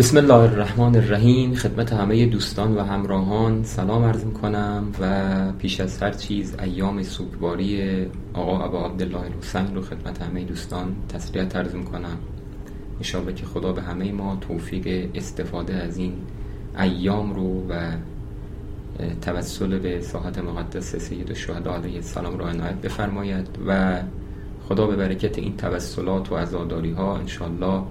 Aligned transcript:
بسم 0.00 0.16
الله 0.16 0.34
الرحمن 0.34 0.96
الرحیم. 0.96 1.54
خدمت 1.54 1.92
همه 1.92 2.26
دوستان 2.26 2.76
و 2.76 2.82
همراهان 2.82 3.64
سلام 3.64 4.04
عرض 4.04 4.24
کنم 4.24 4.92
و 5.00 5.52
پیش 5.52 5.80
از 5.80 6.02
هر 6.02 6.10
چیز 6.10 6.54
ایام 6.62 7.02
سوگواری 7.02 8.06
آقا 8.34 8.64
ابا 8.64 8.86
عبدالله 8.86 9.20
الحسین 9.20 9.74
رو 9.74 9.82
خدمت 9.82 10.22
همه 10.22 10.44
دوستان 10.44 10.96
تسلیت 11.08 11.56
عرض 11.56 11.72
کنم 11.72 12.18
انشاءالله 12.96 13.34
که 13.34 13.46
خدا 13.46 13.72
به 13.72 13.82
همه 13.82 14.12
ما 14.12 14.38
توفیق 14.40 15.10
استفاده 15.14 15.74
از 15.74 15.96
این 15.96 16.12
ایام 16.78 17.34
رو 17.34 17.66
و 17.68 17.92
توسل 19.22 19.78
به 19.78 20.00
ساحت 20.00 20.38
مقدس 20.38 20.96
سید 20.96 21.28
الشهدا 21.28 21.74
علیه 21.74 21.96
السلام 21.96 22.38
رو 22.38 22.44
عنایت 22.44 22.74
بفرماید 22.74 23.46
و 23.66 24.00
خدا 24.68 24.86
به 24.86 24.96
برکت 24.96 25.38
این 25.38 25.56
توسلات 25.56 26.32
و 26.32 26.36
عزاداری 26.36 26.92
ها 26.92 27.16
انشالله 27.16 27.82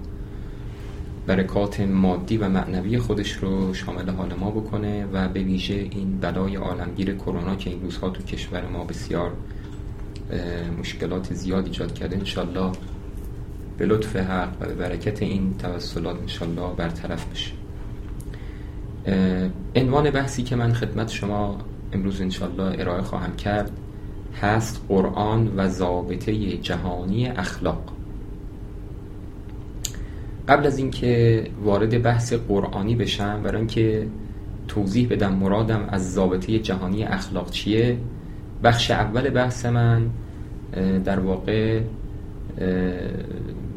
برکات 1.26 1.80
مادی 1.80 2.36
و 2.36 2.48
معنوی 2.48 2.98
خودش 2.98 3.32
رو 3.32 3.74
شامل 3.74 4.10
حال 4.10 4.34
ما 4.34 4.50
بکنه 4.50 5.06
و 5.12 5.28
به 5.28 5.40
ویژه 5.40 5.74
این 5.74 6.18
بلای 6.20 6.56
عالمگیر 6.56 7.14
کرونا 7.14 7.56
که 7.56 7.70
این 7.70 7.82
روزها 7.82 8.10
تو 8.10 8.22
کشور 8.22 8.66
ما 8.66 8.84
بسیار 8.84 9.32
مشکلات 10.78 11.34
زیاد 11.34 11.64
ایجاد 11.66 11.94
کرده 11.94 12.16
انشالله 12.16 12.72
به 13.78 13.86
لطف 13.86 14.16
حق 14.16 14.52
و 14.60 14.66
به 14.66 14.74
برکت 14.74 15.22
این 15.22 15.54
توسلات 15.58 16.20
انشالله 16.20 16.74
برطرف 16.76 17.26
بشه. 17.26 17.52
عنوان 19.76 20.10
بحثی 20.10 20.42
که 20.42 20.56
من 20.56 20.72
خدمت 20.72 21.08
شما 21.08 21.58
امروز 21.92 22.20
انشالله 22.20 22.80
ارائه 22.80 23.02
خواهم 23.02 23.36
کرد 23.36 23.70
هست 24.42 24.84
قرآن 24.88 25.52
و 25.56 25.68
ضابطه 25.68 26.56
جهانی 26.56 27.28
اخلاق. 27.28 27.99
قبل 30.50 30.66
از 30.66 30.78
اینکه 30.78 31.44
وارد 31.64 32.02
بحث 32.02 32.32
قرآنی 32.32 32.94
بشم 32.94 33.42
برای 33.42 33.56
اینکه 33.56 34.06
توضیح 34.68 35.08
بدم 35.08 35.34
مرادم 35.34 35.88
از 35.88 36.12
ضابطه 36.14 36.58
جهانی 36.58 37.04
اخلاق 37.04 37.50
چیه 37.50 37.98
بخش 38.64 38.90
اول 38.90 39.30
بحث 39.30 39.66
من 39.66 40.10
در 41.04 41.20
واقع 41.20 41.80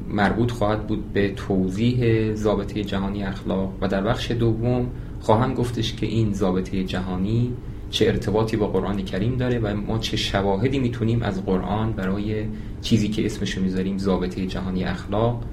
مربوط 0.10 0.52
خواهد 0.52 0.88
بود 0.88 1.14
به 1.14 1.30
توضیح 1.30 2.34
ضابطه 2.34 2.84
جهانی 2.84 3.24
اخلاق 3.24 3.74
و 3.82 3.88
در 3.88 4.02
بخش 4.02 4.32
دوم 4.32 4.88
خواهم 5.20 5.54
گفتش 5.54 5.94
که 5.94 6.06
این 6.06 6.34
ضابطه 6.34 6.84
جهانی 6.84 7.54
چه 7.90 8.06
ارتباطی 8.06 8.58
با 8.58 8.68
قرآن 8.68 9.02
کریم 9.02 9.38
داره 9.38 9.60
و 9.60 9.76
ما 9.76 9.98
چه 9.98 10.18
شواهدی 10.18 10.80
می‌تونیم 10.80 11.24
از 11.24 11.46
قرآن 11.46 11.92
برای 11.92 12.46
چیزی 12.82 13.08
که 13.08 13.26
اسمشو 13.26 13.62
می‌ذاریم 13.62 13.98
ضابطه 13.98 14.46
جهانی 14.46 14.84
اخلاق 14.84 15.44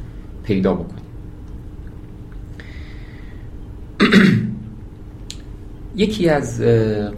پیدا 0.44 0.74
بکنیم. 0.74 1.09
یکی 5.96 6.28
از 6.28 6.60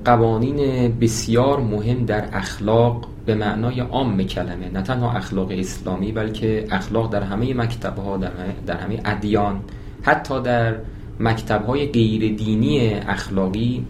قوانین 0.05 0.92
بسیار 0.98 1.61
مهم 1.61 2.05
در 2.05 2.25
اخلاق 2.33 3.09
به 3.27 3.34
معنای 3.34 3.81
عام 3.81 4.23
کلمه 4.23 4.70
نه 4.70 4.83
تنها 4.83 5.12
اخلاق 5.12 5.51
اسلامی 5.51 6.12
بلکه 6.12 6.67
اخلاق 6.70 7.12
در 7.12 7.23
همه 7.23 7.55
مکتبها 7.55 8.17
در, 8.17 8.31
در 8.67 8.77
همه 8.77 9.01
ادیان 9.05 9.61
حتی 10.03 10.42
در 10.42 10.77
مکتبهای 11.20 11.87
غیر 11.87 12.37
دینی 12.37 12.95
اخلاقی 12.95 13.84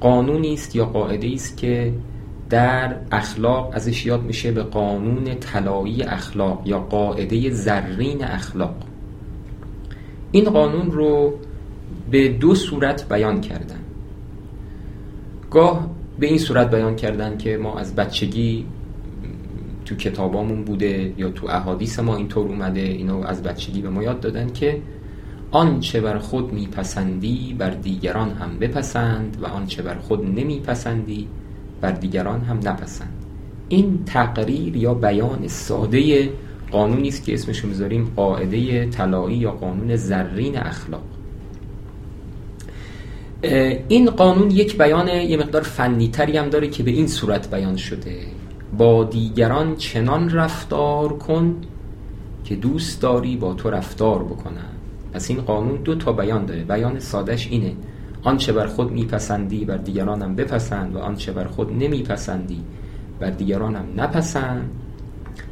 قانونی 0.00 0.54
است 0.54 0.76
یا 0.76 0.84
قاعده 0.84 1.30
است 1.34 1.56
که 1.56 1.92
در 2.50 2.96
اخلاق 3.12 3.70
ازش 3.74 4.06
یاد 4.06 4.22
میشه 4.22 4.52
به 4.52 4.62
قانون 4.62 5.24
طلایی 5.34 6.02
اخلاق 6.02 6.62
یا 6.64 6.78
قاعده 6.78 7.50
زرین 7.50 8.24
اخلاق. 8.24 8.74
این 10.32 10.44
قانون 10.44 10.90
رو 10.90 11.34
به 12.10 12.28
دو 12.28 12.54
صورت 12.54 13.08
بیان 13.08 13.40
کردن. 13.40 13.83
گاه 15.54 15.90
به 16.18 16.26
این 16.26 16.38
صورت 16.38 16.70
بیان 16.70 16.96
کردن 16.96 17.36
که 17.38 17.56
ما 17.56 17.78
از 17.78 17.94
بچگی 17.94 18.64
تو 19.84 19.94
کتابامون 19.94 20.64
بوده 20.64 21.14
یا 21.18 21.30
تو 21.30 21.46
احادیث 21.46 21.98
ما 21.98 22.16
اینطور 22.16 22.48
اومده 22.48 22.80
اینو 22.80 23.22
از 23.26 23.42
بچگی 23.42 23.82
به 23.82 23.88
ما 23.88 24.02
یاد 24.02 24.20
دادن 24.20 24.52
که 24.52 24.80
آنچه 25.50 26.00
بر 26.00 26.18
خود 26.18 26.52
میپسندی 26.52 27.56
بر 27.58 27.70
دیگران 27.70 28.30
هم 28.30 28.58
بپسند 28.58 29.36
و 29.42 29.46
آنچه 29.46 29.82
بر 29.82 29.94
خود 29.94 30.24
نمیپسندی 30.24 31.28
بر 31.80 31.90
دیگران 31.90 32.40
هم 32.40 32.56
نپسند. 32.56 33.24
این 33.68 34.04
تقریر 34.06 34.76
یا 34.76 34.94
بیان 34.94 35.48
ساده 35.48 36.30
قانونی 36.70 37.08
است 37.08 37.24
که 37.24 37.34
اسمشو 37.34 37.68
می‌ذاریم 37.68 38.12
قاعده 38.16 38.86
طلایی 38.86 39.36
یا 39.36 39.50
قانون 39.50 39.96
زرین 39.96 40.58
اخلاق. 40.58 41.13
این 43.88 44.10
قانون 44.10 44.50
یک 44.50 44.78
بیان 44.78 45.08
یه 45.08 45.36
مقدار 45.36 45.62
فنیتری 45.62 46.36
هم 46.36 46.48
داره 46.48 46.68
که 46.68 46.82
به 46.82 46.90
این 46.90 47.06
صورت 47.06 47.50
بیان 47.50 47.76
شده. 47.76 48.16
با 48.78 49.04
دیگران 49.04 49.76
چنان 49.76 50.30
رفتار 50.30 51.12
کن 51.18 51.56
که 52.44 52.56
دوست 52.56 53.02
داری 53.02 53.36
با 53.36 53.54
تو 53.54 53.70
رفتار 53.70 54.24
بکنن. 54.24 54.70
پس 55.12 55.30
این 55.30 55.40
قانون 55.40 55.76
دو 55.76 55.94
تا 55.94 56.12
بیان 56.12 56.46
داره. 56.46 56.64
بیان 56.64 56.98
سادش 56.98 57.48
اینه. 57.50 57.72
آنچه 58.22 58.52
بر 58.52 58.66
خود 58.66 58.92
میپسندی 58.92 59.64
بر 59.64 59.76
دیگرانم 59.76 60.36
بپسند 60.36 60.96
و 60.96 60.98
آنچه 60.98 61.32
بر 61.32 61.44
خود 61.44 61.72
نمیپسندی 61.72 62.60
بر 63.20 63.30
دیگرانم 63.30 63.84
نپسند. 63.96 64.70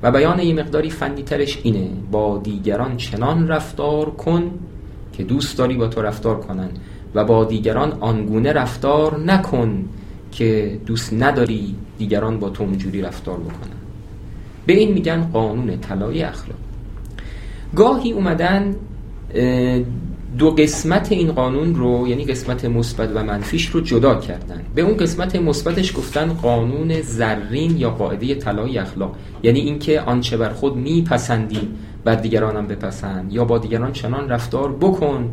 و 0.02 0.10
بیان 0.10 0.38
یه 0.38 0.54
مقداری 0.54 0.90
فنی 0.90 1.22
ترش 1.22 1.58
اینه. 1.62 1.88
با 2.10 2.38
دیگران 2.38 2.96
چنان 2.96 3.48
رفتار 3.48 4.10
کن 4.10 4.50
که 5.12 5.24
دوست 5.24 5.58
داری 5.58 5.74
با 5.74 5.88
تو 5.88 6.02
رفتار 6.02 6.40
کنن. 6.40 6.68
و 7.14 7.24
با 7.24 7.44
دیگران 7.44 7.92
آنگونه 8.00 8.52
رفتار 8.52 9.20
نکن 9.20 9.84
که 10.32 10.78
دوست 10.86 11.12
نداری 11.12 11.74
دیگران 11.98 12.38
با 12.38 12.50
تو 12.50 12.64
اونجوری 12.64 13.02
رفتار 13.02 13.36
بکنن. 13.36 13.78
به 14.66 14.72
این 14.72 14.92
میگن 14.92 15.22
قانون 15.32 15.80
طلای 15.80 16.22
اخلاق. 16.22 16.58
گاهی 17.76 18.12
اومدن 18.12 18.76
دو 20.38 20.50
قسمت 20.50 21.12
این 21.12 21.32
قانون 21.32 21.74
رو 21.74 22.08
یعنی 22.08 22.24
قسمت 22.24 22.64
مثبت 22.64 23.10
و 23.14 23.24
منفیش 23.24 23.66
رو 23.66 23.80
جدا 23.80 24.14
کردن. 24.14 24.62
به 24.74 24.82
اون 24.82 24.96
قسمت 24.96 25.36
مثبتش 25.36 25.96
گفتن 25.96 26.32
قانون 26.32 27.00
زرین 27.00 27.76
یا 27.76 27.90
قاعده 27.90 28.34
طلای 28.34 28.78
اخلاق. 28.78 29.16
یعنی 29.42 29.60
اینکه 29.60 30.00
آنچه 30.00 30.36
بر 30.36 30.48
خود 30.48 30.76
میپسندی 30.76 31.68
بر 32.04 32.14
دیگرانم 32.14 32.66
بپسند 32.66 33.32
یا 33.32 33.44
با 33.44 33.58
دیگران 33.58 33.92
چنان 33.92 34.28
رفتار 34.28 34.72
بکن 34.72 35.30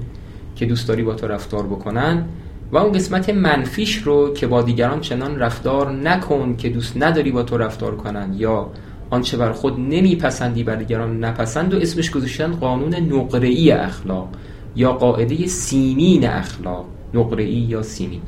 که 0.59 0.66
دوست 0.66 0.88
داری 0.88 1.03
با 1.03 1.14
تو 1.14 1.28
رفتار 1.28 1.68
بکنن 1.68 2.25
و 2.72 2.78
اون 2.78 2.92
قسمت 2.92 3.30
منفیش 3.30 3.97
رو 3.97 4.34
که 4.34 4.47
با 4.47 4.62
دیگران 4.62 5.02
چنان 5.02 5.40
رفتار 5.40 5.92
نکن 5.92 6.56
که 6.56 6.70
دوست 6.70 6.94
نداری 6.97 7.31
با 7.31 7.44
تو 7.44 7.58
رفتار 7.58 7.96
کنن 7.96 8.34
یا 8.38 8.69
آنچه 9.09 9.38
بر 9.38 9.52
خود 9.52 9.80
نمیپسندی 9.80 10.64
بر 10.64 10.75
دیگران 10.75 11.24
نپسند 11.24 11.74
و 11.74 11.78
اسمش 11.78 12.12
گذاشتن 12.12 12.52
قانون 12.52 12.96
نقره‌ای 12.96 13.72
اخلاق 13.72 14.30
یا 14.75 14.92
قاعده 14.92 15.48
سیمین 15.48 16.28
اخلاق 16.28 16.86
نقره‌ای 17.14 17.53
یا 17.53 17.81
سیمین. 17.81 18.22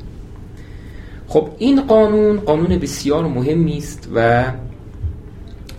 خب 1.28 1.48
این 1.58 1.80
قانون 1.80 2.40
قانون 2.40 2.78
بسیار 2.78 3.24
مهمی 3.26 3.76
است 3.76 4.08
و 4.14 4.44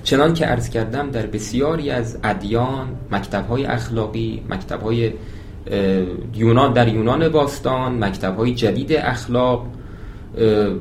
چنان 0.04 0.34
که 0.34 0.46
عرض 0.46 0.70
کردم 0.70 1.12
در 1.12 1.26
بسیاری 1.26 1.90
از 1.90 2.18
ادیان 2.24 2.88
مکتب‌های 3.12 3.66
اخلاقی 3.66 4.42
مکتب‌های 4.50 5.12
یونان 6.36 6.74
در 6.74 6.88
یونان 6.88 7.30
باستان 7.30 8.04
مکتب 8.04 8.38
های 8.38 8.54
جدید 8.54 8.94
اخلاق 8.94 9.68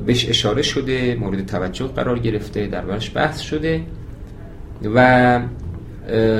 بهش 0.05 0.29
اشاره 0.29 0.61
شده 0.61 1.17
مورد 1.19 1.45
توجه 1.45 1.87
قرار 1.87 2.19
گرفته 2.19 2.67
در 2.67 2.81
برش 2.81 3.11
بحث 3.15 3.39
شده 3.39 3.81
و 4.95 5.39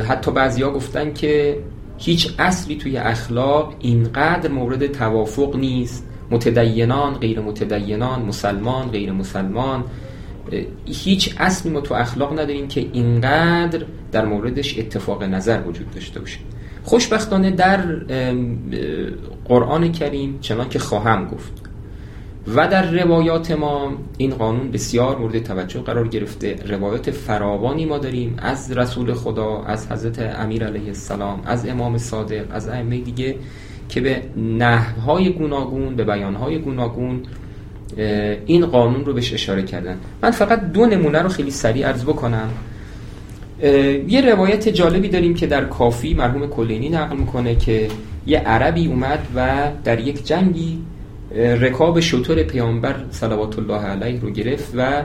حتی 0.07 0.31
بعضیا 0.31 0.71
گفتن 0.71 1.13
که 1.13 1.57
هیچ 1.97 2.33
اصلی 2.39 2.75
توی 2.75 2.97
اخلاق 2.97 3.73
اینقدر 3.79 4.51
مورد 4.51 4.87
توافق 4.87 5.55
نیست. 5.55 6.09
متدینان 6.31 7.13
غیر 7.13 7.39
متدینان 7.39 8.21
مسلمان 8.21 8.87
غیر 8.87 9.11
مسلمان 9.11 9.83
هیچ 10.85 11.35
اصلی 11.37 11.71
ما 11.71 11.81
تو 11.81 11.93
اخلاق 11.93 12.33
نداریم 12.33 12.67
که 12.67 12.85
اینقدر 12.93 13.85
در 14.11 14.25
موردش 14.25 14.79
اتفاق 14.79 15.23
نظر 15.23 15.61
وجود 15.67 15.91
داشته 15.91 16.19
باشه. 16.19 16.39
خوشبختانه 16.83 17.51
در 17.51 17.81
قرآن 19.45 19.91
کریم 19.91 20.37
چنان 20.41 20.69
که 20.69 20.79
خواهم 20.79 21.27
گفت. 21.27 21.51
و 22.55 22.67
در 22.67 22.91
روایات 22.91 23.51
ما 23.51 23.91
این 24.17 24.31
قانون 24.31 24.71
بسیار 24.71 25.17
مورد 25.17 25.43
توجه 25.43 25.79
قرار 25.81 26.07
گرفته. 26.07 26.55
روایات 26.67 27.11
فراوانی 27.11 27.85
ما 27.85 27.97
داریم 27.97 28.35
از 28.37 28.71
رسول 28.71 29.13
خدا 29.13 29.63
از 29.63 29.91
حضرت 29.91 30.19
امیر 30.19 30.65
علیه 30.65 30.87
السلام 30.87 31.41
از 31.45 31.67
امام 31.67 31.97
صادق 31.97 32.45
از 32.51 32.69
ائمه 32.69 32.97
دیگه 32.97 33.35
که 33.89 34.01
به 34.01 34.21
نحوهای 34.37 35.29
گوناگون 35.29 35.95
به 35.95 36.03
بیانهای 36.03 36.59
گوناگون 36.59 37.23
این 38.45 38.65
قانون 38.65 39.05
رو 39.05 39.13
بهش 39.13 39.33
اشاره 39.33 39.63
کردن. 39.63 39.97
من 40.23 40.31
فقط 40.31 40.71
دو 40.71 40.85
نمونه 40.85 41.21
رو 41.21 41.29
خیلی 41.29 41.51
سریع 41.51 41.87
عرض 41.87 42.03
بکنم. 42.03 42.49
یه 44.07 44.21
روایت 44.33 44.69
جالبی 44.69 45.09
داریم 45.09 45.33
که 45.33 45.47
در 45.47 45.65
کافی 45.65 46.13
مرحوم 46.13 46.47
کلینی 46.47 46.89
نقل 46.89 47.17
می‌کنه 47.17 47.55
که 47.55 47.87
یه 48.27 48.39
عربی 48.39 48.87
اومد 48.87 49.27
و 49.35 49.67
در 49.83 49.99
یک 49.99 50.25
جنگی 50.25 50.79
رکاب 51.35 51.99
شطور 51.99 52.43
پیامبر 52.43 52.95
صلوات 53.09 53.59
الله 53.59 53.81
علیه 53.81 54.21
رو 54.21 54.29
گرفت 54.29 54.73
و 54.77 55.03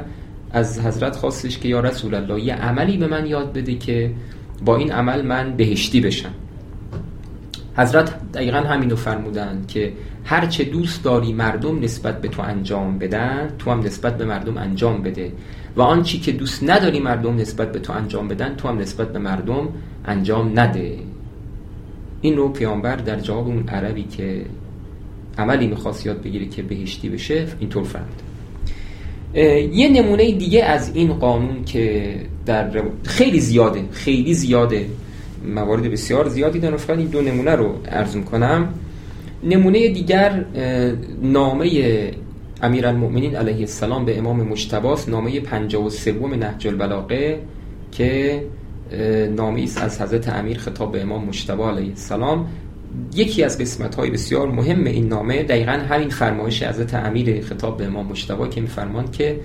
از 0.50 0.81
حضرت 0.81 1.16
خواستش 1.16 1.58
که 1.58 1.69
یا 1.69 1.81
رسول 1.81 2.14
الله 2.14 2.40
یه 2.40 2.55
عملی 2.55 2.96
به 2.96 3.06
من 3.06 3.26
یاد 3.26 3.52
بده 3.52 3.75
که 3.75 4.10
با 4.64 4.76
این 4.76 4.93
عمل 4.93 5.22
من 5.22 5.56
بهشتی 5.56 6.00
بشم. 6.00 6.34
حضرت 7.76 8.32
دقیقا 8.32 8.58
همینو 8.58 8.96
فرمودن 8.96 9.64
که 9.69 9.93
هرچه 10.25 10.64
دوست 10.64 11.04
داری 11.04 11.32
مردم 11.32 11.81
نسبت 11.81 12.20
به 12.20 12.28
تو 12.28 12.43
انجام 12.43 12.99
بدن 12.99 13.50
تو 13.58 13.70
هم 13.70 13.81
نسبت 13.81 14.19
به 14.19 14.25
مردم 14.25 14.58
انجام 14.58 15.02
بده. 15.02 15.32
و 15.78 15.82
آنچی 15.82 16.19
که 16.19 16.32
دوست 16.32 16.70
نداری 16.70 17.00
مردم 17.00 17.36
نسبت 17.36 17.72
به 17.72 17.78
تو 17.78 17.92
انجام 17.92 18.28
بدن 18.28 18.54
تو 18.54 18.69
هم 18.69 18.78
نسبت 18.78 19.12
به 19.12 19.19
مردم 19.19 19.69
انجام 20.04 20.60
نده. 20.60 20.98
این 22.20 22.36
رو 22.36 22.48
پیامبر 22.48 22.96
در 22.96 23.20
جواب 23.20 23.46
اون 23.46 23.69
عربی 23.69 24.02
که 24.02 24.44
عملی 25.38 25.66
می‌خواست 25.66 26.06
یاد 26.06 26.22
بگیره 26.22 26.46
که 26.46 26.62
بهشتی 26.62 27.08
بشه 27.08 27.46
اینطور 27.60 27.84
فرمود 27.84 28.22
یه 29.75 29.88
نمونه 29.88 30.32
دیگه 30.32 30.64
از 30.64 30.90
این 30.94 31.12
قانون 31.12 31.64
که 31.64 32.14
در 32.46 32.82
خیلی 33.04 33.40
زیاده 33.40 33.84
خیلی 33.92 34.34
زیاده. 34.34 34.86
موارد 35.54 35.82
بسیار 35.82 36.28
زیادی 36.28 36.58
دارم 36.58 36.76
فقط 36.76 36.98
این 36.98 37.06
دو 37.06 37.20
نمونه 37.20 37.50
رو 37.50 37.75
عرض 37.90 38.16
کنم 38.16 38.69
نمونه 39.44 39.88
دیگر 39.88 40.44
نامه 41.22 41.69
امیرالمؤمنین 42.62 43.37
علیه 43.37 43.58
السلام 43.58 44.05
به 44.05 44.19
امام 44.19 44.43
مجتباس 44.43 45.08
نامه 45.08 45.40
53 45.40 46.12
نهج 46.12 46.66
البلاغه 46.66 47.40
که 47.93 48.43
نامه 49.37 49.62
است 49.62 49.82
از 49.82 50.00
حضرت 50.00 50.28
امیر 50.28 50.58
خطاب 50.58 50.93
به 50.93 51.02
امام 51.02 51.25
مجتبا 51.25 51.70
علیه 51.70 51.88
السلام. 51.88 52.46
یکی 53.14 53.44
از 53.44 53.58
قسمت 53.58 53.94
های 53.94 54.10
بسیار 54.10 54.49
مهم 54.49 54.84
این 54.84 55.08
نامه 55.08 55.43
دقیقا 55.43 55.72
همین 55.72 56.08
فرمایش 56.08 56.62
حضرت 56.62 56.94
امیر 56.94 57.40
خطاب 57.40 57.76
به 57.76 57.87
امام 57.87 58.06
مجتبا 58.06 58.49
که 58.49 58.61
میفرمان 58.61 59.11
که 59.11 59.40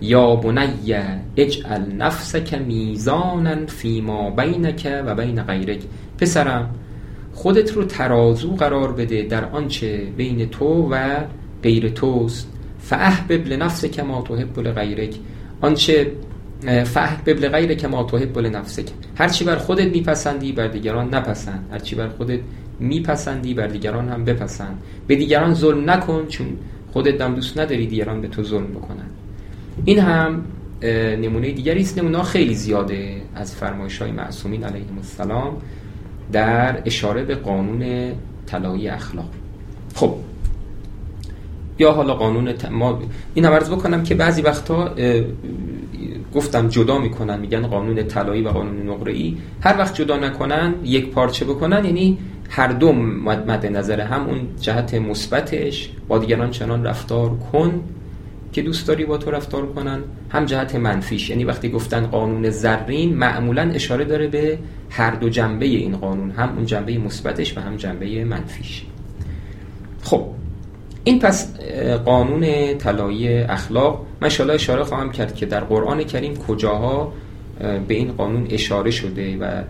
یا 0.00 0.36
بنی 0.36 0.94
اجعل 1.36 1.92
نفسک 1.92 2.54
میزانا 2.54 3.66
فیما 3.66 4.30
بینک 4.30 5.02
و 5.06 5.14
بین 5.14 5.42
غیرک. 5.42 5.80
پسرم 6.18 6.74
خودت 7.32 7.72
رو 7.72 7.84
ترازو 7.84 8.54
قرار 8.54 8.92
بده 8.92 9.22
در 9.22 9.44
آنچه 9.44 10.06
بین 10.16 10.48
تو 10.48 10.88
و 10.90 11.16
غیر 11.62 11.88
توست. 11.88 12.48
فاحبب 12.80 13.46
لنفسک 13.46 14.00
ما 14.00 14.22
تحب 14.22 14.58
لغیرک. 14.58 15.14
آنچه 15.60 16.12
فاحبب 16.84 17.40
لغیرک 17.40 17.84
ما 17.84 18.02
تحب 18.04 18.38
لنفسک. 18.38 18.86
هرچی 19.16 19.44
بر 19.44 19.56
خودت 19.56 19.86
میپسندی 19.86 20.52
بر 20.52 20.66
دیگران 20.66 21.14
نپسند. 21.14 21.68
هرچی 21.72 21.96
بر 21.96 22.08
خودت 22.08 22.40
میپسندی 22.80 23.54
بر 23.54 23.66
دیگران 23.66 24.08
هم 24.08 24.24
بپسند. 24.24 24.82
به 25.06 25.16
دیگران 25.16 25.54
ظلم 25.54 25.90
نکن 25.90 26.26
چون 26.28 26.46
خودت 26.92 27.20
هم 27.20 27.34
دوست 27.34 27.58
نداری 27.58 27.86
دیگران 27.86 28.20
به 28.20 28.28
تو 28.28 28.42
ظلم 28.42 28.66
بکنن. 28.66 29.06
این 29.84 29.98
هم 29.98 30.44
نمونه 31.22 31.50
دیگری 31.50 31.80
است. 31.80 31.98
نمونه 31.98 32.22
خیلی 32.22 32.54
زیاده. 32.54 33.22
از 33.34 33.54
فرمایش 33.54 33.98
های 33.98 34.10
معصومین 34.10 34.64
علیهم 34.64 34.96
السلام 34.96 35.56
در 36.32 36.82
اشاره 36.84 37.24
به 37.24 37.34
قانون 37.34 38.12
طلایی 38.46 38.88
اخلاق. 38.88 39.28
خب 39.94 40.14
یا 41.78 41.92
حالا 41.92 42.14
قانون 42.14 42.54
ما 42.70 43.00
این 43.34 43.44
عرض 43.44 43.70
بکنم 43.70 44.02
که 44.02 44.14
بعضی 44.14 44.42
وقتا 44.42 44.94
گفتم 46.34 46.68
جدا 46.68 46.98
می‌کنن 46.98 47.40
میگن 47.40 47.66
قانون 47.66 48.02
طلایی 48.02 48.42
و 48.42 48.48
قانون 48.48 48.88
نقره 48.88 49.14
هر 49.60 49.78
وقت 49.78 49.94
جدا 49.94 50.16
نکنن 50.16 50.74
یک 50.84 51.10
پارچه 51.10 51.44
بکنن 51.44 51.84
یعنی 51.84 52.18
هر 52.50 52.68
دو 52.68 52.92
مد 52.92 53.66
نظر 53.66 54.00
هم 54.00 54.26
اون 54.26 54.40
جهت 54.60 54.94
مثبتش 54.94 55.90
با 56.08 56.18
دیگران 56.18 56.50
چنان 56.50 56.84
رفتار 56.84 57.30
کن 57.52 57.80
که 58.52 58.62
دوست 58.62 58.88
داری 58.88 59.04
با 59.04 59.18
تو 59.18 59.30
رفتار 59.30 59.66
کنن. 59.66 59.98
هم 60.30 60.44
جهت 60.44 60.74
منفیش. 60.74 61.30
یعنی 61.30 61.44
وقتی 61.44 61.68
گفتن 61.68 62.06
قانون 62.06 62.50
زرین 62.50 63.14
معمولا 63.14 63.62
اشاره 63.62 64.04
داره 64.04 64.26
به 64.26 64.58
هر 64.90 65.10
دو 65.10 65.28
جنبه 65.28 65.66
این 65.66 65.96
قانون 65.96 66.30
هم 66.30 66.56
اون 66.56 66.66
جنبه 66.66 66.98
مثبتش 66.98 67.56
و 67.56 67.60
هم 67.60 67.76
جنبه 67.76 68.24
منفیش. 68.24 68.84
خب 70.02 70.26
این 71.04 71.18
پس 71.18 71.60
قانون 72.04 72.74
طلایی 72.78 73.38
اخلاق 73.38 74.06
من 74.20 74.28
اشاره 74.50 74.84
خواهم 74.84 75.10
کرد 75.10 75.34
که 75.34 75.46
در 75.46 75.60
قرآن 75.60 76.04
کریم 76.04 76.36
کجاها 76.36 77.12
به 77.88 77.94
این 77.94 78.12
قانون 78.12 78.46
اشاره 78.50 78.90
شده 78.90 79.36
و 79.36 79.62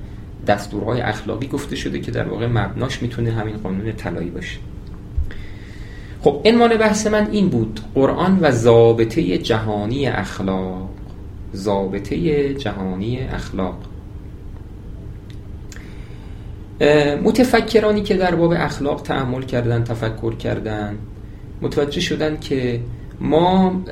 دستورهای 0.46 1.00
اخلاقی 1.00 1.46
گفته 1.46 1.76
شده 1.76 2.00
که 2.00 2.10
در 2.10 2.28
واقع 2.28 2.46
مبناش 2.46 3.02
می‌تونه 3.02 3.30
همین 3.30 3.56
قانون 3.56 3.92
طلایی 3.92 4.30
باشه. 4.30 4.58
خب 6.20 6.40
عنوان 6.44 6.76
بحث 6.76 7.06
من 7.06 7.30
این 7.30 7.48
بود. 7.48 7.80
قرآن 7.94 8.38
و 8.40 8.50
ضابطه 8.50 9.38
جهانی 9.38 10.06
اخلاق 10.06 10.88
ضابطه 11.54 12.54
جهانی 12.54 13.20
اخلاق. 13.20 13.78
متفکرانی 17.24 18.02
که 18.02 18.14
در 18.16 18.34
باب 18.34 18.52
اخلاق 18.56 19.02
تعمل 19.02 19.42
کردن 19.42 19.84
تفکر 19.84 20.34
کردن 20.34 20.98
متوجه 21.62 22.00
شدن 22.00 22.40
که 22.40 22.80
ما 23.20 23.82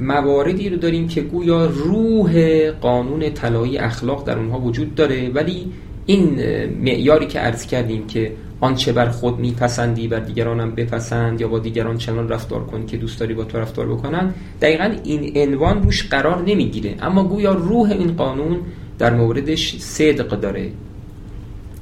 مواردی 0.00 0.68
رو 0.68 0.76
داریم 0.76 1.08
که 1.08 1.20
گویا 1.20 1.66
روح 1.66 2.70
قانون 2.70 3.30
طلایی 3.30 3.78
اخلاق 3.78 4.26
در 4.26 4.38
اونها 4.38 4.60
وجود 4.60 4.94
داره 4.94 5.28
ولی 5.28 5.72
این 6.06 6.40
معیاری 6.82 7.26
که 7.26 7.38
عرض 7.38 7.66
کردیم 7.66 8.06
که 8.06 8.32
آنچه 8.60 8.92
بر 8.92 9.08
خود 9.08 9.38
میپسندی 9.38 10.08
بر 10.08 10.20
دیگرانم 10.20 10.70
بپسند 10.70 11.40
یا 11.40 11.48
با 11.48 11.58
دیگران 11.58 11.96
چنان 11.96 12.28
رفتار 12.28 12.64
کن 12.64 12.86
که 12.86 12.96
دوست 12.96 13.20
داری 13.20 13.34
با 13.34 13.44
تو 13.44 13.58
رفتار 13.58 13.86
بکنن 13.86 14.34
دقیقا 14.60 14.94
این 15.04 15.48
عنوان 15.48 15.82
روش 15.82 16.08
قرار 16.08 16.42
نمی‌گیره. 16.42 16.94
اما 17.00 17.24
گویا 17.24 17.52
روح 17.52 17.90
این 17.90 18.12
قانون 18.12 18.58
در 18.98 19.14
موردش 19.14 19.78
صدق 19.78 20.40
داره. 20.40 20.70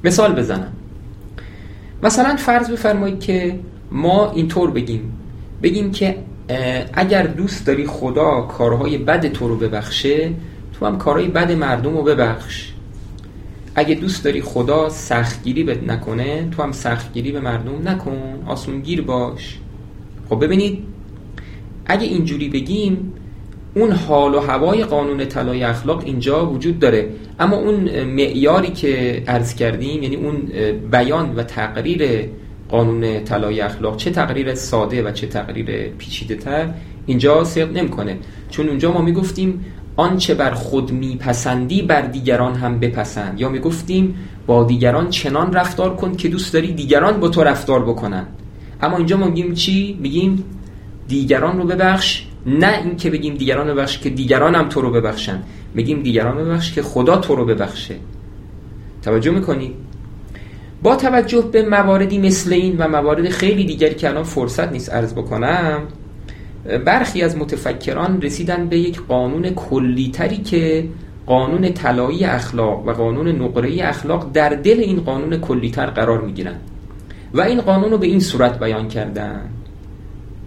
مثال 0.04 0.34
بزنم. 0.34 0.72
مثلا 2.02 2.36
فرض 2.36 2.70
بفرمایید 2.70 3.20
که 3.20 3.58
ما 3.90 4.32
اینطور 4.32 4.70
بگیم. 4.70 5.12
بگیم 5.62 5.90
که 5.90 6.16
اگر 6.92 7.22
دوست 7.22 7.66
داری 7.66 7.86
خدا 7.86 8.40
کارهای 8.40 8.98
بد 8.98 9.32
تو 9.32 9.48
رو 9.48 9.56
ببخشه 9.56 10.30
تو 10.72 10.86
هم 10.86 10.98
کارهای 10.98 11.28
بد 11.28 11.52
مردم 11.52 11.96
رو 11.96 12.02
ببخش. 12.02 12.72
اگه 13.74 13.94
دوست 13.94 14.24
داری 14.24 14.42
خدا 14.42 14.88
سختگیری 14.88 15.64
بهت 15.64 15.82
نکنه 15.82 16.48
تو 16.50 16.62
هم 16.62 16.72
سختگیری 16.72 17.32
به 17.32 17.40
مردم 17.40 17.88
نکن 17.88 18.42
آسونگیر 18.46 19.02
باش. 19.02 19.58
خب 20.28 20.44
ببینید 20.44 20.78
اگه 21.86 22.06
اینجوری 22.06 22.48
بگیم 22.48 23.12
اون 23.74 23.92
حال 23.92 24.34
و 24.34 24.40
هوای 24.40 24.84
قانون 24.84 25.24
طلای 25.24 25.64
اخلاق 25.64 26.02
اینجا 26.04 26.50
وجود 26.50 26.78
داره. 26.78 27.08
اما 27.40 27.56
اون 27.56 28.04
معیاری 28.04 28.70
که 28.70 29.22
عرض 29.26 29.54
کردیم 29.54 30.02
یعنی 30.02 30.16
اون 30.16 30.36
بیان 30.90 31.34
و 31.36 31.42
تقریر 31.42 32.28
قانون 32.72 33.24
طلای 33.24 33.60
اخلاق 33.60 33.96
چه 33.96 34.10
تقریر 34.10 34.54
ساده 34.54 35.02
و 35.02 35.10
چه 35.10 35.26
تقریر 35.26 35.88
پیچیده 35.88 36.34
تر 36.34 36.68
اینجا 37.06 37.44
صدق 37.44 37.72
نمی‌کنه. 37.72 38.18
چون 38.50 38.68
اونجا 38.68 38.92
ما 38.92 39.02
می‌گفتیم 39.02 39.64
آنچه 39.96 40.34
بر 40.34 40.50
خود 40.50 40.92
میپسندی 40.92 41.82
بر 41.82 42.00
دیگران 42.00 42.54
هم 42.54 42.80
بپسند. 42.80 43.40
یا 43.40 43.48
می‌گفتیم 43.48 44.14
با 44.46 44.64
دیگران 44.64 45.10
چنان 45.10 45.52
رفتار 45.52 45.96
کن 45.96 46.16
که 46.16 46.28
دوست 46.28 46.54
داری 46.54 46.72
دیگران 46.72 47.20
با 47.20 47.28
تو 47.28 47.44
رفتار 47.44 47.82
بکنن. 47.82 48.26
اما 48.82 48.96
اینجا 48.96 49.16
ما 49.16 49.26
میگیم 49.26 49.54
چی؟ 49.54 49.98
میگیم 50.00 50.44
دیگران 51.08 51.58
رو 51.58 51.64
ببخش 51.64 52.26
نه 52.46 52.78
این 52.84 52.96
که 52.96 53.10
بگیم 53.10 53.34
دیگران 53.34 53.68
رو 53.68 53.74
ببخش 53.74 53.98
که 53.98 54.10
دیگران 54.10 54.54
هم 54.54 54.68
تو 54.68 54.80
رو 54.80 54.90
ببخشن. 54.90 55.42
میگیم 55.74 56.02
دیگران 56.02 56.36
ببخش 56.36 56.72
که 56.72 56.82
خدا 56.82 57.16
تو 57.16 57.34
رو 57.34 57.44
ببخشه. 57.44 57.94
توجه 59.02 59.30
می‌کنی؟ 59.30 59.74
با 60.82 60.96
توجه 60.96 61.40
به 61.40 61.62
مواردی 61.68 62.18
مثل 62.18 62.52
این 62.52 62.76
و 62.78 62.88
موارد 62.88 63.28
خیلی 63.28 63.64
دیگری 63.64 63.94
که 63.94 64.08
الان 64.08 64.22
فرصت 64.22 64.72
نیست 64.72 64.92
عرض 64.92 65.12
بکنم 65.12 65.82
برخی 66.84 67.22
از 67.22 67.36
متفکران 67.36 68.22
رسیدن 68.22 68.68
به 68.68 68.78
یک 68.78 69.00
قانون 69.00 69.50
کلیتری 69.50 70.36
که 70.36 70.88
قانون 71.26 71.72
طلایی 71.72 72.24
اخلاق 72.24 72.88
و 72.88 72.92
قانون 72.92 73.28
نقره 73.28 73.88
اخلاق 73.88 74.30
در 74.32 74.48
دل 74.48 74.80
این 74.80 75.00
قانون 75.00 75.40
کلیتر 75.40 75.86
قرار 75.86 76.20
می‌گیرن 76.20 76.56
و 77.34 77.40
این 77.40 77.60
قانون 77.60 77.90
رو 77.90 77.98
به 77.98 78.06
این 78.06 78.20
صورت 78.20 78.58
بیان 78.58 78.88
کردن 78.88 79.40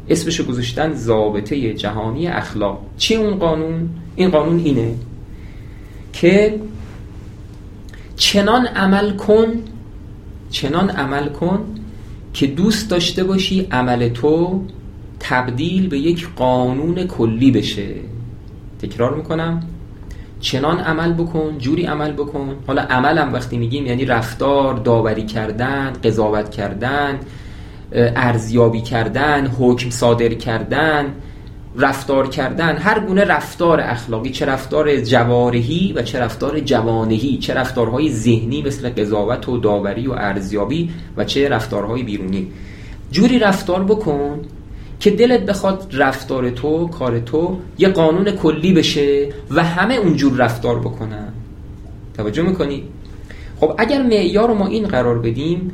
اسمشو 0.09 0.45
گذاشتن 0.45 0.93
ضابطه 0.93 1.73
جهانی 1.73 2.27
اخلاق 2.27 2.79
چی 2.97 3.15
اون 3.15 3.35
قانون؟ 3.35 3.89
این 4.15 4.29
قانون 4.29 4.59
اینه 4.59 4.95
که 6.13 6.59
چنان 8.15 8.65
عمل 8.65 9.15
کن 9.15 9.47
چنان 10.55 10.89
عمل 10.89 11.29
کن 11.29 11.59
که 12.33 12.47
دوست 12.47 12.89
داشته 12.89 13.23
باشی 13.23 13.67
عمل 13.71 14.09
تو 14.09 14.61
تبدیل 15.19 15.87
به 15.87 15.99
یک 15.99 16.27
قانون 16.35 17.07
کلی 17.07 17.51
بشه. 17.51 17.95
تکرار 18.81 19.15
می‌کنم. 19.15 19.63
چنان 20.39 20.79
عمل 20.79 21.13
بکن 21.13 21.57
جوری 21.57 21.85
عمل 21.85 22.11
بکن. 22.11 22.55
حالا 22.67 22.81
عملم 22.81 23.33
وقتی 23.33 23.57
میگیم 23.57 23.85
یعنی 23.85 24.05
رفتار 24.05 24.73
داوری 24.73 25.25
کردن 25.25 25.93
قضاوت 26.03 26.49
کردن 26.51 27.19
ارزیابی 28.15 28.81
کردن 28.81 29.47
حکم 29.47 29.89
صادر 29.89 30.33
کردن. 30.33 31.05
رفتار 31.77 32.29
کردن 32.29 32.77
هر 32.77 32.99
گونه 32.99 33.23
رفتار 33.23 33.81
اخلاقی 33.81 34.29
چه 34.29 34.45
رفتار 34.45 35.01
جوارحی 35.01 35.93
و 35.95 36.01
چه 36.01 36.19
رفتار 36.19 36.59
جوانهی 36.59 37.37
چه 37.37 37.53
رفتارهای 37.53 38.11
ذهنی 38.11 38.61
مثل 38.61 38.89
قضاوت 38.89 39.49
و 39.49 39.57
داوری 39.57 40.07
و 40.07 40.11
ارزیابی 40.11 40.89
و 41.17 41.23
چه 41.23 41.49
رفتارهای 41.49 42.03
بیرونی 42.03 42.47
جوری 43.11 43.39
رفتار 43.39 43.83
بکن 43.83 44.41
که 44.99 45.11
دلت 45.11 45.45
بخواد 45.45 45.87
رفتار 45.93 46.49
تو 46.49 46.87
کار 46.87 47.19
تو 47.19 47.57
یه 47.77 47.89
قانون 47.89 48.31
کلی 48.31 48.73
بشه 48.73 49.29
و 49.51 49.63
همه 49.63 49.95
اونجور 49.95 50.37
رفتار 50.37 50.79
بکنن 50.79 51.33
توجه 52.17 52.43
می‌کنی؟ 52.43 52.83
خب 53.59 53.75
اگر 53.77 54.03
معیار 54.03 54.53
ما 54.53 54.67
این 54.67 54.87
قرار 54.87 55.19
بدیم 55.19 55.71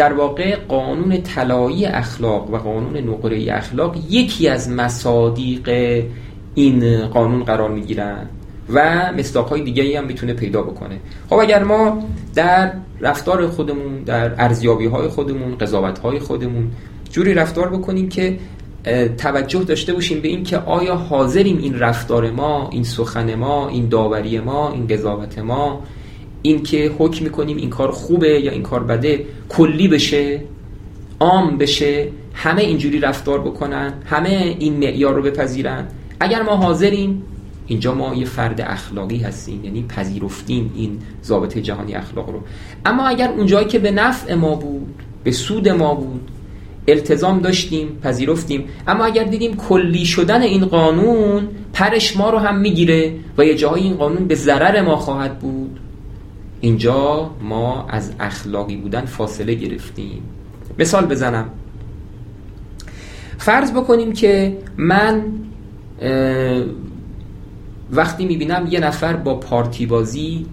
در 0.00 0.12
واقع 0.12 0.56
قانون 0.56 1.22
طلایی 1.22 1.86
اخلاق 1.86 2.50
و 2.50 2.56
قانون 2.56 2.96
نقره 2.96 3.46
اخلاق 3.52 3.96
یکی 4.10 4.48
از 4.48 4.70
مصادیق 4.70 5.70
این 6.54 7.06
قانون 7.06 7.44
قرار 7.44 7.70
می‌گیرن 7.70 8.26
و 8.68 9.12
مصداقهای 9.18 9.62
دیگه 9.62 9.98
هم 9.98 10.04
می‌تونه 10.04 10.34
پیدا 10.34 10.62
بکنه. 10.62 10.96
خب 11.30 11.36
اگر 11.36 11.64
ما 11.64 12.02
در 12.34 12.72
رفتار 13.00 13.46
خودمون 13.46 14.02
در 14.06 14.32
ارزیابی 14.38 14.86
های 14.86 15.08
خودمون 15.08 15.58
قضاوت 15.58 15.98
های 15.98 16.18
خودمون 16.18 16.70
جوری 17.10 17.34
رفتار 17.34 17.68
بکنیم 17.68 18.08
که 18.08 18.38
توجه 19.18 19.64
داشته 19.64 19.92
باشیم 19.92 20.20
به 20.20 20.28
این 20.28 20.44
که 20.44 20.58
آیا 20.58 20.96
حاضریم 20.96 21.58
این 21.58 21.78
رفتار 21.78 22.30
ما 22.30 22.68
این 22.72 22.84
سخن 22.84 23.34
ما 23.34 23.68
این 23.68 23.88
داوری 23.88 24.38
ما 24.38 24.72
این 24.72 24.86
قضاوت 24.86 25.38
ما 25.38 25.82
این 26.42 26.62
که 26.62 26.92
حکم 26.98 27.24
می‌کنیم 27.24 27.56
این 27.56 27.70
کار 27.70 27.90
خوبه 27.90 28.40
یا 28.40 28.52
این 28.52 28.62
کار 28.62 28.84
بده 28.84 29.24
کلی 29.48 29.88
بشه 29.88 30.40
عام 31.20 31.58
بشه 31.58 32.08
همه 32.34 32.62
اینجوری 32.62 33.00
رفتار 33.00 33.40
بکنن 33.40 33.92
همه 34.04 34.56
این 34.58 34.76
معیار 34.76 35.14
رو 35.14 35.22
بپذیرن. 35.22 35.86
اگر 36.20 36.42
ما 36.42 36.56
حاضریم 36.56 37.22
اینجا 37.66 37.94
ما 37.94 38.14
یه 38.14 38.24
فرد 38.24 38.60
اخلاقی 38.60 39.18
هستیم 39.18 39.64
یعنی 39.64 39.84
پذیرفتیم 39.88 40.72
این 40.76 40.98
ضابط 41.24 41.58
جهانی 41.58 41.94
اخلاق 41.94 42.30
رو. 42.30 42.40
اما 42.84 43.08
اگر 43.08 43.28
اونجایی 43.28 43.66
که 43.66 43.78
به 43.78 43.90
نفع 43.90 44.34
ما 44.34 44.54
بود 44.54 44.94
به 45.24 45.30
سود 45.30 45.68
ما 45.68 45.94
بود 45.94 46.30
التزام 46.88 47.40
داشتیم 47.40 47.88
پذیرفتیم 48.02 48.64
اما 48.88 49.04
اگر 49.04 49.24
دیدیم 49.24 49.56
کلی 49.56 50.06
شدن 50.06 50.42
این 50.42 50.64
قانون 50.64 51.48
پرش 51.72 52.16
ما 52.16 52.30
رو 52.30 52.38
هم 52.38 52.58
می‌گیره 52.58 53.14
و 53.38 53.44
یه 53.44 53.54
جایی 53.54 53.84
این 53.84 53.94
قانون 53.94 54.26
به 54.26 54.34
ضرر 54.34 54.82
ما 54.82 54.96
خواهد 54.96 55.38
بود 55.38 55.80
اینجا 56.60 57.30
ما 57.42 57.86
از 57.88 58.12
اخلاقی 58.20 58.76
بودن 58.76 59.04
فاصله 59.04 59.54
گرفتیم. 59.54 60.22
مثال 60.78 61.06
بزنم. 61.06 61.50
فرض 63.38 63.72
بکنیم 63.72 64.12
که 64.12 64.58
من 64.76 65.22
وقتی 67.92 68.26
می‌بینم 68.26 68.68
یه 68.70 68.80
نفر 68.80 69.16
با 69.16 69.34
پارتی 69.34 69.86
بازی 69.86 70.46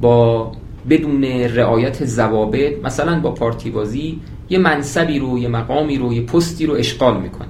با 0.00 0.52
بدون 0.90 1.24
رعایت 1.24 2.04
زوابط 2.04 2.84
مثلا 2.84 3.20
با 3.20 3.30
پارتی 3.30 3.70
بازی 3.70 4.20
یه 4.50 4.58
منصبی 4.58 5.18
رو 5.18 5.38
یه 5.38 5.48
مقامی 5.48 5.98
رو 5.98 6.12
یه 6.12 6.22
پستی 6.22 6.66
رو 6.66 6.74
اشغال 6.74 7.20
می‌کنه. 7.20 7.48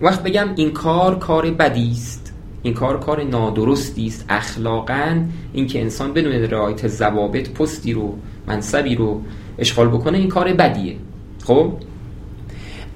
وقت 0.00 0.22
بگم 0.22 0.48
این 0.56 0.70
کار 0.70 1.18
کار 1.18 1.50
بدی 1.50 1.90
است. 1.90 2.23
این 2.64 2.74
کار 2.74 3.00
کار 3.00 3.22
نادرستی 3.22 4.06
است 4.06 4.24
اخلاقا. 4.28 5.24
اینکه 5.52 5.80
انسان 5.80 6.12
بدون 6.12 6.32
رعایت 6.32 6.88
ضوابط 6.88 7.50
پستی 7.50 7.92
رو 7.92 8.14
منصبی 8.46 8.94
رو 8.94 9.22
اشغال 9.58 9.88
بکنه 9.88 10.18
این 10.18 10.28
کار 10.28 10.52
بدیه. 10.52 10.96
خب؟ 11.44 11.72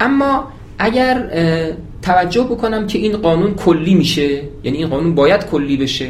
اما 0.00 0.48
اگر 0.78 1.30
توجه 2.02 2.42
بکنم 2.42 2.87
که 2.87 2.98
این 2.98 3.16
قانون 3.16 3.54
کلی 3.54 3.94
میشه 3.94 4.42
یعنی 4.64 4.78
این 4.78 4.87
قانون 4.87 5.14
باید 5.14 5.46
کلی 5.46 5.76
بشه 5.76 6.08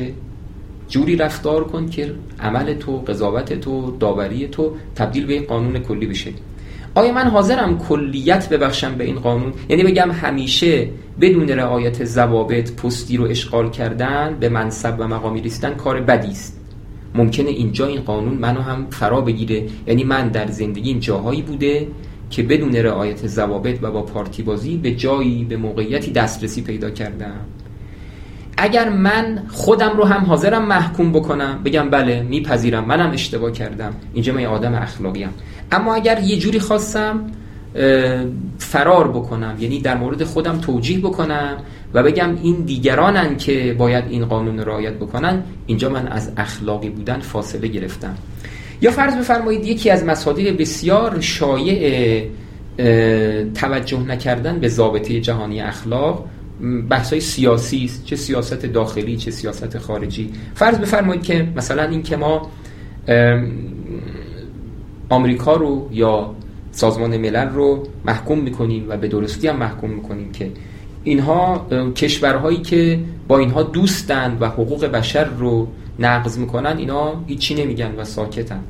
جوری 0.89 1.17
رفتار 1.17 1.65
کن 1.65 1.89
که 1.89 2.15
عمل 2.41 2.75
تو 2.75 2.99
قضاوت 2.99 3.61
تو 3.61 3.97
داوری 4.01 4.49
تو 4.49 4.73
تبدیل 4.97 5.27
به 5.27 5.41
قانون 5.41 5.79
کلی 5.79 6.07
بشه. 6.07 6.31
آیا 6.95 7.13
من 7.13 7.29
حاضرم 7.29 7.79
کلیت 7.79 8.49
ببخشم 8.49 8.95
به 8.95 9.05
این 9.05 9.19
قانون؟ 9.19 9.53
یعنی 9.69 9.83
بگم 9.83 10.11
همیشه 10.11 10.89
بدون 11.21 11.49
رعایت 11.49 12.05
ضوابط 12.05 12.73
پستی 12.73 13.17
رو 13.17 13.25
اشغال 13.25 13.71
کردن 13.71 14.37
به 14.41 14.49
منصب 14.49 14.95
و 14.99 15.09
مقامی 15.09 15.41
رسیدن 15.41 15.75
کار 15.75 16.01
بدی 16.01 16.31
است. 16.31 16.61
ممکنه 17.15 17.51
اینجا 17.51 17.87
این 17.87 18.01
قانون 18.01 18.35
منو 18.35 18.61
هم 18.61 18.87
فرا 18.91 19.21
بگیره. 19.21 19.67
یعنی 19.87 20.05
من 20.05 20.29
در 20.29 20.47
زندگی 20.47 20.91
این 20.91 21.01
جاهایی 21.01 21.43
بوده 21.43 21.87
که 22.31 22.43
بدون 22.43 22.77
رعایت 22.77 23.27
ضوابط 23.27 23.79
و 23.83 23.91
با 23.91 24.03
پارتی 24.03 24.43
بازی 24.43 24.77
به 24.77 24.91
جایی 24.91 25.45
به 25.45 25.57
موقعیتی 25.57 26.11
دسترسی 26.11 26.63
پیدا 26.63 26.91
کردم. 26.91 27.41
اگر 28.61 28.89
من 28.89 29.43
خودم 29.49 29.97
رو 29.97 30.05
هم 30.05 30.25
حاضرم 30.25 30.65
محکوم 30.65 31.13
بکنم 31.13 31.61
بگم 31.65 31.91
بله 31.91 32.23
میپذیرم 32.23 32.85
منم 32.85 33.11
اشتباه 33.11 33.53
کردم. 33.53 33.93
اینجا 34.15 34.33
من 34.33 34.45
آدم 34.45 34.75
اخلاقیم 34.75 35.29
اما 35.73 35.95
اگر 35.95 36.21
یه 36.21 36.37
جوری 36.37 36.59
خواستم 36.59 37.21
فرار 38.59 39.09
بکنم 39.09 39.57
یعنی 39.61 39.81
در 39.81 39.97
مورد 39.97 40.25
خودم 40.25 40.59
توجیه 40.59 40.99
بکنم 40.99 41.57
و 41.95 42.03
بگم 42.03 42.39
این 42.43 42.55
دیگرانن 42.55 43.37
که 43.37 43.77
باید 43.79 44.05
این 44.09 44.25
قانون 44.25 44.59
رعایت 44.59 44.93
بکنن 44.93 45.43
اینجا 45.67 45.89
من 45.89 46.09
از 46.09 46.33
اخلاقی 46.37 46.91
بودن 46.91 47.21
فاصله 47.21 47.69
گرفتم. 47.69 48.15
یا 48.81 48.91
فرض 48.91 49.17
بفرمایید 49.17 49.67
یکی 49.67 49.91
از 49.91 50.05
مصادیق 50.05 50.61
بسیار 50.61 51.21
شایع 51.21 52.25
توجه 53.55 54.01
نکردن 54.01 54.59
به 54.59 54.69
ضابطه 54.69 55.21
جهانی 55.21 55.61
اخلاق 55.61 56.25
بحث 56.91 57.11
های 57.11 57.21
سیاسی 57.21 57.85
است 57.85 58.05
چه 58.05 58.17
سیاست 58.17 58.67
داخلی 58.67 59.17
چه 59.17 59.31
سیاست 59.31 59.79
خارجی. 59.79 60.31
فرض 60.55 60.79
بفرمایید 60.79 61.23
که 61.23 61.49
مثلا 61.57 61.83
این 61.83 62.03
که 62.03 62.17
ما 62.17 62.51
آمریکا 65.09 65.57
رو 65.57 65.89
یا 65.93 66.35
سازمان 66.71 67.17
ملل 67.17 67.49
رو 67.49 67.83
محکوم 68.05 68.39
می‌کنیم 68.39 68.85
و 68.89 68.97
به 68.97 69.09
درستی 69.09 69.49
هم 69.49 69.57
محکوم 69.57 69.91
می‌کنیم 69.91 70.33
که 70.33 70.51
اینها 71.05 71.67
کشورهایی 71.97 72.59
که 72.59 73.01
با 73.29 73.39
اینها 73.39 73.63
دوستند 73.63 74.43
و 74.43 74.47
حقوق 74.47 74.85
بشر 74.85 75.25
رو 75.25 75.69
نقض 75.99 76.39
می‌کنن 76.39 76.77
اینا 76.79 77.25
هیچی 77.27 77.55
نمیگن 77.55 77.95
و 77.99 78.05
ساکتن. 78.05 78.61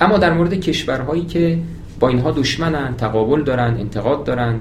اما 0.00 0.18
در 0.18 0.32
مورد 0.32 0.54
کشورهایی 0.54 1.24
که 1.24 1.58
با 2.00 2.08
اینها 2.08 2.30
دشمنن 2.30 2.94
تقابل 2.96 3.42
دارن 3.42 3.76
انتقاد 3.80 4.24
دارن 4.24 4.60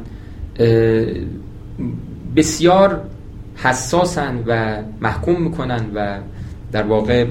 بسیار 2.35 3.01
حساسن 3.55 4.43
و 4.47 4.77
محکوم 5.01 5.41
می‌کنن 5.41 5.85
و 5.95 6.17
در 6.71 6.83
واقع 6.83 7.25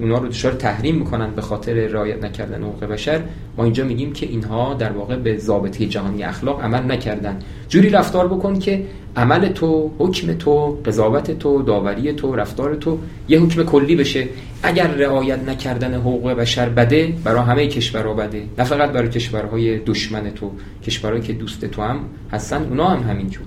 اونا 0.00 0.18
رو 0.18 0.28
دچار 0.28 0.52
تحریم 0.52 0.94
می‌کنن 0.94 1.30
به 1.30 1.42
خاطر 1.42 1.72
رعایت 1.72 2.24
نکردن 2.24 2.62
حقوق 2.62 2.84
بشر. 2.84 3.20
ما 3.56 3.64
اینجا 3.64 3.84
میگیم 3.84 4.12
که 4.12 4.26
اینها 4.26 4.74
در 4.74 4.92
واقع 4.92 5.16
به 5.16 5.38
ضابطه 5.38 5.86
جهانی 5.86 6.22
اخلاق 6.22 6.62
عمل 6.62 6.92
نکردن. 6.92 7.38
جوری 7.68 7.90
رفتار 7.90 8.28
بکن 8.28 8.58
که 8.58 8.86
عمل 9.16 9.48
تو 9.48 9.90
حکم 9.98 10.34
تو 10.34 10.78
قضاوت 10.86 11.38
تو 11.38 11.62
داوری 11.62 12.12
تو 12.12 12.36
رفتار 12.36 12.74
تو 12.74 12.98
یه 13.28 13.40
حکم 13.40 13.62
کلی 13.62 13.96
بشه. 13.96 14.28
اگر 14.62 14.86
رعایت 14.86 15.48
نکردن 15.48 15.94
حقوق 15.94 16.30
بشر 16.30 16.68
بده 16.68 17.12
برای 17.24 17.42
همه 17.42 17.66
کشورها 17.66 18.14
بده. 18.14 18.42
نه 18.58 18.64
فقط 18.64 18.90
برای 18.90 19.08
کشورهای 19.08 19.78
دشمن 19.78 20.30
تو 20.30 20.50
کشورهایی 20.86 21.22
که 21.22 21.32
دوست 21.32 21.64
تو 21.64 21.82
هم 21.82 22.00
هستن 22.32 22.62
اونا 22.62 22.88
هم 22.88 23.10
همینجور. 23.10 23.46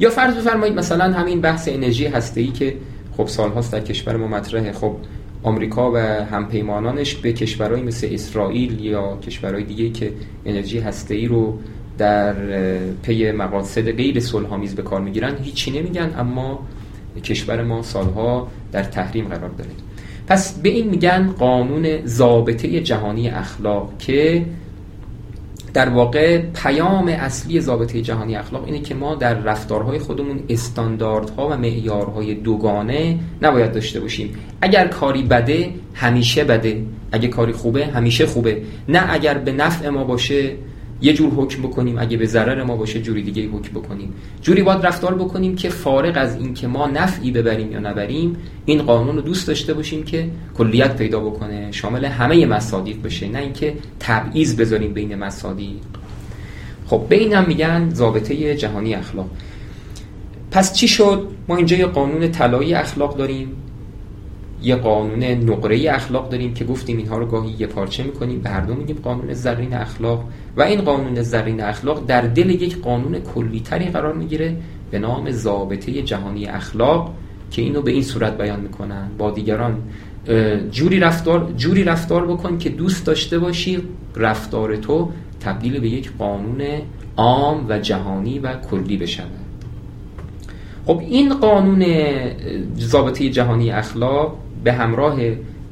یا 0.00 0.10
فرض 0.10 0.34
بفرمایید 0.34 0.74
مثلا 0.74 1.12
همین 1.12 1.40
بحث 1.40 1.68
انرژی 1.68 2.06
هسته‌ای 2.06 2.46
که 2.46 2.74
خب 3.16 3.26
سالهاست 3.26 3.72
در 3.72 3.80
کشور 3.80 4.16
ما 4.16 4.26
مطرحه. 4.26 4.72
خب 4.72 4.96
آمریکا 5.42 5.92
و 5.92 5.96
همپیمانانش 6.24 7.14
به 7.14 7.32
کشورهایی 7.32 7.82
مثل 7.82 8.08
اسرائیل 8.10 8.80
یا 8.80 9.16
کشورهای 9.16 9.64
دیگه 9.64 9.90
که 9.90 10.12
انرژی 10.46 10.78
هسته‌ای 10.78 11.26
رو 11.26 11.58
در 11.98 12.34
پی 13.02 13.32
مقاصد 13.32 13.92
غیر 13.92 14.20
صلح‌آمیز 14.20 14.74
به 14.74 14.82
کار 14.82 15.00
می‌گیرن 15.00 15.36
هیچی 15.42 15.70
نمیگن 15.70 16.14
اما 16.18 16.66
کشور 17.24 17.62
ما 17.62 17.82
سالها 17.82 18.48
در 18.72 18.82
تحریم 18.82 19.24
قرار 19.24 19.50
داره. 19.50 19.70
پس 20.26 20.58
به 20.58 20.68
این 20.68 20.90
میگن 20.90 21.34
قانون 21.38 22.06
ضابطه 22.06 22.80
جهانی 22.80 23.28
اخلاق 23.28 23.92
که 23.98 24.46
در 25.74 25.88
واقع 25.88 26.38
پیام 26.38 27.08
اصلی 27.08 27.60
ضابطه 27.60 28.00
جهانی 28.00 28.36
اخلاق 28.36 28.64
اینه 28.64 28.80
که 28.80 28.94
ما 28.94 29.14
در 29.14 29.34
رفتارهای 29.34 29.98
خودمون 29.98 30.40
استانداردها 30.48 31.48
و 31.48 31.56
معیارهای 31.56 32.34
دوگانه 32.34 33.18
نباید 33.42 33.72
داشته 33.72 34.00
باشیم. 34.00 34.34
اگر 34.60 34.88
کاری 34.88 35.22
بده 35.22 35.70
همیشه 35.94 36.44
بده. 36.44 36.82
اگر 37.12 37.28
کاری 37.28 37.52
خوبه 37.52 37.86
همیشه 37.86 38.26
خوبه. 38.26 38.62
نه 38.88 39.12
اگر 39.12 39.38
به 39.38 39.52
نفع 39.52 39.88
ما 39.88 40.04
باشه 40.04 40.52
یه 41.00 41.12
جور 41.12 41.32
حکم 41.32 41.62
بکنیم 41.62 41.98
اگه 41.98 42.16
به 42.16 42.26
ضرر 42.26 42.62
ما 42.62 42.76
باشه 42.76 43.00
جوری 43.00 43.22
دیگه 43.22 43.48
حکم 43.48 43.80
بکنیم. 43.80 44.12
جوری 44.42 44.62
باید 44.62 44.86
رفتار 44.86 45.14
بکنیم 45.14 45.56
که 45.56 45.68
فارغ 45.68 46.12
از 46.16 46.36
این 46.36 46.54
که 46.54 46.66
ما 46.66 46.86
نفعی 46.86 47.30
ببریم 47.30 47.72
یا 47.72 47.80
نبریم 47.80 48.36
این 48.64 48.82
قانون 48.82 49.16
رو 49.16 49.22
دوست 49.22 49.48
داشته 49.48 49.74
باشیم 49.74 50.02
که 50.02 50.28
کلیت 50.58 50.96
پیدا 50.96 51.20
بکنه 51.20 51.72
شامل 51.72 52.04
همه 52.04 52.46
مصادیق 52.46 53.02
بشه 53.02 53.28
نه 53.28 53.38
اینکه 53.38 53.74
تبعیض 54.00 54.56
بذاریم 54.56 54.92
بین 54.92 55.14
مصادیق. 55.14 55.76
خب 56.86 57.02
به 57.08 57.16
این 57.16 57.32
هم 57.32 57.44
میگن 57.46 57.90
ضابطه 57.94 58.56
جهانی 58.56 58.94
اخلاق. 58.94 59.30
پس 60.50 60.72
چی 60.72 60.88
شد؟ 60.88 61.28
ما 61.48 61.56
اینجا 61.56 61.76
یه 61.76 61.86
قانون 61.86 62.30
طلایی 62.30 62.74
اخلاق 62.74 63.16
داریم. 63.16 63.48
یه 64.64 64.76
قانون 64.76 65.24
نقره 65.24 65.90
اخلاق 65.90 66.28
داریم 66.28 66.54
که 66.54 66.64
گفتیم 66.64 66.96
اینها 66.96 67.18
رو 67.18 67.26
گاهی 67.26 67.54
یه 67.58 67.66
پارچه 67.66 68.02
می‌کنیم 68.02 68.40
به 68.40 68.50
هر 68.50 68.60
دو 68.60 68.74
میگیم 68.74 68.96
قانون 69.02 69.34
زرین 69.34 69.74
اخلاق. 69.74 70.24
و 70.56 70.62
این 70.62 70.80
قانون 70.80 71.22
زرین 71.22 71.60
اخلاق 71.62 72.06
در 72.06 72.20
دل 72.20 72.50
یک 72.50 72.80
قانون 72.80 73.20
کلیتری 73.20 73.84
قرار 73.84 74.14
می‌گیره 74.14 74.56
به 74.90 74.98
نام 74.98 75.30
ضابطه 75.30 76.02
جهانی 76.02 76.46
اخلاق 76.46 77.14
که 77.50 77.62
اینو 77.62 77.82
به 77.82 77.90
این 77.90 78.02
صورت 78.02 78.38
بیان 78.38 78.60
می‌کنن. 78.60 79.08
با 79.18 79.30
دیگران 79.30 79.78
جوری 80.70 81.00
رفتار 81.00 81.52
جوری 81.56 81.84
رفتار 81.84 82.26
بکن 82.26 82.58
که 82.58 82.68
دوست 82.68 83.06
داشته 83.06 83.38
باشی 83.38 83.82
رفتار 84.16 84.76
تو 84.76 85.10
تبدیل 85.40 85.80
به 85.80 85.88
یک 85.88 86.10
قانون 86.18 86.62
عام 87.16 87.66
و 87.68 87.78
جهانی 87.78 88.38
و 88.38 88.54
کلی 88.54 88.96
بشود 88.96 89.30
خب 90.86 90.98
این 91.08 91.34
قانون 91.34 91.84
ضابطه 92.78 93.28
جهانی 93.28 93.70
اخلاق 93.70 94.38
به 94.64 94.72
همراه 94.72 95.16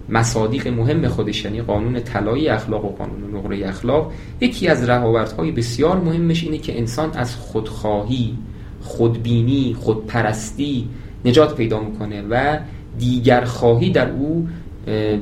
مصادیق 0.09 0.69
مهم 0.69 1.09
خودش 1.09 1.45
یعنی 1.45 1.63
قانون 1.63 2.01
طلایی 2.01 2.49
اخلاق 2.49 2.85
و 2.85 2.89
قانون 2.89 3.37
نقره 3.37 3.69
اخلاق 3.69 4.13
یکی 4.41 4.69
از 4.69 4.89
رهاوردهای 4.89 5.51
بسیار 5.53 6.01
مهمش 6.01 6.45
اینه 6.45 6.59
که 6.59 6.79
انسان 6.79 7.11
از 7.15 7.37
خودخواهی 7.37 8.35
خودبینی 8.81 9.77
خودپرستی 9.81 10.89
نجات 11.25 11.57
پیدا 11.57 11.81
می‌کنه 11.81 12.23
و 12.31 12.59
دیگر 12.99 13.45
خواهی 13.45 13.91
در 13.91 14.11
او 14.11 14.49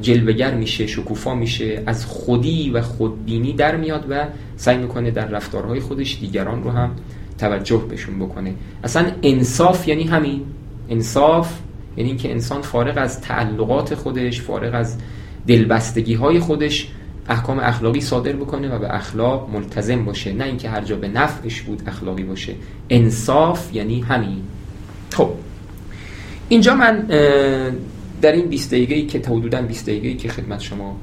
جلوگر 0.03 0.55
میشه 0.55 0.87
شکوفا 0.87 1.35
میشه 1.35 1.83
از 1.87 2.07
خودی 2.07 2.71
و 2.71 2.83
خودبینی 2.83 3.53
در 3.53 3.77
میاد 3.77 4.07
و 4.11 4.27
سعی 4.57 4.79
می‌کنه 4.79 5.11
در 5.11 5.27
رفتارهای 5.27 5.81
خودش 5.81 6.19
دیگران 6.21 6.63
رو 6.63 6.71
هم 6.71 6.91
توجه 7.39 7.85
بهشون 7.89 8.19
بکنه. 8.19 8.55
اصلا 8.85 9.07
انصاف 9.23 9.89
یعنی 9.89 10.05
همین. 10.05 10.41
انصاف 10.89 11.59
یعنی 12.01 12.11
اینکه 12.11 12.31
انسان 12.31 12.63
فارغ 12.63 12.99
از 12.99 13.21
تعلقات 13.21 13.95
خودش 13.95 14.41
فارغ 14.41 14.75
از 14.75 14.97
دلبستگی 15.47 16.15
های 16.15 16.39
خودش 16.39 16.89
احکام 17.29 17.59
اخلاقی 17.59 18.01
صادر 18.01 18.33
بکنه 18.33 18.69
و 18.69 18.79
به 18.79 18.95
اخلاق 18.95 19.51
ملتزم 19.51 20.05
باشه. 20.05 20.33
نه 20.33 20.45
اینکه 20.45 20.69
هر 20.69 20.81
جا 20.81 20.97
به 20.97 21.09
نفعش 21.09 21.61
بود 21.61 21.83
اخلاقی 21.87 22.23
باشه. 22.23 22.55
انصاف 22.91 23.75
یعنی 23.75 24.01
همین. 24.01 24.43
خب. 25.13 25.31
اینجا 26.49 26.75
من 26.75 27.07
در 28.23 28.33
این 28.33 28.47
20 28.49 28.71
دقیقه 28.71 29.03
که 29.03 29.19
حدودا 29.19 29.63
20 29.63 29.87
دقیقه 29.87 30.15
که 30.15 30.29
خدمت 30.29 30.61
شما 30.61 30.97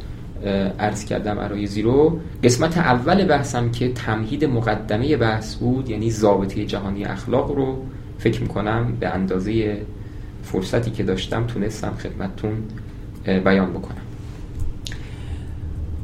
عرض 0.79 1.05
کردم 1.05 1.37
ارای 1.37 1.67
زیرو 1.67 2.19
قسمت 2.43 2.77
اول 2.77 3.25
بحثم 3.25 3.71
که 3.71 3.91
تمهید 3.93 4.45
مقدمه 4.45 5.17
بحث 5.17 5.55
بود 5.55 5.89
یعنی 5.89 6.11
ضابطه 6.11 6.65
جهانی 6.65 7.05
اخلاق 7.05 7.51
رو 7.51 7.83
فکر 8.17 8.41
می‌کنم 8.41 8.97
به 8.99 9.07
اندازه 9.07 9.81
فرصتی 10.51 10.91
که 10.91 11.03
داشتم 11.03 11.47
تونستم 11.47 11.93
خدمتتون 11.99 12.63
بیان 13.25 13.73
بکنم. 13.73 14.01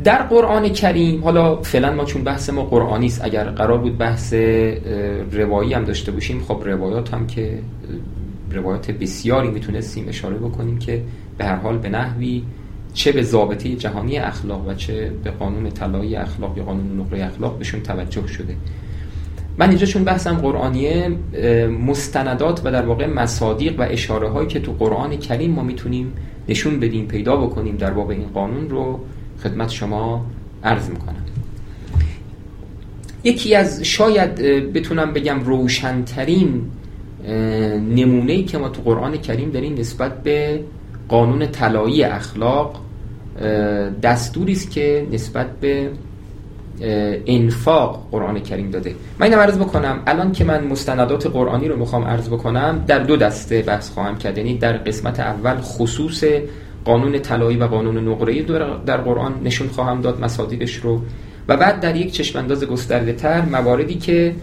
در 0.04 0.24
قرآن 0.24 0.70
کریم 0.70 1.24
حالا 1.24 1.62
فعلا 1.62 1.94
ما 1.94 2.06
چون 2.06 2.24
بحث 2.24 2.50
ما 2.50 2.64
قرآنی 2.64 3.06
است 3.06 3.26
اگر 3.26 3.44
قرار 3.44 3.78
بود 3.78 3.98
بحث 3.98 4.34
روایی 5.32 5.74
هم 5.74 5.84
داشته 5.84 6.12
باشیم 6.12 6.42
خب 6.44 6.62
روایات 6.66 7.14
هم 7.14 7.28
که 7.28 7.60
روایات 8.52 8.92
بسیاری 8.92 9.50
می‌تونستیم 9.50 10.08
اشاره 10.08 10.38
بکنیم 10.38 10.80
که 10.80 11.02
به 11.38 11.46
هر 11.46 11.56
حال 11.56 11.78
به 11.78 11.90
نحوی 11.90 12.44
چه 12.94 13.12
به 13.12 13.24
ضابطه 13.24 13.76
جهانی 13.76 14.18
اخلاق 14.18 14.68
و 14.68 14.74
چه 14.74 15.12
به 15.24 15.32
قانون 15.32 15.70
طلایی 15.70 16.16
اخلاق 16.16 16.58
یا 16.58 16.64
قانون 16.64 17.00
نقره 17.00 17.26
اخلاق 17.26 17.58
بهشون 17.58 17.82
توجه 17.82 18.28
شده. 18.28 18.56
من 19.58 19.70
اینجا 19.70 19.86
چون 19.86 20.04
بحثم 20.04 20.34
قرآنیه 20.34 21.12
مستندات 21.88 22.62
و 22.64 22.72
در 22.72 22.86
واقع 22.86 23.08
مصادیق 23.08 23.80
و 23.80 23.88
اشاره 23.90 24.30
هایی 24.30 24.48
که 24.48 24.60
تو 24.60 24.72
قرآن 24.72 25.18
کریم 25.18 25.52
ما 25.52 25.64
می‌تونیم 25.64 26.14
نشون 26.50 26.80
بدیم 26.80 27.08
پیدا 27.08 27.36
بکنیم 27.36 27.78
در 27.78 27.92
باب 27.92 28.10
این 28.10 28.28
قانون 28.34 28.70
رو 28.70 29.00
خدمت 29.44 29.70
شما 29.70 30.26
عرض 30.64 30.90
می‌کنم. 30.90 31.16
یکی 33.24 33.56
از 33.56 33.84
شاید 33.84 34.36
بتونم 34.74 35.14
بگم 35.14 35.40
روشنترین 35.40 36.62
نمونه 37.96 38.44
که 38.44 38.58
ما 38.58 38.70
تو 38.70 38.82
قرآن 38.82 39.18
کریم 39.18 39.52
داریم 39.52 39.74
نسبت 39.74 40.24
به 40.24 40.64
قانون 41.08 41.48
طلایی 41.48 42.04
اخلاق 42.04 42.82
دستوری 44.04 44.52
است 44.52 44.72
که 44.72 45.08
نسبت 45.12 45.48
به 45.60 45.90
انفاق 47.26 48.08
قرآن 48.12 48.40
کریم 48.40 48.72
داده. 48.72 48.96
من 49.20 49.28
اینم 49.28 49.40
عرض 49.40 49.58
بکنم 49.58 50.00
الان 50.08 50.32
که 50.32 50.44
من 50.44 50.64
مستندات 50.68 51.28
قرآنی 51.28 51.68
رو 51.68 51.78
می‌خوام 51.78 52.04
عرض 52.04 52.28
بکنم 52.30 52.84
در 52.88 53.00
دو 53.00 53.16
دسته 53.16 53.62
بحث 53.62 53.90
خواهم 53.90 54.18
کرد. 54.18 54.38
یعنی 54.38 54.58
در 54.58 54.74
قسمت 54.78 55.20
اول 55.20 55.56
خصوص 55.56 56.24
قانون 56.86 57.20
طلایی 57.20 57.58
و 57.58 57.68
قانون 57.68 58.08
نقره‌ای 58.08 58.46
در 58.86 58.98
قرآن 58.98 59.34
نشون 59.44 59.68
خواهم 59.68 60.02
داد 60.02 60.22
مصادیقش 60.22 60.76
رو. 60.76 61.02
و 61.48 61.58
بعد 61.58 61.80
در 61.80 61.96
یک 61.96 62.12
چشمانداز 62.12 62.64
گسترده 62.64 63.14
تر 63.14 63.42
مواردی 63.42 63.96
که 63.96 64.36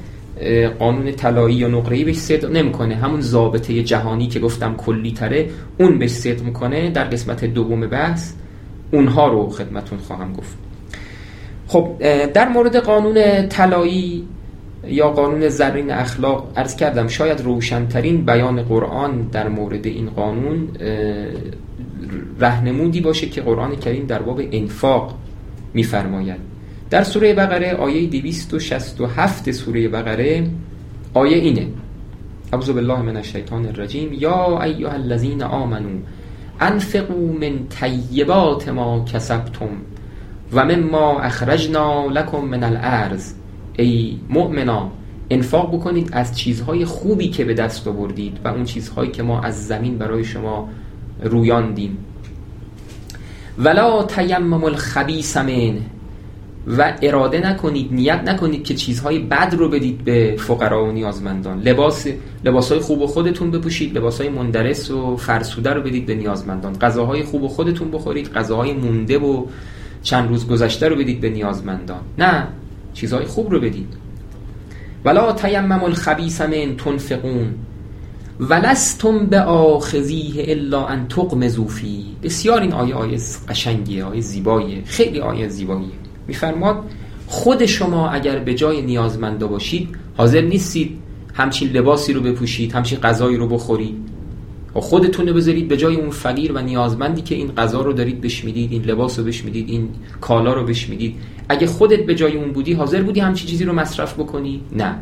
قانون 0.79 1.13
طلایی 1.13 1.57
یا 1.57 1.69
نقره‌ای 1.69 2.05
بهش 2.05 2.17
صدق 2.17 2.51
نمی‌کنه 2.51 2.95
همون 2.95 3.21
ضابطه 3.21 3.83
جهانی 3.83 4.27
که 4.27 4.41
گفتم 4.41 4.75
کلی 4.75 5.13
تره 5.13 5.49
اون 5.79 5.99
بهش 5.99 6.11
صدق 6.11 6.43
می‌کنه 6.43 6.91
در 6.91 7.05
قسمت 7.05 7.45
دوم 7.45 7.81
بحث. 7.81 8.33
اونها 8.93 9.29
رو 9.29 9.49
خدمتون 9.49 9.99
خواهم 9.99 10.33
گفت. 10.33 10.70
خب 11.71 11.89
در 12.27 12.49
مورد 12.49 12.77
قانون 12.77 13.49
طلایی 13.49 14.29
یا 14.87 15.11
قانون 15.11 15.49
زرین 15.49 15.91
اخلاق 15.91 16.53
ارز 16.57 16.77
کردم 16.77 17.09
شاید 17.09 17.41
روشنترین 17.41 18.25
بیان 18.25 18.63
قرآن 18.63 19.23
در 19.23 19.49
مورد 19.49 19.87
این 19.87 20.11
قانون 20.11 20.69
رهنمودی 22.39 23.01
باشه 23.01 23.29
که 23.29 23.41
قرآن 23.41 23.77
کریم 23.77 24.07
در 24.07 24.23
باب 24.23 24.41
انفاق 24.53 25.15
میفرماید. 25.75 26.41
در 26.91 27.03
سوره 27.03 27.35
بقره 27.35 27.73
آیه 27.75 28.07
267 28.07 29.51
سوره 29.51 29.89
بقره 29.89 30.47
آیه 31.15 31.37
اینه 31.37 31.67
اعوذ 32.53 32.71
بالله 32.71 33.03
من 33.03 33.17
الشیطان 33.17 33.67
الرجیم. 33.67 34.13
یا 34.13 34.63
ایها 34.63 34.93
الذین 34.93 35.43
آمنو 35.43 35.99
انفقوا 36.61 37.33
من 37.41 37.67
طیبات 37.69 38.69
ما 38.69 39.05
کسبتم 39.05 39.69
و 40.53 40.65
مما 40.65 41.21
اخرجنا 41.21 42.07
لکم 42.07 42.39
من 42.39 42.65
الارض. 42.65 43.33
ای 43.79 44.19
مؤمنا 44.29 44.91
انفاق 45.31 45.75
بکنید 45.75 46.09
از 46.13 46.39
چیزهای 46.39 46.85
خوبی 46.85 47.29
که 47.29 47.45
به 47.45 47.55
دست 47.55 47.89
آوردید 47.89 48.39
و 48.45 48.49
اون 48.49 48.65
چیزهایی 48.65 49.11
که 49.11 49.23
ما 49.23 49.41
از 49.41 49.67
زمین 49.67 49.99
برای 49.99 50.25
شما 50.25 50.69
رویاندیم. 51.23 51.99
ولا 53.59 54.03
تیمم 54.03 54.65
الخبیث 54.65 55.37
من. 55.37 55.81
و 56.67 56.93
اراده 57.03 57.51
نکنید 57.51 57.93
نیت 57.93 58.21
نکنید 58.27 58.65
که 58.65 58.75
چیزهای 58.75 59.19
بد 59.19 59.55
رو 59.59 59.69
بدید 59.69 60.05
به 60.05 60.37
فقرا 60.39 60.85
و 60.85 60.93
نیازمندان. 60.93 61.61
لباس 61.61 62.07
لباسهای 62.45 62.81
خوب 62.81 63.07
خودتون 63.07 63.51
بپوشید 63.51 63.99
لباسهای 63.99 64.29
مندرس 64.29 64.91
و 64.91 65.17
فرسوده 65.17 65.71
رو 65.71 65.83
بدید 65.83 66.07
به 66.07 66.15
نیازمندان. 66.15 66.73
غذاهای 66.79 67.23
خوب 67.23 67.47
خودتون 67.47 67.91
بخورید 67.91 68.33
غذاهای 68.33 68.73
مونده 68.73 69.19
و 69.19 69.47
چند 70.03 70.29
روز 70.29 70.49
گذشته 70.49 70.89
رو 70.89 70.97
بدید 70.97 71.21
به 71.21 71.31
نیازمندان. 71.31 72.01
نه 72.19 72.47
چیزهای 72.95 73.25
خوب 73.25 73.51
رو 73.51 73.61
بدید. 73.61 73.95
ولا 75.05 75.33
تیمم 75.33 75.85
الخبیث 75.85 76.41
من 76.41 76.77
تنفقون 76.77 77.55
ولستم 78.41 79.27
به 79.27 79.41
آخذیه 79.41 80.45
الا 80.49 80.87
ان 80.87 81.09
تغمزوا 81.09 81.67
فی 81.67 82.05
بسیار 82.23 82.61
این 82.61 82.73
آیه 82.73 82.95
آیه 82.95 83.19
قشنگیه 83.49 84.05
آیه 84.05 84.21
زیباییه. 84.21 84.83
خیلی 84.85 85.21
آیه 85.21 85.49
زیباییه. 85.49 85.91
میفرماد 86.27 86.85
خود 87.27 87.67
شما 87.67 88.09
اگر 88.09 88.39
به 88.39 88.55
جای 88.55 88.83
نیازمنده 88.83 89.47
باشید 89.47 89.89
حاضر 90.17 90.41
نیستید 90.41 90.99
همچین 91.35 91.71
لباسی 91.71 92.13
رو 92.13 92.21
بپوشید 92.21 92.73
همچین 92.73 92.99
غذایی 92.99 93.37
رو 93.37 93.49
بخورید. 93.49 94.10
و 94.77 94.81
خودتون 94.81 95.29
رو 95.29 95.35
بذارید 95.35 95.69
به 95.69 95.77
جای 95.77 95.97
اون 95.97 96.11
فقیر 96.11 96.53
و 96.53 96.59
نیازمندی 96.59 97.23
که 97.23 97.35
این 97.35 97.53
غذا 97.53 97.81
رو 97.83 97.93
دارید 97.93 98.21
بش 98.21 98.45
می‌دید 98.45 98.73
این 98.73 98.83
لباس 98.83 99.19
رو 99.19 99.25
بش 99.25 99.45
می‌دید 99.45 99.69
این 99.69 99.89
کالا 100.21 100.53
رو 100.53 100.65
بش 100.65 100.89
می‌دید 100.89 101.15
اگه 101.49 101.67
خودت 101.67 102.07
به 102.07 102.15
جای 102.15 102.37
اون 102.37 102.53
بودی 102.53 102.73
حاضر 102.73 103.03
بودی 103.03 103.21
همچین 103.21 103.51
چیزی 103.51 103.65
رو 103.65 103.73
مصرف 103.73 104.15
بکنی؟ 104.15 104.61
نه. 104.73 104.95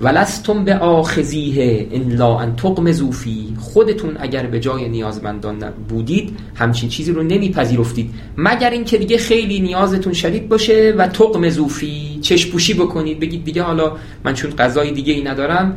ولستم 0.00 0.64
به 0.64 0.74
آخذیه 0.74 1.86
ان 1.92 2.12
لا 2.12 2.38
ان 2.38 2.56
تغمزوا 2.56 3.10
خودتون 3.58 4.16
اگر 4.18 4.46
به 4.46 4.60
جای 4.60 4.88
نیازمندان 4.88 5.72
بودید 5.88 6.38
همچین 6.54 6.88
چیزی 6.88 7.12
رو 7.12 7.22
نمیپذیرفتید. 7.22 8.10
مگر 8.36 8.70
اینکه 8.70 8.98
دیگه 8.98 9.18
خیلی 9.18 9.60
نیازتون 9.60 10.12
شدید 10.12 10.48
باشه 10.48 10.94
و 10.98 11.08
تغمزوا 11.08 11.68
فی 11.68 12.18
چشپوشی 12.22 12.74
بکنید. 12.74 13.20
بگید 13.20 13.44
دیگه 13.44 13.62
حالا 13.62 13.92
من 14.24 14.34
چون 14.34 14.50
غذای 14.50 14.92
دیگه 14.92 15.12
ای 15.12 15.22
ندارم 15.22 15.76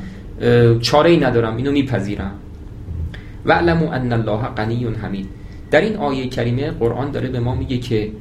چاره 0.82 1.10
ای 1.10 1.17
ندارم 1.17 1.58
اینو 1.58 1.71
میپذیرم. 1.71 2.32
و 3.49 3.53
علمو 3.53 3.89
ان 3.91 4.13
الله 4.13 4.41
غنی 4.57 4.85
حمید. 5.01 5.27
در 5.71 5.81
این 5.81 5.95
آیه 5.95 6.27
کریمه 6.27 6.71
قرآن 6.71 7.12
داره 7.12 7.29
به 7.29 7.39
ما 7.39 7.55
میگه 7.55 7.77
که 7.77 8.12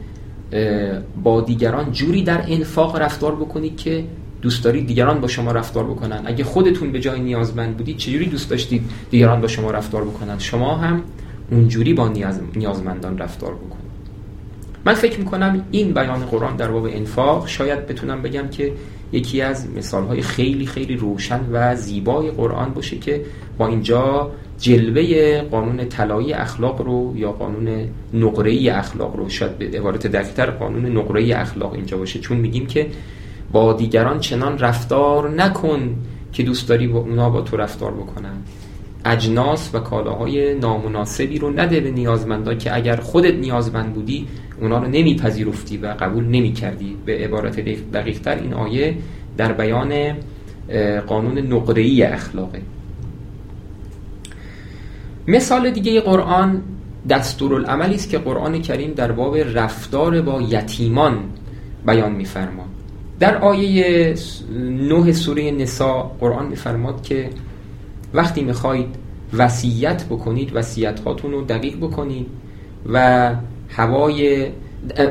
با 1.23 1.41
دیگران 1.41 1.93
جوری 1.93 2.23
در 2.23 2.45
انفاق 2.49 2.97
رفتار 2.97 3.35
بکنید 3.35 3.77
که 3.77 4.05
دوست 4.43 4.65
دارید 4.65 4.87
دیگران 4.87 5.21
با 5.21 5.29
شما 5.29 5.53
رفتار 5.53 5.85
بکنن. 5.85 6.23
اگه 6.25 6.45
خودتون 6.45 6.93
به 6.93 7.01
جای 7.01 7.21
نیازمند 7.21 7.77
بودید 7.77 7.97
چجوری 7.97 8.27
دوست 8.27 8.51
داشتید 8.51 8.83
دیگران 9.11 9.41
با 9.41 9.49
شما 9.49 9.71
رفتار 9.71 10.05
بکنن؟ 10.05 10.39
شما 10.39 10.77
هم 10.77 11.03
اونجوری 11.51 11.95
با 11.95 12.09
نیاز... 12.09 12.41
نیازمندان 12.57 13.19
رفتار 13.19 13.55
بکنید. 13.55 13.89
من 14.85 14.95
فکر 14.95 15.19
می‌کنم 15.19 15.65
این 15.71 15.93
بیان 15.93 16.19
قرآن 16.27 16.57
در 16.57 16.71
باب 16.71 16.85
انفاق 16.85 17.49
شاید 17.49 17.87
بتونم 17.87 18.23
بگم 18.23 18.49
که 18.49 18.73
یکی 19.13 19.43
از 19.43 19.71
مثالهای 19.71 20.23
خیلی 20.23 20.67
خیلی 20.67 20.97
روشن 20.97 21.41
و 21.53 21.77
زیبای 21.77 22.31
قرآن 22.31 22.75
باشه 22.75 22.99
که 22.99 23.25
با 23.59 23.67
اینجا 23.67 24.31
جلوه 24.59 25.41
قانون 25.43 25.89
طلایی 25.89 26.33
اخلاق 26.33 26.83
رو 26.83 27.13
یا 27.17 27.33
قانون 27.33 27.89
نقره 28.15 28.73
اخلاق 28.73 29.17
رو 29.17 29.29
شاید 29.29 29.59
به 29.59 29.79
عبارت 29.79 30.07
دقیقتر 30.07 30.51
قانون 30.51 30.87
نقره 30.87 31.37
اخلاق 31.37 31.73
اینجا 31.73 31.97
باشه. 31.97 32.19
چون 32.19 32.37
میگیم 32.37 32.67
که 32.67 32.87
با 33.53 33.73
دیگران 33.73 34.21
چنان 34.21 34.59
رفتار 34.59 35.31
نکن 35.31 35.97
که 36.33 36.43
دوست 36.43 36.69
داری 36.69 36.87
با 36.87 36.99
اونا 36.99 37.31
با 37.31 37.41
تو 37.41 37.57
رفتار 37.57 37.93
بکنن. 37.93 38.35
اجناس 39.09 39.71
و 39.75 39.79
کالاهای 39.79 40.55
نامناسبی 40.55 41.39
رو 41.39 41.51
نده 41.51 41.81
به 41.81 41.91
نیازمندان 41.91 42.59
که 42.59 42.77
اگر 42.77 42.97
خودت 42.97 43.35
نیازمند 43.35 43.95
بودی 43.95 44.27
اونا 44.61 44.79
رو 44.79 44.89
نمیپذیرفتی 44.89 45.77
و 45.77 45.87
قبول 45.87 46.25
نمی‌کردی. 46.25 46.97
به 47.07 47.13
عبارت 47.13 47.61
دقیقتر 47.93 48.37
این 48.37 48.55
آیه 48.55 48.97
در 49.37 49.53
بیان 49.53 50.17
قانون 51.07 51.39
نقره‌ای 51.39 52.03
اخلاقه. 52.03 52.61
مثال 55.29 55.71
دیگه 55.71 56.01
قرآن 56.01 56.63
دستورالعملی 57.09 57.95
است 57.95 58.11
که 58.11 58.19
قرآن 58.19 58.63
کریم 58.63 58.93
در 58.93 59.13
باب 59.13 59.37
رفتار 59.37 60.23
با 60.23 60.43
یتیمان 60.43 61.19
بیان 61.87 62.13
میفرماد 62.13 62.67
در 63.21 63.37
آیه 63.37 64.15
نه 64.61 65.13
سوره 65.13 65.51
نسا 65.51 66.03
قرآن 66.21 66.47
میفرماد 66.47 67.03
که 67.03 67.31
وقتی 68.15 68.43
می‌خواید 68.43 68.87
وصیت 69.33 70.05
بکنید 70.05 70.51
وصیت 70.55 71.01
هاتون 71.01 71.33
رو 71.33 71.45
دقیق 71.45 71.77
بکنید 71.77 72.27
و 72.93 73.35
هوای 73.69 74.47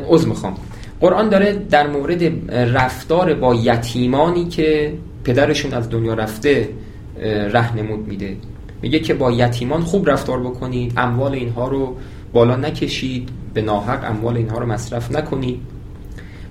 عذر 0.09 0.27
می‌خوام. 0.27 0.55
قرآن 1.01 1.29
داره 1.29 1.53
در 1.53 1.87
مورد 1.87 2.51
رفتار 2.51 3.33
با 3.33 3.55
یتیمانی 3.55 4.45
که 4.45 4.93
پدرشون 5.23 5.73
از 5.73 5.89
دنیا 5.89 6.13
رفته 6.13 6.69
رهنمود 7.51 8.07
میده. 8.07 8.37
میگه 8.81 8.99
که 8.99 9.13
با 9.13 9.31
یتیمان 9.31 9.81
خوب 9.81 10.09
رفتار 10.09 10.39
بکنید 10.39 10.93
اموال 10.97 11.33
اینها 11.33 11.67
رو 11.67 11.95
بالا 12.33 12.55
نکشید 12.55 13.29
به 13.53 13.61
ناحق 13.61 14.11
اموال 14.11 14.37
اینها 14.37 14.57
رو 14.57 14.65
مصرف 14.65 15.11
نکنید. 15.15 15.59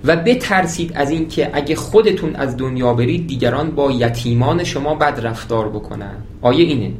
و 0.04 0.16
بترسید 0.16 0.92
از 0.94 1.10
این 1.10 1.28
که 1.28 1.50
اگه 1.52 1.76
خودتون 1.76 2.36
از 2.36 2.56
دنیا 2.56 2.94
برید 2.94 3.26
دیگران 3.26 3.70
با 3.70 3.90
یتیمان 3.90 4.64
شما 4.64 4.94
بد 4.94 5.26
رفتار 5.26 5.68
بکنن. 5.68 6.14
آیه 6.42 6.64
اینه. 6.64 6.92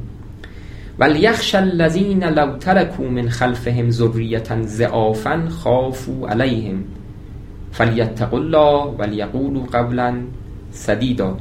ولیخش 0.99 1.55
الذین 1.55 2.25
لو 2.25 2.57
ترکوا 2.57 3.07
من 3.07 3.29
خلفهم 3.29 3.91
ذریه 3.91 4.43
ضعافا 4.63 5.49
خافوا 5.49 6.29
علیهم 6.29 6.85
فلیتقوا 7.73 8.39
الله 8.39 8.95
ولیقولوا 8.99 9.63
قولا 9.73 10.15
سدیدا 10.71 11.37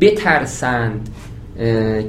بترسند 0.00 1.08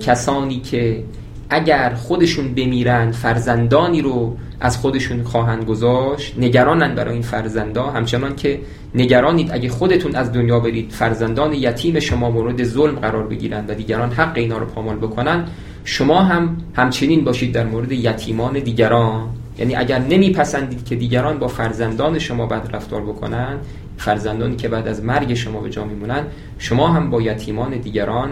کسانی 0.02 0.60
که 0.60 1.04
اگر 1.50 1.94
خودشون 1.94 2.54
بمیرند 2.54 3.14
فرزندانی 3.14 4.02
رو 4.02 4.38
از 4.60 4.78
خودشون 4.78 5.24
خواهند 5.24 5.66
گذاشت 5.66 6.34
نگرانند 6.38 6.96
برای 6.96 7.14
این 7.14 7.22
فرزندا. 7.22 7.90
همچنان 7.90 8.36
که 8.36 8.60
نگرانید 8.96 9.52
اگه 9.52 9.70
خودتون 9.70 10.16
از 10.16 10.34
دنیا 10.34 10.60
برید 10.60 10.92
فرزندان 10.92 11.54
یتیم 11.54 12.00
شما 12.00 12.32
مورد 12.32 12.64
ظلم 12.64 12.96
قرار 12.96 13.28
بگیرند 13.28 13.70
و 13.70 13.74
دیگران 13.74 14.12
حق 14.12 14.38
اینا 14.38 14.58
رو 14.58 14.66
پامال 14.66 14.96
بکنن 14.96 15.46
شما 15.84 16.22
هم 16.22 16.58
همچنین 16.76 17.24
باشید 17.24 17.52
در 17.52 17.66
مورد 17.66 17.92
یتیمان 17.92 18.60
دیگران. 18.60 19.30
یعنی 19.60 19.76
اگر 19.76 20.00
نمیپسندید 20.00 20.86
که 20.86 20.96
دیگران 20.96 21.40
با 21.40 21.48
فرزندان 21.48 22.20
شما 22.20 22.46
بد 22.46 22.70
رفتار 22.74 23.02
بکنن 23.02 23.58
فرزندانی 23.98 24.56
که 24.56 24.68
بعد 24.68 24.88
از 24.88 25.04
مرگ 25.04 25.34
شما 25.34 25.62
به 25.62 25.70
جا 25.70 25.86
میمونن 25.86 26.24
شما 26.58 26.88
هم 26.88 27.10
با 27.10 27.22
یتیمان 27.22 27.78
دیگران 27.78 28.30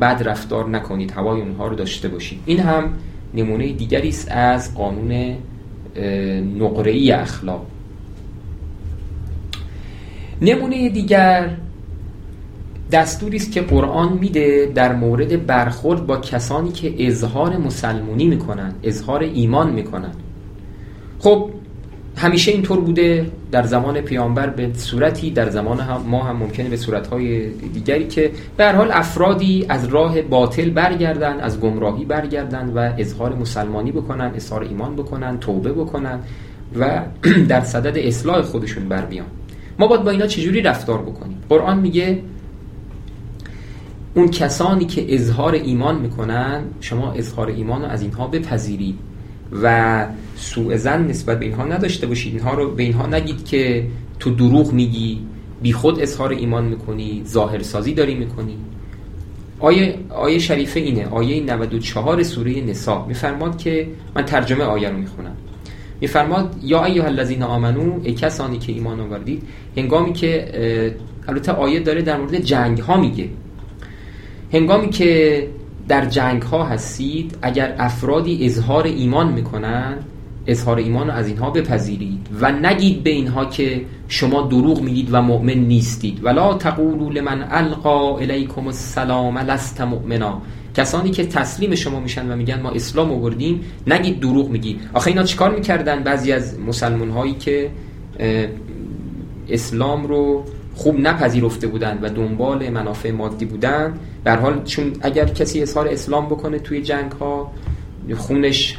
بد 0.00 0.22
رفتار 0.24 0.68
نکنید. 0.68 1.10
هوای 1.10 1.40
اونها 1.40 1.68
رو 1.68 1.76
داشته 1.76 2.08
باشید. 2.08 2.40
این 2.46 2.60
هم 2.60 2.92
نمونه 3.34 3.72
دیگری 3.72 4.08
است 4.08 4.28
از 4.30 4.74
قانون 4.74 5.36
نقره 6.58 7.14
اخلاق. 7.14 7.66
نمونه 10.42 10.88
دیگر 10.88 11.56
دستوری 12.92 13.36
است 13.36 13.52
که 13.52 13.60
قرآن 13.60 14.12
میده 14.12 14.72
در 14.74 14.94
مورد 14.94 15.46
برخورد 15.46 16.06
با 16.06 16.16
کسانی 16.16 16.72
که 16.72 17.06
اظهار 17.06 17.56
مسلمونی 17.56 18.24
می‌کنن 18.24 18.72
اظهار 18.82 19.22
ایمان 19.22 19.72
می‌کنن 19.72 20.12
خب 21.18 21.50
همیشه 22.20 22.52
اینطور 22.52 22.80
بوده 22.80 23.26
در 23.52 23.62
زمان 23.62 24.00
پیامبر 24.00 24.50
به 24.50 24.70
صورتی 24.74 25.30
در 25.30 25.50
زمان 25.50 25.80
هم 25.80 26.02
ما 26.06 26.22
هم 26.22 26.36
ممکنه 26.36 26.68
به 26.68 26.76
صورتهای 26.76 27.48
دیگری 27.50 28.06
که 28.06 28.30
به 28.56 28.64
هر 28.64 28.72
حال 28.72 28.90
افرادی 28.92 29.66
از 29.68 29.88
راه 29.88 30.22
باطل 30.22 30.70
برگردن 30.70 31.40
از 31.40 31.60
گمراهی 31.60 32.04
برگردن 32.04 32.68
و 32.68 32.92
اظهار 32.98 33.34
مسلمانی 33.34 33.92
بکنن 33.92 34.32
اظهار 34.34 34.62
ایمان 34.62 34.96
بکنن 34.96 35.38
توبه 35.38 35.72
بکنن 35.72 36.18
و 36.78 37.02
در 37.48 37.60
صدد 37.60 37.98
اصلاح 37.98 38.42
خودشون 38.42 38.88
بر 38.88 39.04
بیان. 39.04 39.26
ما 39.78 39.86
باید 39.86 40.04
با 40.04 40.10
اینا 40.10 40.26
چجوری 40.26 40.62
رفتار 40.62 41.02
بکنیم؟ 41.02 41.38
قرآن 41.48 41.78
میگه 41.78 42.22
اون 44.14 44.28
کسانی 44.28 44.84
که 44.84 45.14
اظهار 45.14 45.54
ایمان 45.54 45.98
می‌کنن 45.98 46.62
شما 46.80 47.12
اظهار 47.12 47.48
ایمان 47.48 47.82
رو 47.82 47.88
از 47.88 48.02
اینها 48.02 48.26
بپذیرید. 48.26 49.09
و 49.62 50.06
سوء 50.36 50.76
زن 50.76 51.06
نسبت 51.06 51.38
به 51.38 51.44
اینها 51.44 51.64
نداشته 51.64 52.06
باشید. 52.06 52.32
اینها 52.32 52.54
رو 52.54 52.70
به 52.70 52.82
اینها 52.82 53.06
نگید 53.06 53.44
که 53.44 53.86
تو 54.18 54.30
دروغ 54.30 54.72
میگی 54.72 55.20
بی 55.62 55.72
خود 55.72 56.00
اظهار 56.00 56.30
ایمان 56.32 56.64
می‌کنی 56.64 57.22
ظاهر 57.26 57.62
سازی 57.62 57.94
داری 57.94 58.14
می‌کنی. 58.14 58.56
آیه, 59.58 59.94
آیه 60.08 60.38
شریفه 60.38 60.80
اینه 60.80 61.06
آیه 61.06 61.42
94 61.42 62.22
سوره 62.22 62.60
نسا. 62.60 63.06
میفرماد 63.06 63.58
که 63.58 63.88
من 64.16 64.24
ترجمه 64.24 64.64
آیه 64.64 64.88
رو 64.90 64.96
می‌خونم. 64.96 65.36
میفرماد 66.00 66.56
یا 66.62 66.84
ایها 66.84 67.06
الذین 67.06 67.42
آمنو 67.42 68.00
ای 68.02 68.14
کسانی 68.14 68.58
که 68.58 68.72
ایمان 68.72 69.00
آوردید. 69.00 69.42
هنگامی 69.76 70.12
که 70.12 70.48
البته 71.28 71.52
آیه 71.52 71.80
داره 71.80 72.02
در 72.02 72.16
مورد 72.16 72.38
جنگ 72.38 72.78
ها 72.78 73.00
میگه. 73.00 73.28
هنگامی 74.52 74.88
که 74.90 75.48
در 75.90 76.04
جنگ 76.04 76.42
ها 76.42 76.64
هستید 76.64 77.38
اگر 77.42 77.74
افرادی 77.78 78.46
اظهار 78.46 78.84
ایمان 78.84 79.32
می‌کنن 79.32 79.94
اظهار 80.46 80.76
ایمان 80.76 81.06
رو 81.06 81.12
از 81.12 81.28
اینها 81.28 81.50
بپذیرید 81.50 82.26
و 82.40 82.52
نگید 82.52 83.02
به 83.02 83.10
اینها 83.10 83.44
که 83.44 83.84
شما 84.08 84.42
دروغ 84.42 84.82
میگید 84.82 85.08
و 85.12 85.22
مؤمن 85.22 85.54
نیستید. 85.54 86.24
ولا 86.24 86.54
تقولوا 86.54 87.10
لمن 87.10 87.46
القا 87.50 88.18
الیکم 88.18 88.66
السلام 88.66 89.38
لست 89.38 89.80
مؤمنا. 89.80 90.42
کسانی 90.76 91.10
که 91.10 91.26
تسلیم 91.26 91.74
شما 91.74 92.00
میشن 92.00 92.32
و 92.32 92.36
میگن 92.36 92.60
ما 92.60 92.70
اسلام 92.70 93.10
آوردیم 93.12 93.60
نگید 93.86 94.20
دروغ 94.20 94.50
میگید. 94.50 94.80
آخه 94.94 95.08
اینا 95.08 95.22
چیکار 95.22 95.54
می‌کردن؟ 95.54 96.02
بعضی 96.02 96.32
از 96.32 96.60
مسلمان 96.60 97.10
هایی 97.10 97.34
که 97.34 97.70
اسلام 99.48 100.06
رو 100.06 100.44
خوب 100.74 101.00
نپذیرفته 101.00 101.66
بودند 101.66 102.04
و 102.04 102.08
دنبال 102.08 102.70
منافع 102.70 103.10
مادی 103.10 103.44
بودن 103.44 103.94
در 104.24 104.38
حال 104.38 104.64
چون 104.64 104.92
اگر 105.00 105.24
کسی 105.24 105.62
اظهار 105.62 105.88
اسلام 105.88 106.26
بکنه 106.26 106.58
توی 106.58 106.82
جنگ 106.82 107.12
ها 107.12 107.52
خونش 108.16 108.76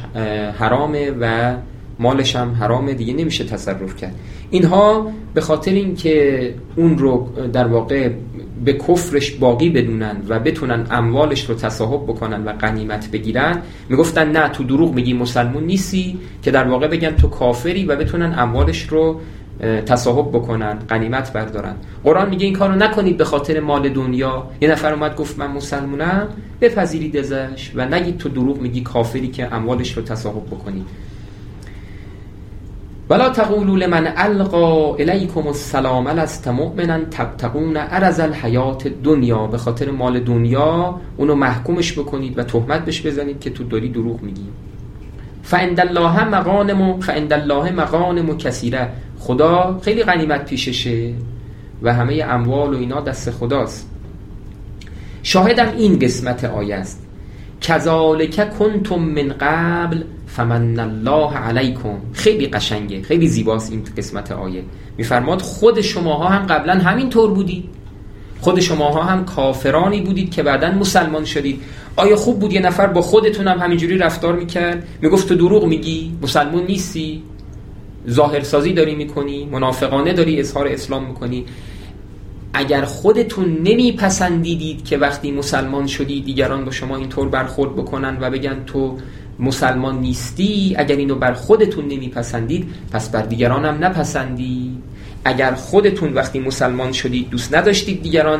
حرامه 0.60 1.12
و 1.19 1.56
مالش 1.99 2.36
هم 2.36 2.51
حرامه 2.51 2.93
دیگه 2.93 3.13
نمیشه 3.13 3.43
تصرف 3.43 3.95
کرد. 3.95 4.15
اینها 4.49 5.12
به 5.34 5.41
خاطر 5.41 5.71
اینکه 5.71 6.54
اون 6.75 6.97
رو 6.97 7.30
در 7.54 7.67
واقع 7.67 8.10
به 8.65 8.73
کفرش 8.73 9.32
باقی 9.32 9.69
بدونن 9.69 10.17
و 10.30 10.39
بتونن 10.39 10.88
اموالش 10.91 11.49
رو 11.49 11.56
تصاحب 11.56 12.04
بکنن 12.04 12.45
و 12.45 12.54
غنیمت 12.54 13.12
بگیرن 13.12 13.62
می‌گفتن 13.89 14.32
نه 14.32 14.49
تو 14.49 14.63
دروغ 14.63 14.93
میگی 14.93 15.13
مسلمون 15.13 15.63
نیستی 15.63 16.19
که 16.41 16.51
در 16.51 16.67
واقع 16.67 16.88
بگن 16.88 17.12
تو 17.12 17.27
کافری 17.27 17.86
و 17.86 17.95
بتونن 17.95 18.36
اموالش 18.38 18.88
رو 18.89 19.19
تصاحب 19.86 20.30
بکنن 20.30 20.80
قنیمت 20.88 21.34
بردارن. 21.34 21.76
قرآن 22.04 22.30
میگه 22.30 22.45
این 22.45 22.56
کارو 22.56 22.76
نکنید 22.76 23.17
به 23.17 23.26
خاطر 23.26 23.60
مال 23.60 23.89
دنیا. 23.89 24.47
یه 24.62 24.71
نفر 24.71 24.93
اومد 24.93 25.15
گفت 25.15 25.39
من 25.39 25.52
مسلمونم 25.52 26.28
بپذیرید 26.62 27.17
ازش 27.17 27.71
و 27.76 27.86
نگید 27.86 28.17
تو 28.17 28.30
دروغ 28.30 28.62
میگی 28.62 28.82
کافری 28.82 29.28
که 29.28 29.54
اموالش 29.54 29.97
رو 29.97 30.04
تصاحب 30.04 30.45
بکنید 30.45 30.86
ولا 33.10 33.30
تقولوا 33.30 33.76
لمن 33.76 34.13
القا 34.15 34.95
الیکم 34.95 35.47
السلام 35.47 36.08
لست 36.08 36.47
مؤمنا 36.47 37.00
تبتغون 37.12 37.78
عرض 37.78 38.19
الحیات 38.19 38.88
دنیا 38.88 39.47
به 39.47 39.58
خاطر 39.58 39.91
مال 39.91 40.19
دنیا 40.19 41.00
اونو 41.17 41.36
محکومش 41.36 42.00
بکنید 42.00 42.39
و 42.39 42.43
تهمت 42.43 42.86
بهش 42.86 43.06
بزنید 43.06 43.39
که 43.39 43.50
تو 43.50 43.63
داری 43.63 43.89
دروغ 43.89 44.21
میگی. 44.21 44.45
فعند 45.43 45.80
الله 45.80 46.24
مغانم 46.24 47.00
فعند 47.00 47.34
الله 47.34 47.71
مغانم 47.71 48.38
کثیره. 48.38 48.89
خدا 49.21 49.79
خیلی 49.84 50.03
غنیمت 50.03 50.45
پیششه 50.45 51.13
و 51.81 51.93
همه 51.93 52.25
اموال 52.29 52.73
و 52.73 52.77
اینا 52.77 53.01
دست 53.01 53.31
خداست. 53.31 53.89
شاهدم 55.23 55.73
این 55.77 55.99
قسمت 55.99 56.43
آیه 56.43 56.75
است. 56.75 57.07
کذالک 57.62 58.57
کنتم 58.60 58.95
من 58.95 59.36
قبل 59.39 60.03
فمن 60.27 60.79
الله 60.79 61.38
علیکم. 61.38 61.97
خیلی 62.13 62.47
قشنگه 62.47 63.01
خیلی 63.01 63.27
زیباست 63.27 63.71
این 63.71 63.84
قسمت 63.97 64.31
آیه. 64.31 64.63
میفرماد 64.97 65.41
خود 65.41 65.81
شماها 65.81 66.27
هم 66.27 66.45
قبلا 66.45 66.73
همین 66.73 67.10
طور 67.10 67.31
بودید. 67.31 67.65
خود 68.39 68.60
شماها 68.60 69.03
هم 69.03 69.25
کافرانی 69.25 70.01
بودید 70.01 70.31
که 70.31 70.43
بعدا 70.43 70.71
مسلمان 70.71 71.25
شدید. 71.25 71.62
آیا 71.95 72.15
خوب 72.15 72.39
بود 72.39 72.53
یه 72.53 72.62
نفر 72.62 72.88
با 72.88 73.01
خودتون 73.01 73.47
هم 73.47 73.60
همینجوری 73.60 73.97
رفتار 73.97 74.36
می‌کرد؟ 74.36 74.88
می‌گفت 75.01 75.27
تو 75.27 75.36
دروغ 75.36 75.65
میگی 75.65 76.12
مسلمان 76.21 76.63
نیستی؟ 76.63 77.23
ظاهرسازی 78.10 78.74
داری 78.74 78.96
می‌کنی 78.96 79.46
منافقانه 79.46 80.14
داری 80.14 80.40
اظهار 80.40 80.68
اسلام 80.68 81.08
می‌کنی. 81.08 81.46
اگر 82.54 82.86
خودتون 82.86 83.58
نمیپسندیدید 83.64 84.86
که 84.86 84.98
وقتی 84.98 85.32
مسلمان 85.32 85.88
شدی 85.88 86.22
دیگران 86.22 86.66
با 86.66 86.72
شما 86.72 86.98
اینطور 86.98 87.30
برخورد 87.30 87.76
بکنن 87.76 88.18
و 88.22 88.30
بگن 88.30 88.64
تو 88.66 88.98
مسلمان 89.40 90.00
نیستی 90.00 90.76
اگر 90.78 90.96
اینو 90.96 91.16
بر 91.16 91.34
خودتون 91.34 91.88
نمیپسندید 91.88 92.70
پس 92.92 93.10
بر 93.10 93.22
دیگران 93.22 93.66
هم 93.66 93.84
نپسندید 93.84 94.78
اگر 95.26 95.54
خودتون 95.54 96.14
وقتی 96.14 96.40
مسلمان 96.40 96.92
شدید 96.92 97.30
دوست 97.30 97.56
نداشتید 97.56 98.02
دیگران 98.02 98.40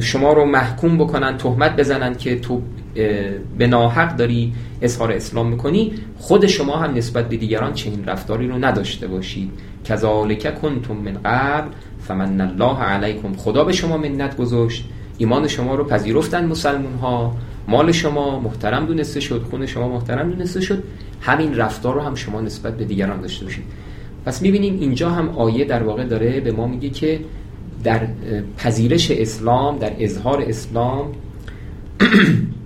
شما 0.00 0.32
رو 0.32 0.44
محکوم 0.44 0.98
بکنن 0.98 1.36
تهمت 1.36 1.76
بزنن 1.76 2.14
که 2.14 2.38
تو 2.38 2.62
به 3.58 3.66
ناحق 3.66 4.16
داری 4.16 4.52
اظهار 4.82 5.12
اسلام 5.12 5.48
می‌کنی 5.48 5.92
خود 6.18 6.46
شما 6.46 6.76
هم 6.76 6.94
نسبت 6.94 7.28
به 7.28 7.36
دیگران 7.36 7.72
چنین 7.72 8.04
رفتاری 8.04 8.48
رو 8.48 8.64
نداشته 8.64 9.06
باشید 9.06 9.50
کذالک 9.84 10.60
کنتم 10.60 10.94
من 10.94 11.18
قبل 11.24 11.70
فمن 12.00 12.40
الله 12.40 12.78
علیکم. 12.78 13.32
خدا 13.36 13.64
به 13.64 13.72
شما 13.72 13.96
منت 13.96 14.36
گذاشت. 14.36 14.84
ایمان 15.18 15.48
شما 15.48 15.74
رو 15.74 15.84
پذیرفتن 15.84 16.46
مسلمون 16.46 16.94
ها 16.94 17.36
مال 17.68 17.92
شما 17.92 18.40
محترم 18.40 18.86
دونسته 18.86 19.20
شد 19.20 19.42
خون 19.50 19.66
شما 19.66 19.88
محترم 19.88 20.30
دونسته 20.30 20.60
شد. 20.60 20.82
همین 21.20 21.56
رفتار 21.56 21.94
رو 21.94 22.00
هم 22.00 22.14
شما 22.14 22.40
نسبت 22.40 22.76
به 22.76 22.84
دیگران 22.84 23.20
داشته 23.20 23.44
باشید. 23.44 23.64
پس 24.26 24.42
می‌بینیم 24.42 24.80
اینجا 24.80 25.10
هم 25.10 25.28
آیه 25.28 25.64
در 25.64 25.82
واقع 25.82 26.04
داره 26.04 26.40
به 26.40 26.52
ما 26.52 26.66
میگه 26.66 26.88
که 26.88 27.20
در 27.84 28.00
پذیرش 28.56 29.10
اسلام 29.10 29.78
در 29.78 29.92
اظهار 29.98 30.44
اسلام 30.48 31.12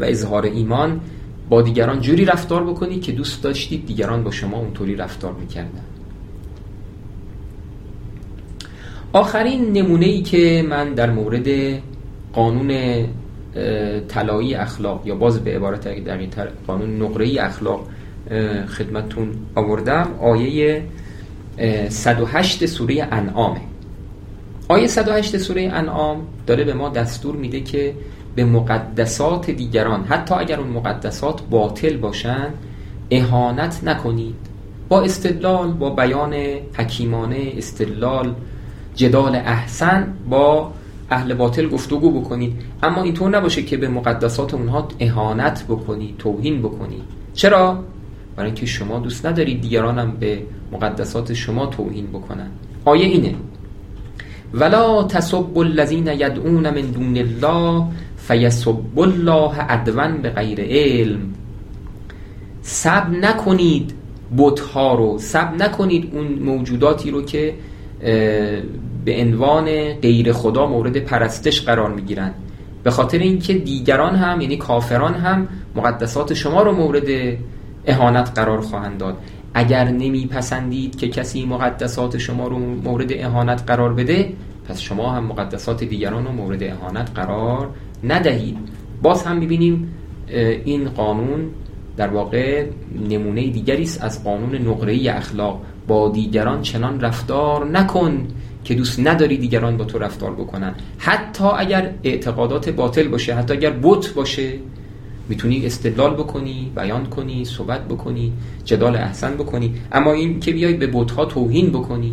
و 0.00 0.04
اظهار 0.04 0.44
ایمان 0.44 1.00
با 1.48 1.62
دیگران 1.62 2.00
جوری 2.00 2.24
رفتار 2.24 2.64
بکنید 2.64 3.02
که 3.02 3.12
دوست 3.12 3.42
داشتید 3.42 3.86
دیگران 3.86 4.24
با 4.24 4.30
شما 4.30 4.58
اونطوری 4.58 4.96
رفتار 4.96 5.32
می‌کردن. 5.32 5.84
آخرین 9.12 9.72
نمونه 9.72 10.06
ای 10.06 10.22
که 10.22 10.66
من 10.68 10.94
در 10.94 11.10
مورد 11.10 11.48
قانون 12.32 13.04
طلایی 14.08 14.54
اخلاق 14.54 15.06
یا 15.06 15.14
باز 15.14 15.44
به 15.44 15.56
عبارت 15.56 15.88
دقیقتر 15.88 16.48
قانون 16.66 17.02
نقره 17.02 17.42
اخلاق 17.44 17.88
خدمتون 18.68 19.28
آوردم 19.54 20.08
آیه 20.20 20.82
108 21.88 22.66
سوره 22.66 23.08
انعامه. 23.10 23.60
آیه 24.68 24.86
108 24.86 25.38
سوره 25.38 25.62
انعام 25.62 26.26
داره 26.46 26.64
به 26.64 26.74
ما 26.74 26.88
دستور 26.88 27.36
میده 27.36 27.60
که 27.60 27.94
به 28.36 28.44
مقدسات 28.44 29.50
دیگران 29.50 30.04
حتی 30.04 30.34
اگر 30.34 30.60
اون 30.60 30.68
مقدسات 30.68 31.42
باطل 31.50 31.96
باشن 31.96 32.48
اهانت 33.10 33.80
نکنید. 33.84 34.34
با 34.88 35.02
استدلال 35.02 35.72
با 35.72 35.90
بیان 35.90 36.34
حکیمانه 36.78 37.52
استدلال 37.56 38.34
جدال 38.94 39.36
احسن 39.36 40.14
با 40.30 40.72
اهل 41.10 41.34
باطل 41.34 41.68
گفتگو 41.68 42.20
بکنید. 42.20 42.52
اما 42.82 43.02
اینطور 43.02 43.36
نباشه 43.36 43.62
که 43.62 43.76
به 43.76 43.88
مقدسات 43.88 44.54
اونها 44.54 44.88
اهانت 45.00 45.64
بکنید 45.64 46.16
توهین 46.16 46.62
بکنید. 46.62 47.02
چرا؟ 47.34 47.84
برای 48.36 48.46
اینکه 48.46 48.66
شما 48.66 48.98
دوست 48.98 49.26
ندارید 49.26 49.60
دیگرانم 49.60 50.12
به 50.20 50.42
مقدسات 50.72 51.32
شما 51.32 51.66
توهین 51.66 52.06
بکنن. 52.06 52.48
آیه 52.84 53.04
اینه. 53.04 53.34
ولا 54.54 55.02
تسب 55.02 55.58
الذین 55.58 56.06
یدعون 56.06 56.70
من 56.70 56.80
دون 56.80 57.16
الله 57.16 57.84
فیسب 58.28 58.98
الله 58.98 59.54
عدوا 59.54 60.08
به 60.22 60.30
غیر 60.30 60.60
علم. 60.60 61.20
سب 62.62 63.10
نکنید 63.10 63.94
بتها 64.38 64.94
رو. 64.94 65.18
سب 65.18 65.62
نکنید 65.62 66.10
اون 66.14 66.26
موجوداتی 66.26 67.10
رو 67.10 67.22
که 67.22 67.54
به 69.04 69.22
عنوان 69.22 69.92
غیر 69.92 70.32
خدا 70.32 70.66
مورد 70.66 70.96
پرستش 70.96 71.62
قرار 71.62 71.90
می‌گیرن. 71.90 72.30
به 72.82 72.90
خاطر 72.90 73.18
اینکه 73.18 73.54
دیگران 73.54 74.14
هم 74.14 74.40
یعنی 74.40 74.56
کافران 74.56 75.14
هم 75.14 75.48
مقدسات 75.74 76.34
شما 76.34 76.62
رو 76.62 76.72
مورد 76.72 77.36
اهانت 77.86 78.32
قرار 78.34 78.60
خواهند 78.60 78.98
داد. 78.98 79.16
اگر 79.54 79.84
نمیپسندید 79.84 80.96
که 80.96 81.08
کسی 81.08 81.46
مقدسات 81.46 82.18
شما 82.18 82.48
رو 82.48 82.58
مورد 82.58 83.12
اهانت 83.12 83.62
قرار 83.66 83.92
بده 83.92 84.32
پس 84.68 84.80
شما 84.80 85.10
هم 85.10 85.24
مقدسات 85.24 85.84
دیگران 85.84 86.24
رو 86.24 86.32
مورد 86.32 86.62
اهانت 86.62 87.10
قرار 87.14 87.70
ندهید 88.04 88.56
باز 89.02 89.22
هم 89.22 89.40
ببینیم 89.40 89.94
این 90.64 90.88
قانون 90.88 91.40
در 91.96 92.08
واقع 92.08 92.66
نمونه 93.08 93.50
دیگری 93.50 93.82
است 93.82 94.04
از 94.04 94.24
قانون 94.24 94.54
نقره 94.54 95.16
اخلاق. 95.16 95.62
با 95.86 96.08
دیگران 96.08 96.62
چنان 96.62 97.00
رفتار 97.00 97.66
نکن 97.66 98.28
که 98.64 98.74
دوست 98.74 99.00
نداری 99.00 99.36
دیگران 99.36 99.76
با 99.76 99.84
تو 99.84 99.98
رفتار 99.98 100.32
بکنن. 100.32 100.74
حتی 100.98 101.44
اگر 101.44 101.90
اعتقادات 102.02 102.68
باطل 102.68 103.08
باشه 103.08 103.34
حتی 103.34 103.54
اگر 103.54 103.70
بت 103.70 104.08
باشه 104.08 104.52
می‌تونی 105.28 105.66
استدلال 105.66 106.14
بکنی 106.14 106.72
بیان 106.76 107.06
کنی 107.06 107.44
صحبت 107.44 107.88
بکنی 107.88 108.32
جدال 108.64 108.96
احسن 108.96 109.34
بکنی. 109.34 109.74
اما 109.92 110.12
این 110.12 110.40
که 110.40 110.52
بیای 110.52 110.74
به 110.74 110.86
بتها 110.86 111.24
توهین 111.24 111.70
بکنی 111.70 112.12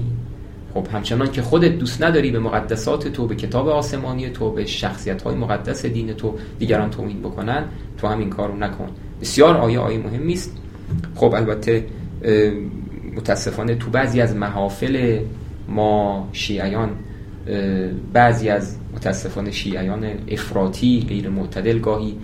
خب 0.74 0.88
همچنان 0.94 1.32
که 1.32 1.42
خودت 1.42 1.78
دوست 1.78 2.04
نداری 2.04 2.32
به 2.32 2.40
مقدسات 2.40 3.08
تو 3.08 3.28
به 3.28 3.36
کتاب 3.36 3.68
آسمانی 3.68 4.30
تو 4.30 4.52
به 4.52 4.66
شخصیت 4.66 5.22
های 5.22 5.36
مقدس 5.36 5.86
دین 5.86 6.14
تو 6.14 6.36
دیگران 6.60 6.90
توهین 6.90 7.20
بکنن 7.20 7.66
تو 7.98 8.08
هم 8.08 8.20
این 8.20 8.30
کارو 8.30 8.58
نکن. 8.58 8.90
بسیار 9.22 9.58
آیه 9.58 9.80
آیه 9.80 9.98
مهمی 9.98 10.34
است. 10.34 10.58
خب 11.16 11.34
البته 11.34 11.86
متاسفانه 13.16 13.76
تو 13.76 13.90
بعضی 13.92 14.22
از 14.22 14.36
محافل 14.36 15.20
ما 15.68 16.30
شیعیان 16.32 16.90
بعضی 18.14 18.50
از 18.50 18.78
متاسفانه 18.96 19.52
شیعیان 19.52 20.06
افراطی 20.28 21.06
غیر 21.10 21.30
معتدل 21.30 21.80
گاهی 21.80 22.18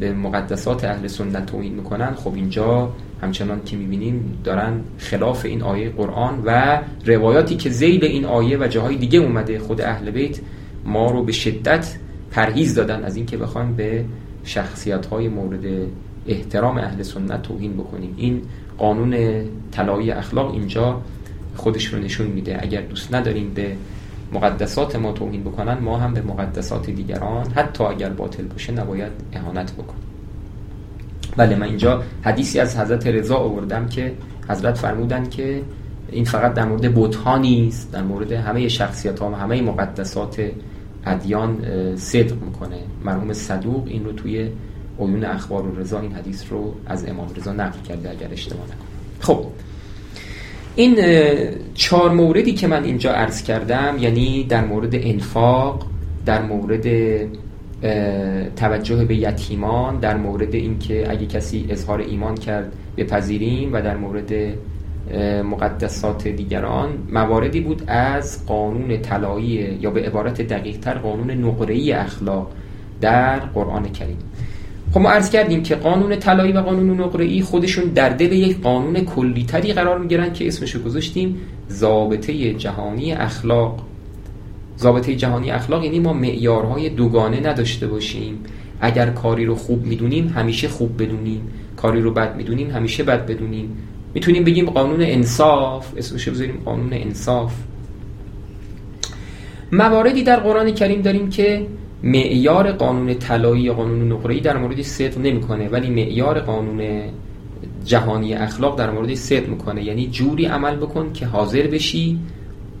به 0.00 0.12
مقدسات 0.12 0.84
اهل 0.84 1.06
سنت 1.06 1.46
توهین 1.46 1.74
می‌کنن. 1.74 2.14
خب 2.14 2.34
اینجا 2.34 2.92
همچنان 3.22 3.64
که 3.64 3.76
می‌بینیم 3.76 4.38
دارن 4.44 4.80
خلاف 4.98 5.44
این 5.44 5.62
آیه 5.62 5.90
قرآن 5.90 6.42
و 6.44 6.80
روایاتی 7.06 7.56
که 7.56 7.70
زیل 7.70 8.04
این 8.04 8.24
آیه 8.24 8.58
و 8.58 8.66
جاهای 8.66 8.96
دیگه 8.96 9.18
اومده 9.18 9.58
خود 9.58 9.80
اهل 9.80 10.10
بیت 10.10 10.38
ما 10.84 11.10
رو 11.10 11.22
به 11.24 11.32
شدت 11.32 11.96
پرهیز 12.30 12.74
دادن 12.74 13.04
از 13.04 13.16
اینکه 13.16 13.36
بخوایم 13.36 13.74
به 13.74 14.04
شخصیت 14.44 15.06
های 15.06 15.28
مورد 15.28 15.64
احترام 16.26 16.78
اهل 16.78 17.02
سنت 17.02 17.42
توهین 17.42 17.72
بکنیم. 17.72 18.14
این 18.16 18.42
قانون 18.78 19.44
طلایی 19.72 20.10
اخلاق 20.10 20.52
اینجا 20.52 21.02
خودش 21.56 21.86
رو 21.86 21.98
نشون 21.98 22.26
میده. 22.26 22.58
اگر 22.62 22.80
دوست 22.80 23.14
نداریم 23.14 23.52
به 23.54 23.76
مقدسات 24.32 24.96
ما 24.96 25.12
توهین 25.12 25.42
بکنن 25.42 25.78
ما 25.78 25.98
هم 25.98 26.14
به 26.14 26.22
مقدسات 26.22 26.90
دیگران 26.90 27.50
حتی 27.50 27.84
اگر 27.84 28.10
باطل 28.10 28.42
باشه 28.42 28.72
نباید 28.72 29.12
اهانت 29.32 29.72
بکنیم. 29.72 30.11
بله 31.36 31.56
من 31.56 31.66
اینجا 31.66 32.02
حدیثی 32.22 32.60
از 32.60 32.78
حضرت 32.78 33.06
رضا 33.06 33.36
آوردم 33.36 33.88
که 33.88 34.12
حضرت 34.48 34.78
فرمودن 34.78 35.28
که 35.28 35.62
این 36.10 36.24
فقط 36.24 36.54
در 36.54 36.64
مورد 36.64 36.94
بتها 36.94 37.38
نیست 37.38 37.92
در 37.92 38.02
مورد 38.02 38.32
همه 38.32 38.68
شخصیت 38.68 39.18
ها 39.18 39.30
و 39.30 39.34
همه 39.34 39.62
مقدسات 39.62 40.42
ادیان 41.06 41.56
صدق 41.96 42.42
می‌کنه. 42.42 42.76
مرحوم 43.04 43.32
صدوق 43.32 43.86
این 43.86 44.04
رو 44.04 44.12
توی 44.12 44.48
عیون 45.00 45.24
اخبار 45.24 45.66
و 45.66 45.80
رضا 45.80 46.00
این 46.00 46.12
حدیث 46.12 46.44
رو 46.50 46.74
از 46.86 47.08
امام 47.08 47.28
رضا 47.36 47.52
نقل 47.52 47.78
کرده 47.88 48.10
اگر 48.10 48.28
اشتباه 48.32 48.64
نکنم. 48.64 48.76
خب 49.20 49.46
این 50.76 50.96
چهار 51.74 52.10
موردی 52.10 52.52
که 52.52 52.66
من 52.66 52.84
اینجا 52.84 53.12
عرض 53.12 53.42
کردم 53.42 53.96
یعنی 54.00 54.44
در 54.44 54.64
مورد 54.64 54.90
انفاق 54.94 55.86
در 56.26 56.42
مورد 56.42 56.86
توجه 58.56 59.04
به 59.04 59.14
یتیمان 59.14 59.98
در 59.98 60.16
مورد 60.16 60.54
اینکه 60.54 61.10
اگه 61.10 61.26
کسی 61.26 61.66
اظهار 61.68 62.00
ایمان 62.00 62.34
کرد 62.34 62.72
بپذیریم 62.96 63.72
و 63.72 63.82
در 63.82 63.96
مورد 63.96 64.32
مقدسات 65.44 66.28
دیگران 66.28 66.88
مواردی 67.12 67.60
بود 67.60 67.82
از 67.86 68.46
قانون 68.46 69.02
طلایی 69.02 69.78
یا 69.80 69.90
به 69.90 70.00
عبارت 70.00 70.42
دقیق 70.42 70.78
تر 70.78 70.94
قانون 70.94 71.30
نقره‌ای 71.30 71.92
اخلاق 71.92 72.50
در 73.00 73.38
قرآن 73.38 73.92
کریم. 73.92 74.18
خب 74.92 75.00
ما 75.00 75.10
عرض 75.10 75.30
کردیم 75.30 75.62
که 75.62 75.74
قانون 75.74 76.16
طلایی 76.16 76.52
و 76.52 76.60
قانون 76.60 77.00
نقره‌ای 77.00 77.42
خودشون 77.42 77.84
در 77.84 78.08
دل 78.08 78.32
یک 78.32 78.60
قانون 78.60 79.00
کلیتری 79.04 79.72
قرار 79.72 79.98
می‌گیرن 79.98 80.32
که 80.32 80.46
اسمشو 80.46 80.82
گذاشتیم 80.82 81.36
ضابطه 81.70 82.54
جهانی 82.54 83.12
اخلاق. 83.12 83.86
ضابطه 84.82 85.16
جهانی 85.16 85.50
اخلاق 85.50 85.84
یعنی 85.84 85.98
ما 85.98 86.12
معیارهای 86.12 86.88
دوگانه 86.88 87.40
نداشته 87.40 87.86
باشیم. 87.86 88.38
اگر 88.80 89.10
کاری 89.10 89.44
رو 89.44 89.54
خوب 89.54 89.86
می‌دونیم 89.86 90.28
همیشه 90.28 90.68
خوب 90.68 91.02
بدونیم. 91.02 91.40
کاری 91.76 92.00
رو 92.00 92.10
بد 92.10 92.36
می‌دونیم 92.36 92.70
همیشه 92.70 93.02
بد 93.02 93.26
بدونیم. 93.26 93.76
می‌تونیم 94.14 94.44
بگیم 94.44 94.70
قانون 94.70 95.02
انصاف 95.02 95.92
اسمش 95.96 96.28
بذاریم 96.28 96.58
قانون 96.64 96.92
انصاف. 96.92 97.52
مواردی 99.72 100.22
در 100.22 100.40
قرآن 100.40 100.74
کریم 100.74 101.02
داریم 101.02 101.30
که 101.30 101.66
معیار 102.02 102.72
قانون 102.72 103.14
طلایی 103.14 103.62
یا 103.62 103.74
قانون 103.74 104.12
نقره‌ای 104.12 104.40
در 104.40 104.56
مورد 104.56 104.82
صدق 104.82 105.18
نمی‌کنه 105.18 105.68
ولی 105.68 105.90
معیار 105.90 106.40
قانون 106.40 107.02
جهانی 107.84 108.34
اخلاق 108.34 108.78
در 108.78 108.90
مورد 108.90 109.14
صدق 109.14 109.48
می‌کنه. 109.48 109.84
یعنی 109.84 110.06
جوری 110.06 110.44
عمل 110.44 110.76
بکن 110.76 111.12
که 111.12 111.26
حاضر 111.26 111.66
بشی 111.66 112.18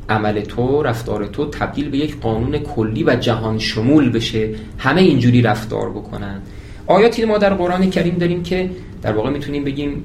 عمل 0.08 0.40
تو 0.40 0.82
رفتار 0.82 1.26
تو 1.26 1.46
تبدیل 1.46 1.90
به 1.90 1.98
یک 1.98 2.20
قانون 2.20 2.58
کلی 2.58 3.04
و 3.04 3.16
جهان 3.16 3.58
شمول 3.58 4.12
بشه. 4.12 4.50
همه 4.78 5.00
اینجوری 5.00 5.42
رفتار 5.42 5.90
بکنن. 5.90 6.40
آیاتی 6.86 7.24
ما 7.24 7.38
در 7.38 7.54
قرآن 7.54 7.90
کریم 7.90 8.14
داریم 8.14 8.42
که 8.42 8.70
در 9.02 9.12
واقع 9.12 9.30
می‌تونیم 9.30 9.64
بگیم 9.64 10.04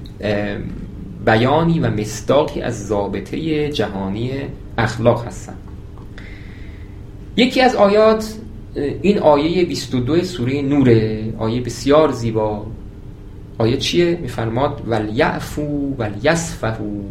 بیانی 1.25 1.79
و 1.79 1.89
مصداقی 1.89 2.61
از 2.61 2.87
ضابطه 2.87 3.69
جهانی 3.69 4.31
اخلاق 4.77 5.25
هستن. 5.27 5.55
یکی 7.37 7.61
از 7.61 7.75
آیات 7.75 8.33
این 9.01 9.19
آیه 9.19 9.65
22 9.65 10.23
سوره 10.23 10.61
نوره 10.61 11.33
آیه 11.37 11.61
بسیار 11.61 12.11
زیبا. 12.11 12.65
آیه 13.57 13.77
چیه؟ 13.77 14.17
میفرماد 14.21 14.81
ولیعفو 14.87 15.95
ولیسفهو 15.97 17.01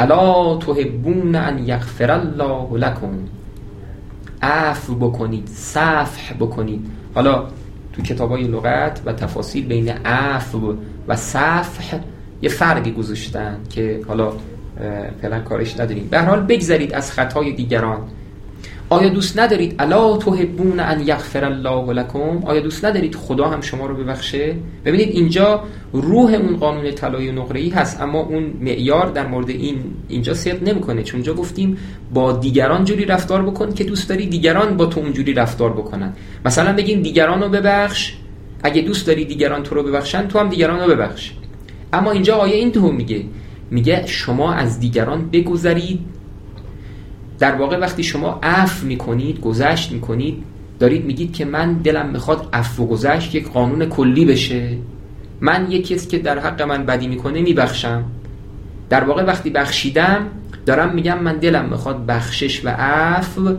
الا 0.00 0.56
تحبون 0.56 1.34
ان 1.34 1.58
یغفر 1.58 2.10
الله 2.10 2.78
لکم. 2.78 3.14
عفو 4.42 4.94
بکنید 4.94 5.48
صفح 5.48 6.34
بکنید. 6.40 6.86
حالا 7.14 7.44
تو 7.92 8.02
کتاب 8.02 8.30
های 8.30 8.42
لغت 8.42 9.00
و 9.06 9.12
تفاصیل 9.12 9.66
بین 9.66 9.88
عفو 9.88 10.74
و 11.08 11.16
صفح 11.16 11.98
یه 12.42 12.48
فرقی 12.48 12.92
گذاشتن 12.92 13.56
که 13.70 14.00
حالا 14.08 14.32
فعلا 15.22 15.40
کارش 15.40 15.80
نداریم. 15.80 16.08
به 16.10 16.20
حال 16.22 16.40
بگذرید 16.40 16.94
از 16.94 17.12
خطای 17.12 17.52
دیگران. 17.52 17.98
آیا 18.92 19.08
دوست 19.08 19.38
ندارید 19.38 19.74
الا 19.78 20.16
تحبون 20.16 20.80
ان 20.80 21.00
یغفر 21.00 21.44
الله 21.44 21.92
لکم؟ 21.92 22.44
آیا 22.44 22.60
دوست 22.60 22.84
ندارید 22.84 23.14
خدا 23.14 23.48
هم 23.48 23.60
شما 23.60 23.86
رو 23.86 23.96
ببخشه؟ 23.96 24.56
ببینید 24.84 25.08
اینجا 25.08 25.64
روح 25.92 26.34
اون 26.34 26.56
قانون 26.56 26.90
طلای 26.90 27.32
نقره 27.32 27.60
ای 27.60 27.68
هست 27.68 28.00
اما 28.00 28.20
اون 28.20 28.52
معیار 28.60 29.10
در 29.10 29.26
مورد 29.26 29.50
این 29.50 29.76
اینجا 30.08 30.34
صدق 30.34 30.62
نمی‌کنه 30.62 31.02
چون 31.02 31.22
جا 31.22 31.34
گفتیم 31.34 31.78
با 32.14 32.32
دیگران 32.32 32.84
جوری 32.84 33.04
رفتار 33.04 33.42
بکن 33.42 33.72
که 33.72 33.84
دوست 33.84 34.08
داری 34.08 34.26
دیگران 34.26 34.76
با 34.76 34.86
تو 34.86 35.00
اونجوری 35.00 35.34
رفتار 35.34 35.72
بکنن. 35.72 36.12
مثلا 36.44 36.72
بگیم 36.72 37.02
دیگران 37.02 37.42
رو 37.42 37.48
ببخش 37.48 38.14
اگه 38.62 38.82
دوست 38.82 39.06
داری 39.06 39.24
دیگران 39.24 39.62
تو 39.62 39.74
رو 39.74 39.82
ببخشن 39.82 40.28
تو 40.28 40.38
هم 40.38 40.48
دیگران 40.48 40.80
رو 40.80 40.96
ببخش. 40.96 41.32
اما 41.92 42.10
اینجا 42.10 42.36
آیه 42.36 42.54
این 42.54 42.72
تو 42.72 42.92
میگه 42.92 43.24
میگه 43.70 44.06
شما 44.06 44.52
از 44.52 44.80
دیگران 44.80 45.30
بگذرید 45.32 46.00
در 47.40 47.54
واقع 47.54 47.78
وقتی 47.78 48.02
شما 48.02 48.40
عفو 48.42 48.86
می‌کنید 48.86 49.40
گذشت 49.40 49.92
می‌کنید 49.92 50.44
دارید 50.78 51.04
میگید 51.04 51.32
که 51.32 51.44
من 51.44 51.72
دلم 51.72 52.08
می‌خواد 52.08 52.48
عفو 52.52 52.82
و 52.82 52.86
گذشت 52.86 53.34
یک 53.34 53.52
قانون 53.52 53.86
کلی 53.86 54.24
بشه. 54.24 54.76
من 55.40 55.70
یکی 55.70 55.94
است 55.94 56.08
که 56.08 56.18
در 56.18 56.38
حق 56.38 56.62
من 56.62 56.86
بدی 56.86 57.08
می‌کنه 57.08 57.40
میبخشم. 57.40 58.04
در 58.90 59.04
واقع 59.04 59.24
وقتی 59.24 59.50
بخشیدم 59.50 60.26
دارم 60.66 60.94
میگم 60.94 61.18
من 61.18 61.36
دلم 61.36 61.64
می‌خواد 61.64 62.06
بخشش 62.06 62.64
و 62.64 62.68
عفو 62.68 63.56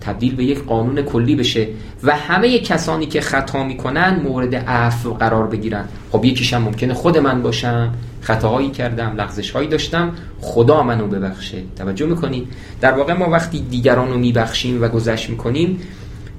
تبدیل 0.00 0.34
به 0.34 0.44
یک 0.44 0.64
قانون 0.64 1.02
کلی 1.02 1.36
بشه 1.36 1.68
و 2.02 2.16
همه 2.16 2.58
کسانی 2.58 3.06
که 3.06 3.20
خطا 3.20 3.64
می‌کنن 3.64 4.20
مورد 4.24 4.54
عفو 4.54 5.14
قرار 5.14 5.46
بگیرن. 5.46 5.84
خب 6.12 6.24
یکیشم 6.24 6.62
ممکنه 6.62 6.94
خود 6.94 7.18
من 7.18 7.42
باشم. 7.42 7.94
خطاهایی 8.20 8.70
کردم 8.70 9.14
لغزش 9.16 9.50
هایی 9.50 9.68
داشتم. 9.68 10.12
خدا 10.40 10.82
منو 10.82 11.06
ببخشه. 11.06 11.62
توجه 11.76 12.06
می‌کنید 12.06 12.48
در 12.80 12.92
واقع 12.92 13.12
ما 13.12 13.30
وقتی 13.30 13.60
دیگران 13.60 14.08
رو 14.08 14.18
میبخشیم 14.18 14.82
و 14.82 14.88
گذشت 14.88 15.30
می‌کنیم 15.30 15.80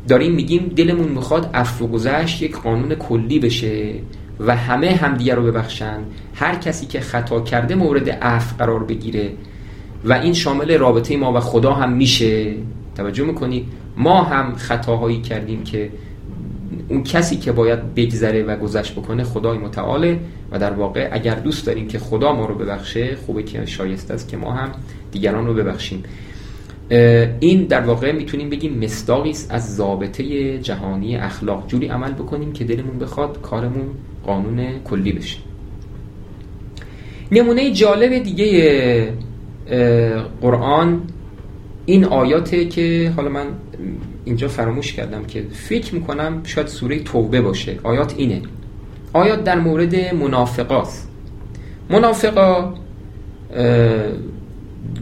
داریم 0.08 0.34
میگیم 0.34 0.74
دلمون 0.76 1.08
می‌خواد 1.08 1.50
عفو 1.54 1.86
و 1.86 1.88
گذشت 1.88 2.42
یک 2.42 2.56
قانون 2.56 2.96
کلی 2.96 3.40
بشه 3.40 3.94
و 4.40 4.56
همه 4.56 4.92
همدیگه 4.92 5.36
رو 5.36 5.44
ببخشن. 5.44 5.98
هر 6.36 6.56
کسی 6.56 6.86
که 6.86 7.00
خطا 7.00 7.42
کرده 7.42 7.76
مورد 7.76 8.10
عفو 8.10 8.56
قرار 8.58 8.84
بگیره 8.84 9.32
و 10.06 10.14
این 10.14 10.34
شامل 10.34 10.78
رابطه 10.78 11.18
ما 11.18 11.34
و 11.34 11.40
خدا 11.40 11.74
هم 11.74 11.94
میشه. 11.94 12.54
توجه 12.96 13.24
می‌کنید 13.24 13.66
ما 13.98 14.24
هم 14.24 14.56
خطاهایی 14.56 15.22
کردیم 15.22 15.64
که 15.64 15.90
اون 16.90 17.04
کسی 17.04 17.36
که 17.36 17.52
باید 17.52 17.96
بگذره 17.96 18.44
و 18.44 18.58
گذشت 18.58 18.96
بکنه 18.96 19.24
خدای 19.24 19.58
متعاله 19.58 20.20
و 20.52 20.60
در 20.60 20.72
واقع 20.72 21.10
اگر 21.12 21.36
دوست 21.36 21.66
داریم 21.66 21.88
که 21.88 22.00
خدا 22.00 22.34
ما 22.34 22.46
رو 22.46 22.56
ببخشه 22.56 23.16
خوبه 23.16 23.44
که 23.44 23.66
شایسته 23.66 24.14
است 24.14 24.30
که 24.30 24.38
ما 24.38 24.52
هم 24.52 24.72
دیگران 25.12 25.48
رو 25.48 25.54
ببخشیم. 25.54 26.04
این 27.40 27.64
در 27.64 27.82
واقع 27.82 28.12
می‌تونیم 28.12 28.50
بگیم 28.50 28.84
مصداقی 28.84 29.30
است 29.30 29.52
از 29.52 29.76
ضابطه 29.76 30.58
جهانی 30.58 31.18
اخلاق. 31.18 31.68
جوری 31.68 31.88
عمل 31.88 32.12
بکنیم 32.12 32.54
که 32.54 32.64
دلمون 32.64 33.00
بخواد 33.00 33.42
کارمون 33.42 33.88
قانون 34.26 34.80
کلی 34.84 35.12
بشه. 35.12 35.38
نمونه 37.32 37.72
جالب 37.72 38.24
دیگه 38.24 39.14
قرآن 40.42 41.02
این 41.86 42.06
آیاته 42.06 42.66
که 42.66 43.14
حالا 43.16 43.30
من 43.30 43.46
اینجا 44.26 44.48
فراموش 44.48 44.94
کردم 44.94 45.24
که 45.24 45.46
فکر 45.52 45.96
می‌کنم 45.96 46.42
شاید 46.44 46.68
سوره 46.68 47.00
توبه 47.00 47.42
باشه. 47.42 47.80
آیات 47.84 48.14
اینه. 48.18 48.42
آیات 49.14 49.44
در 49.44 49.60
مورد 49.60 49.96
منافقاست 50.16 51.10
منافقا 51.90 52.74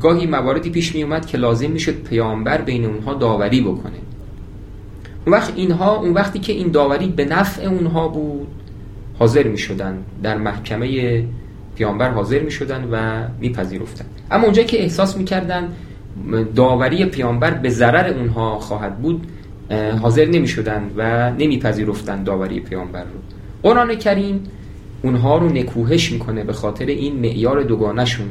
گاهی 0.02 0.26
مواردی 0.26 0.70
پیش 0.70 0.96
می 0.96 1.04
اومد 1.04 1.26
که 1.26 1.38
لازم 1.38 1.72
می‌شد 1.72 2.04
پیامبر 2.04 2.62
بین 2.62 2.86
اونها 2.86 3.14
داوری 3.14 3.62
بکنه. 3.62 4.00
اون 5.26 5.36
وقت 5.36 5.54
اینها 5.56 5.96
اون 5.98 6.14
وقتی 6.14 6.40
که 6.40 6.54
این 6.54 6.72
داوری 6.72 7.08
به 7.08 7.26
نفع 7.26 7.66
اونها 7.66 8.08
بود 8.08 8.48
حاضر 9.20 9.44
می 9.44 9.58
شدن 9.58 9.98
در 10.24 10.38
محکمه 10.38 11.24
پیامبر 11.76 12.10
حاضر 12.10 12.40
می 12.40 12.52
شدن 12.52 12.88
و 12.92 13.28
میپذیرفتن. 13.40 14.06
اما 14.32 14.44
اونجا 14.44 14.64
که 14.64 14.82
احساس 14.82 15.18
می‌کردن 15.18 15.70
داوری 16.56 17.06
پیامبر 17.06 17.52
به 17.52 17.70
ضرر 17.70 18.14
اونها 18.14 18.60
خواهد 18.60 19.00
بود 19.00 19.28
حاضر 20.02 20.26
نمی 20.26 20.48
شدن 20.48 20.92
و 20.98 21.32
نمیپذیرفتند 21.32 22.26
داوری 22.26 22.60
پیامبر 22.60 23.04
رو. 23.04 23.20
قرآن 23.64 23.96
کریم 23.96 24.44
اونها 25.02 25.38
رو 25.38 25.50
نکوهش 25.50 26.12
می‌کنه 26.12 26.44
به 26.44 26.54
خاطر 26.54 26.86
این 26.86 27.16
معیار 27.16 27.64
دوگانشون 27.64 28.28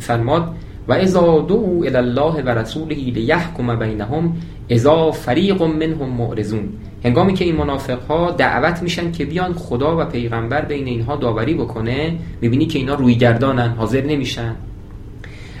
فرماد 0.00 0.54
و 0.88 0.92
اذا 0.92 1.20
دعوا 1.48 1.84
الى 1.84 1.96
الله 1.96 2.42
و 2.42 2.48
رسوله 2.48 2.94
لیحکم 2.94 3.78
بینهم 3.78 4.36
اذا 4.68 5.10
فریق 5.10 5.62
منهم 5.62 6.08
معرضون. 6.08 6.68
هنگامی 7.04 7.34
که 7.34 7.44
این 7.44 7.56
منافق 7.56 8.02
ها 8.02 8.30
دعوت 8.30 8.82
میشن 8.82 9.12
که 9.12 9.24
بیان 9.24 9.52
خدا 9.52 10.00
و 10.00 10.04
پیغمبر 10.04 10.64
بین 10.64 10.86
اینها 10.86 11.16
داوری 11.16 11.54
بکنه 11.54 12.18
می‌بینی 12.40 12.66
که 12.66 12.78
اینا 12.78 12.94
روی 12.94 13.14
گردانن 13.14 13.68
حاضر 13.68 14.04
نمیشن. 14.04 14.54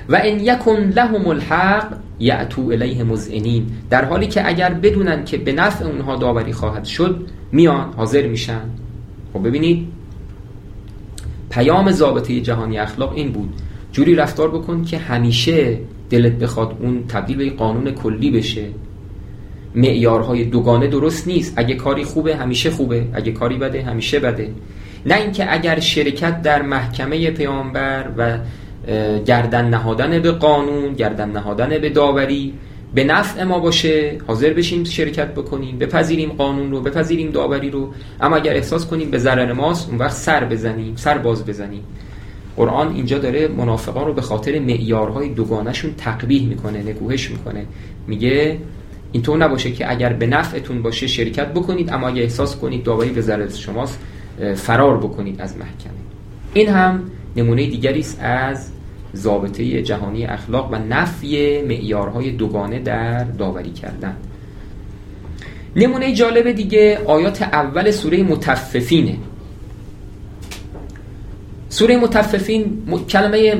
و 0.08 0.20
ان 0.24 0.40
یکن 0.40 0.92
لهم 0.96 1.28
الحق 1.28 1.92
یعتو 2.20 2.62
الیه 2.62 3.04
مزعنین 3.04 3.66
در 3.90 4.04
حالی 4.04 4.26
که 4.26 4.48
اگر 4.48 4.74
بدونن 4.74 5.24
که 5.24 5.38
به 5.38 5.52
نفع 5.52 5.84
اونها 5.84 6.16
داوری 6.16 6.52
خواهد 6.52 6.84
شد 6.84 7.26
میان 7.52 7.92
حاضر 7.96 8.26
میشن. 8.26 8.60
خب 9.32 9.46
ببینید 9.48 9.86
پیام 11.50 11.90
ضابطه 11.90 12.40
جهانی 12.40 12.78
اخلاق 12.78 13.12
این 13.12 13.32
بود. 13.32 13.52
جوری 13.92 14.14
رفتار 14.14 14.50
بکن 14.50 14.84
که 14.84 14.98
همیشه 14.98 15.78
دلت 16.10 16.32
بخواد 16.32 16.76
اون 16.80 17.06
تبدیل 17.08 17.36
به 17.36 17.50
قانون 17.50 17.90
کلی 17.90 18.30
بشه. 18.30 18.66
معیارهای 19.74 20.44
دوگانه 20.44 20.86
درست 20.86 21.28
نیست. 21.28 21.52
اگه 21.56 21.74
کاری 21.74 22.04
خوبه 22.04 22.36
همیشه 22.36 22.70
خوبه. 22.70 23.06
اگه 23.12 23.32
کاری 23.32 23.56
بده 23.56 23.82
همیشه 23.82 24.20
بده. 24.20 24.50
نه 25.06 25.14
اینکه 25.14 25.52
اگر 25.52 25.80
شرکت 25.80 26.42
در 26.42 26.62
محکمه 26.62 27.30
پیامبر 27.30 28.10
و 28.16 28.38
گردن 29.26 29.68
نهادن 29.68 30.18
به 30.18 30.32
قانون 30.32 30.94
گردن 30.94 31.30
نهادن 31.30 31.78
به 31.78 31.90
داوری. 31.90 32.54
به 32.94 33.04
نفع 33.04 33.42
ما 33.42 33.58
باشه 33.58 34.18
حاضر 34.26 34.52
بشیم 34.52 34.84
شرکت 34.84 35.34
بکنیم 35.34 35.78
بپذیریم 35.78 36.30
قانون 36.32 36.70
رو 36.70 36.80
بپذیریم 36.80 37.30
داوری 37.30 37.70
رو. 37.70 37.92
اما 38.20 38.36
اگر 38.36 38.54
احساس 38.54 38.86
کنیم 38.86 39.10
به 39.10 39.18
ضرر 39.18 39.52
ماست 39.52 39.88
اون 39.88 39.98
وقت 39.98 40.12
سر 40.16 40.44
بزنیم 40.44 40.96
سر 40.96 41.18
باز 41.18 41.44
بزنیم. 41.46 41.82
قرآن 42.56 42.94
اینجا 42.94 43.18
داره 43.18 43.48
منافقان 43.48 44.06
رو 44.06 44.12
به 44.12 44.20
خاطر 44.20 44.58
معیارهای 44.58 45.28
دوگانشون 45.28 45.94
تقبیح 45.98 46.48
می‌کنه 46.48 46.82
نکوهش 46.82 47.30
می‌کنه. 47.30 47.66
میگه 48.06 48.58
اینطور 49.12 49.38
نباشه 49.38 49.72
که 49.72 49.90
اگر 49.90 50.12
به 50.12 50.26
نفعتون 50.26 50.82
باشه 50.82 51.06
شرکت 51.06 51.48
بکنید 51.48 51.92
اما 51.92 52.08
اگر 52.08 52.22
احساس 52.22 52.56
کنید 52.56 52.82
داوایی 52.82 53.10
به 53.10 53.20
ضرر 53.20 53.48
شماست 53.48 54.00
فرار 54.54 54.96
بکنید 54.98 55.40
از 55.40 55.56
محکمه. 55.56 55.92
این 56.54 56.68
هم 56.68 57.02
نمونه 57.36 57.66
دیگری 57.66 58.00
است 58.00 58.20
از 58.22 58.70
ضابطه 59.16 59.82
جهانی 59.82 60.26
اخلاق 60.26 60.72
و 60.72 60.76
نفی 60.76 61.62
معیارهای 61.62 62.30
دوگانه 62.30 62.78
در 62.78 63.24
داوری 63.24 63.70
کردن 63.70 64.16
نمونه 65.76 66.14
جالب 66.14 66.52
دیگه 66.52 66.98
آیات 67.06 67.42
اول 67.42 67.90
سوره 67.90 68.22
متففینه. 68.22 69.16
سوره 71.68 71.96
متففین 71.96 72.82
کلمه 73.08 73.54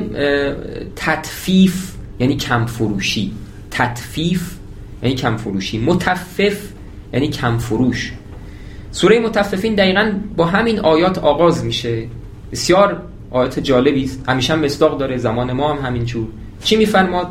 تطفیف 0.95 1.91
یعنی 2.19 2.35
کم 2.35 2.65
فروشی 2.65 3.31
تطفیف 3.71 4.55
یعنی 5.03 5.15
کم 5.15 5.37
فروشی 5.37 5.77
متفف 5.77 6.57
یعنی 7.13 7.27
کم 7.27 7.57
فروش 7.57 8.13
سوره 8.91 9.19
متففین 9.19 9.75
دقیقا 9.75 10.13
با 10.35 10.45
همین 10.45 10.79
آیات 10.79 11.17
آغاز 11.17 11.65
میشه. 11.65 12.07
بسیار 12.51 13.01
آیات 13.31 13.59
جالبی 13.59 14.03
است. 14.03 14.23
همیشه 14.29 14.53
هم 14.53 14.59
مصداق 14.59 14.97
داره 14.97 15.17
زمان 15.17 15.53
ما 15.53 15.73
هم 15.73 15.85
همین 15.85 16.05
چون 16.05 16.27
چی 16.63 16.75
میفرماد؟ 16.75 17.27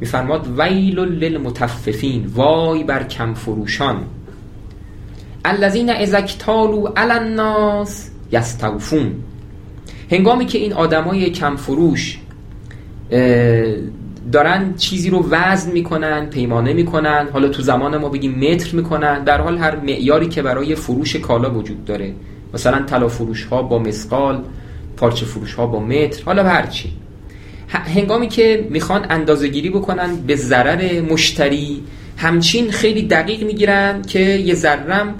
میفرماد 0.00 0.58
ویل 0.58 0.98
للمتففین. 0.98 2.26
وای 2.34 2.84
بر 2.84 3.04
کم 3.04 3.34
فروشان. 3.34 3.96
الذین 5.44 5.90
اذا 5.90 6.18
اکتالوا 6.18 6.92
علی 6.96 7.12
الناس 7.12 8.10
یستوفون. 8.32 9.14
هنگامی 10.10 10.46
که 10.46 10.58
این 10.58 10.72
آدمای 10.72 11.30
کم 11.30 11.56
فروش 11.56 12.18
دارن 14.32 14.74
چیزی 14.76 15.10
رو 15.10 15.26
وزن 15.30 15.72
می‌کنن 15.72 16.26
پیمانه 16.26 16.72
می‌کنن 16.72 17.28
حالا 17.32 17.48
تو 17.48 17.62
زمان 17.62 17.96
ما 17.96 18.08
بگیم 18.08 18.34
متر 18.38 18.76
می‌کنن 18.76 19.24
در 19.24 19.40
حال 19.40 19.58
هر 19.58 19.76
معیاری 19.76 20.28
که 20.28 20.42
برای 20.42 20.74
فروش 20.74 21.16
کالا 21.16 21.54
وجود 21.54 21.84
داره. 21.84 22.14
مثلا 22.54 22.82
طلا 22.82 23.08
فروش 23.08 23.44
ها 23.44 23.62
با 23.62 23.78
مسقال 23.78 24.44
پارچه 25.00 25.26
فروش 25.26 25.54
ها 25.54 25.66
با 25.66 25.80
متر 25.80 26.22
حالا 26.24 26.44
هرچی 26.44 26.92
هنگامی 27.68 28.28
که 28.28 28.66
می‌خوان 28.70 29.06
اندازه 29.10 29.48
گیری 29.48 29.70
بکنن 29.70 30.16
به 30.16 30.36
ضرر 30.36 31.00
مشتری 31.00 31.82
همچین 32.16 32.70
خیلی 32.70 33.02
دقیق 33.02 33.42
می‌گیرن 33.42 34.02
که 34.02 34.20
یه 34.20 34.54
ذرم 34.54 35.14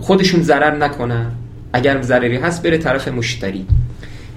خودشون 0.00 0.42
ضرر 0.42 0.76
نکنن. 0.76 1.32
اگر 1.72 2.02
ضرری 2.02 2.36
هست 2.36 2.62
بره 2.62 2.78
طرف 2.78 3.08
مشتری. 3.08 3.66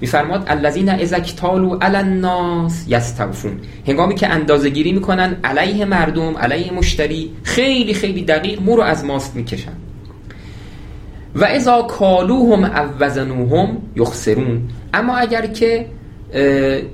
میفرماد 0.00 0.44
الذین 0.46 0.88
اذا 0.88 1.16
اکتالوا 1.16 1.78
علی 1.80 1.96
الناس 1.96 2.84
یستوفون. 2.88 3.60
هنگامی 3.86 4.14
که 4.14 4.28
اندازه 4.28 4.70
گیری 4.70 4.92
می‌کنن 4.92 5.36
علیه 5.44 5.84
مردم 5.84 6.36
علیه 6.36 6.72
مشتری 6.72 7.30
خیلی 7.42 7.94
خیلی 7.94 8.22
دقیق 8.22 8.62
مو 8.62 8.76
رو 8.76 8.82
از 8.82 9.04
ماست 9.04 9.36
می‌کشن. 9.36 9.72
و 11.36 11.44
اذا 11.44 11.82
کالوهم 11.82 12.64
او 12.64 12.88
وزنوهم 13.00 13.76
یخسرون. 13.96 14.62
اما 14.94 15.16
اگر 15.16 15.46
که 15.46 15.86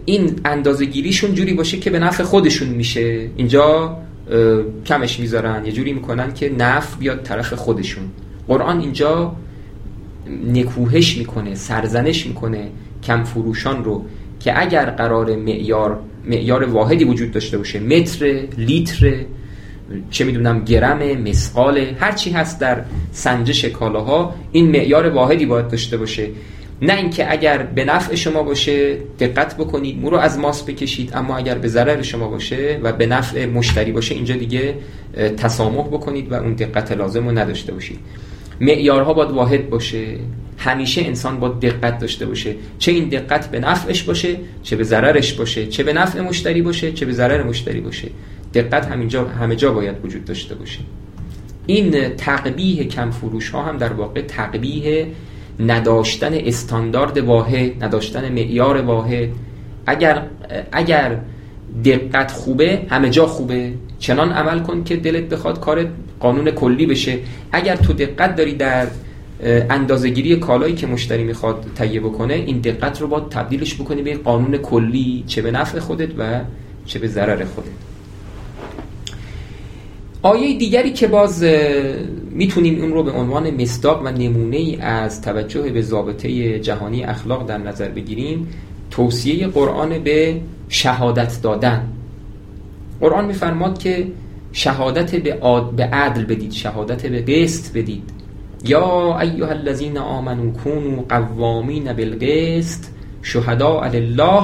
این 0.05 0.41
اندازه 0.45 0.85
گیریشون 0.85 1.35
جوری 1.35 1.55
باشه 1.55 1.79
که 1.79 1.91
به 1.91 1.99
نفع 1.99 2.23
خودشون 2.23 2.69
میشه 2.69 3.29
اینجا 3.37 3.97
کمش 4.87 5.21
می‌ذارن. 5.21 5.65
یه 5.65 5.73
جوری 5.73 5.93
می‌کنن 5.93 6.35
که 6.35 6.53
نفع 6.59 6.99
بیاد 6.99 7.23
طرف 7.23 7.53
خودشون. 7.53 8.05
قرآن 8.49 8.81
اینجا 8.81 9.37
نکوهش 10.47 11.17
می‌کنه 11.17 11.55
سرزنش 11.55 12.27
می‌کنه 12.27 12.69
کم 13.03 13.25
فروشان 13.25 13.85
رو 13.85 14.05
که 14.41 14.61
اگر 14.61 14.91
قرار 14.91 15.37
معیار 15.37 16.01
معیار 16.27 16.65
واحدی 16.65 17.05
وجود 17.05 17.31
داشته 17.31 17.59
باشه 17.59 17.81
متر 17.81 18.43
لیتر 18.59 19.15
چه 20.11 20.25
می‌دونم 20.25 20.65
گرم 20.65 21.23
مسقال 21.29 21.79
هر 21.79 22.13
چی 22.13 22.31
هست 22.31 22.61
در 22.61 22.85
سنجش 23.13 23.65
کالاها 23.65 24.35
این 24.53 24.71
معیار 24.71 25.09
واحدی 25.09 25.47
باید 25.47 25.69
داشته 25.69 25.97
باشه. 25.97 26.29
نه 26.83 26.97
اینکه 26.97 27.33
اگر 27.33 27.59
به 27.59 27.85
نفع 27.85 28.15
شما 28.15 28.43
باشه 28.43 28.97
دقت 29.19 29.57
بکنید 29.57 29.99
مو 30.01 30.11
رو 30.11 30.17
از 30.17 30.39
ماس 30.39 30.63
بکشید 30.63 31.11
اما 31.15 31.37
اگر 31.37 31.59
به 31.59 31.69
ضرر 31.69 32.03
شما 32.03 32.29
باشه 32.29 32.81
و 32.83 32.93
به 32.93 33.07
نفع 33.07 33.47
مشتری 33.47 33.93
باشه 33.93 34.15
اینجا 34.15 34.37
دیگه 34.37 34.75
تسامح 35.37 35.87
بکنید 35.87 36.33
و 36.33 36.35
اون 36.35 36.53
دقت 36.53 36.93
لازم 36.93 37.29
رو 37.29 37.39
نداشته 37.39 37.73
باشید. 37.73 37.99
معیارها 38.61 39.15
باید 39.15 39.31
واحد 39.31 39.71
باشه. 39.71 40.05
همیشه 40.59 41.03
انسان 41.03 41.41
با 41.41 41.49
دقت 41.49 41.99
داشته 41.99 42.27
باشه. 42.27 42.55
چه 42.79 42.93
این 42.93 43.09
دقت 43.09 43.51
به 43.51 43.61
نفعش 43.61 44.03
باشه 44.03 44.37
چه 44.63 44.77
به 44.77 44.85
ضررش 44.85 45.33
باشه. 45.33 45.67
چه 45.67 45.83
به 45.83 45.93
نفع 45.93 46.21
مشتری 46.21 46.63
باشه 46.63 46.93
چه 46.93 47.07
به 47.07 47.13
ضرر 47.13 47.43
مشتری 47.43 47.81
باشه. 47.81 48.09
دقت 48.55 48.87
همینجا 48.87 49.25
همه 49.25 49.57
جا 49.57 49.73
باید 49.73 49.97
وجود 50.05 50.25
داشته 50.25 50.55
باشه. 50.55 50.81
این 51.67 52.17
تقبیه 52.17 52.85
کم 52.85 53.11
فروش 53.11 53.51
ها 53.51 53.63
هم 53.63 53.77
در 53.77 53.93
واقع 53.93 54.21
تقبیه 54.23 55.07
نداشتن 55.61 56.35
استاندارد 56.35 57.19
واحد 57.19 57.85
نداشتن 57.85 58.33
معیار 58.33 58.81
واحد. 58.81 59.29
اگر 59.87 60.23
اگر 60.73 61.19
دقت 61.85 62.33
خوبه 62.33 62.83
همه 62.91 63.11
جا 63.11 63.27
خوبه. 63.27 63.73
چنان 63.99 64.33
عمل 64.33 64.61
کن 64.61 64.85
که 64.85 64.97
دلت 64.97 65.25
بخواد 65.25 65.61
کار 65.61 65.87
قانون 66.21 66.51
کلی 66.51 66.87
بشه. 66.87 67.19
اگر 67.53 67.77
تو 67.77 67.93
دقت 67.93 68.37
داری 68.37 68.55
در 68.55 68.87
اندازهگیری 69.71 70.37
کالایی 70.37 70.75
که 70.75 70.87
مشتری 70.87 71.25
می‌خواد 71.25 71.67
تهیه 71.75 72.01
بکنه 72.01 72.35
این 72.35 72.59
دقت 72.59 73.01
رو 73.01 73.07
باید 73.07 73.29
تبدیلش 73.29 73.75
بکنی 73.75 74.03
به 74.03 74.17
قانون 74.17 74.57
کلی 74.57 75.25
چه 75.27 75.43
به 75.43 75.51
نفع 75.51 75.79
خودت 75.79 76.09
و 76.19 76.41
چه 76.87 76.99
به 76.99 77.09
ضرر 77.09 77.45
خودت. 77.45 77.92
آیه 80.23 80.59
دیگری 80.59 80.93
که 80.93 81.07
باز 81.07 81.45
می‌تونیم 82.31 82.83
اون 82.83 82.93
رو 82.93 83.03
به 83.03 83.11
عنوان 83.11 83.63
مصداق 83.63 84.03
و 84.05 84.09
نمونه 84.09 84.57
ای 84.57 84.77
از 84.77 85.23
توجه 85.23 85.63
به 85.63 85.83
ضابطه 85.83 86.59
جهانی 86.59 87.05
اخلاق 87.05 87.47
در 87.47 87.59
نظر 87.59 87.89
بگیریم 87.89 88.49
توصیه 88.91 89.47
قرآن 89.47 89.99
به 89.99 90.41
شهادت 90.69 91.43
دادن. 91.43 91.89
قرآن 93.01 93.25
میفرماد 93.25 93.79
که 93.79 94.07
شهادت 94.53 95.15
به, 95.15 95.39
به 95.77 95.85
عدل 95.85 96.25
بدید 96.25 96.53
شهادت 96.53 97.07
به 97.07 97.21
قسط 97.21 97.73
بدید. 97.77 98.11
یا 98.65 99.21
ایها 99.21 99.49
الذین 99.49 99.99
آمنوا 99.99 100.53
كونوا 100.65 101.03
قوامین 101.09 101.93
بالقسط 101.93 102.85
شهداء 103.23 103.89
لله 103.89 104.43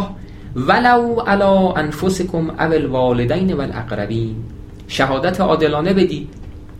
ولو 0.56 1.20
علی 1.20 1.72
انفسکم 1.76 2.50
او 2.50 2.72
الوالدین 2.72 3.52
والاقربین 3.52 4.36
شهادت 4.88 5.40
عادلانه 5.40 5.92
بدید. 5.92 6.28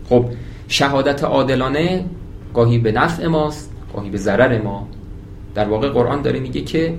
خب 0.09 0.25
شهادت 0.67 1.23
عادلانه 1.23 2.05
گاهی 2.53 2.77
به 2.77 2.91
نفع 2.91 3.27
ماست 3.27 3.71
گاهی 3.95 4.09
به 4.09 4.17
ضرر 4.17 4.61
ما. 4.61 4.87
در 5.55 5.67
واقع 5.67 5.89
قرآن 5.89 6.21
داره 6.21 6.39
میگه 6.39 6.61
که 6.61 6.93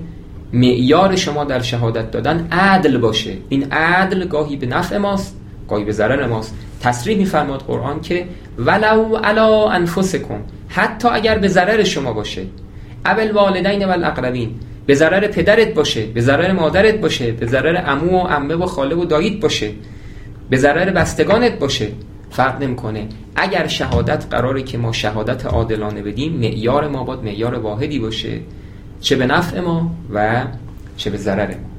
معیار 0.53 1.15
شما 1.15 1.43
در 1.43 1.61
شهادت 1.61 2.11
دادن 2.11 2.47
عدل 2.51 2.97
باشه. 2.97 3.33
این 3.49 3.71
عدل 3.71 4.27
گاهی 4.27 4.55
به 4.55 4.67
نفع 4.67 4.97
ماست 4.97 5.37
گاهی 5.69 5.83
به 5.83 5.91
ضرر 5.91 6.27
ماست. 6.27 6.55
تصریح 6.81 7.17
میفرماد 7.17 7.59
قرآن 7.59 8.01
که 8.01 8.25
ولو 8.57 9.15
علا 9.15 9.69
انفسکم 9.69 10.39
حتی 10.67 11.07
اگر 11.07 11.37
به 11.37 11.47
ضرر 11.47 11.83
شما 11.83 12.13
باشه. 12.13 12.45
اول 13.05 13.31
والدین 13.31 13.85
و 13.85 13.89
الاقربین 13.89 14.55
به 14.85 14.93
ضرر 14.95 15.27
پدرت 15.27 15.73
باشه 15.73 16.05
به 16.05 16.21
ضرر 16.21 16.51
مادرت 16.51 16.95
باشه 16.95 17.31
به 17.31 17.45
ضرر 17.45 17.75
عمو 17.75 18.11
و 18.11 18.27
عمه 18.27 18.55
و 18.55 18.65
خاله 18.65 18.95
و 18.95 19.05
داییت 19.05 19.39
باشه. 19.39 19.71
به 20.51 20.57
ضرر 20.57 20.91
بستگانت 20.91 21.59
باشه. 21.59 21.87
فرق 22.29 22.63
نمی‌کنه. 22.63 23.07
اگر 23.35 23.67
شهادت 23.67 24.25
قراره 24.29 24.63
که 24.63 24.77
ما 24.77 24.91
شهادت 24.91 25.45
عادلانه 25.45 26.01
بدیم 26.01 26.33
معیار 26.33 26.87
ما 26.87 27.03
باید 27.03 27.19
معیار 27.19 27.59
واحدی 27.59 27.99
باشه. 27.99 28.39
چه 29.01 29.15
به 29.15 29.25
نفع 29.25 29.59
ما 29.59 29.91
و 30.13 30.45
چه 30.97 31.09
به 31.09 31.17
ضرر 31.17 31.47
ما. 31.47 31.69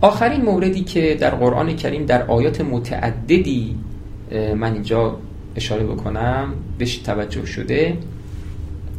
آخرین 0.00 0.42
موردی 0.42 0.84
که 0.84 1.16
در 1.20 1.30
قرآن 1.30 1.76
کریم 1.76 2.06
در 2.06 2.22
آیات 2.22 2.60
متعددی 2.60 3.76
من 4.56 4.72
اینجا 4.72 5.16
اشاره 5.56 5.84
بکنم 5.84 6.54
بهش 6.78 6.96
توجه 6.96 7.46
شده. 7.46 7.96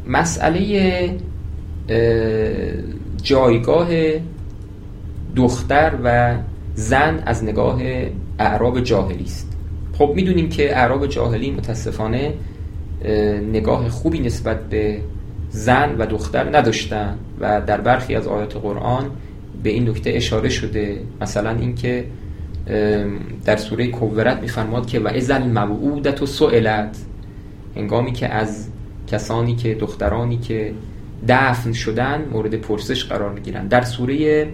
مسئله 0.07 1.19
جایگاه 3.23 3.89
دختر 5.35 5.91
و 6.03 6.37
زن 6.75 7.23
از 7.25 7.43
نگاه 7.43 7.81
اعراب 8.39 8.79
جاهلی 8.79 9.23
است. 9.23 9.57
خب 9.97 10.11
می‌دونیم 10.15 10.49
که 10.49 10.77
اعراب 10.77 11.07
جاهلی 11.07 11.51
متاسفانه 11.51 12.33
نگاه 13.51 13.89
خوبی 13.89 14.19
نسبت 14.19 14.69
به 14.69 14.99
زن 15.49 15.95
و 15.97 16.05
دختر 16.05 16.57
نداشتن 16.57 17.17
و 17.39 17.61
در 17.61 17.81
برخی 17.81 18.15
از 18.15 18.27
آیات 18.27 18.57
قرآن 18.57 19.05
به 19.63 19.69
این 19.69 19.89
نکته 19.89 20.09
اشاره 20.09 20.49
شده. 20.49 20.97
مثلا 21.21 21.49
اینکه 21.49 22.05
در 23.45 23.57
سوره 23.57 23.87
کوورت 23.87 24.39
میفرماد 24.41 24.87
که 24.87 24.99
و 24.99 25.07
ازل 25.07 25.43
موعودت 25.43 26.21
و 26.21 26.25
سئلت 26.25 26.97
هنگامی 27.75 28.11
که 28.11 28.27
از 28.29 28.67
کسانی 29.07 29.55
که 29.55 29.75
دخترانی 29.75 30.37
که 30.37 30.73
دفن 31.27 31.71
شدن 31.71 32.25
مورد 32.31 32.55
پرسش 32.55 33.05
قرار 33.05 33.33
می‌گیرن. 33.33 33.67
در 33.67 33.81
سوره 33.81 34.47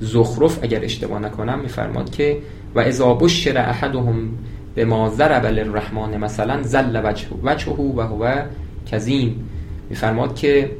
زخرف 0.00 0.58
اگر 0.62 0.84
اشتباه 0.84 1.18
نکنم 1.18 1.60
میفرماد 1.60 2.10
که 2.10 2.36
و 2.74 2.80
اذا 2.80 3.14
بشر 3.14 3.58
احدهم 3.58 4.28
به 4.74 4.84
ما 4.84 5.10
ضرب 5.10 5.46
للرحمن 5.46 6.16
مثلا 6.16 6.62
زل 6.62 7.00
وجهه 7.04 7.30
وجهه 7.42 7.76
و 7.96 8.00
هو 8.00 8.42
کظیم. 8.92 9.48
میفرماد 9.90 10.34
که 10.34 10.70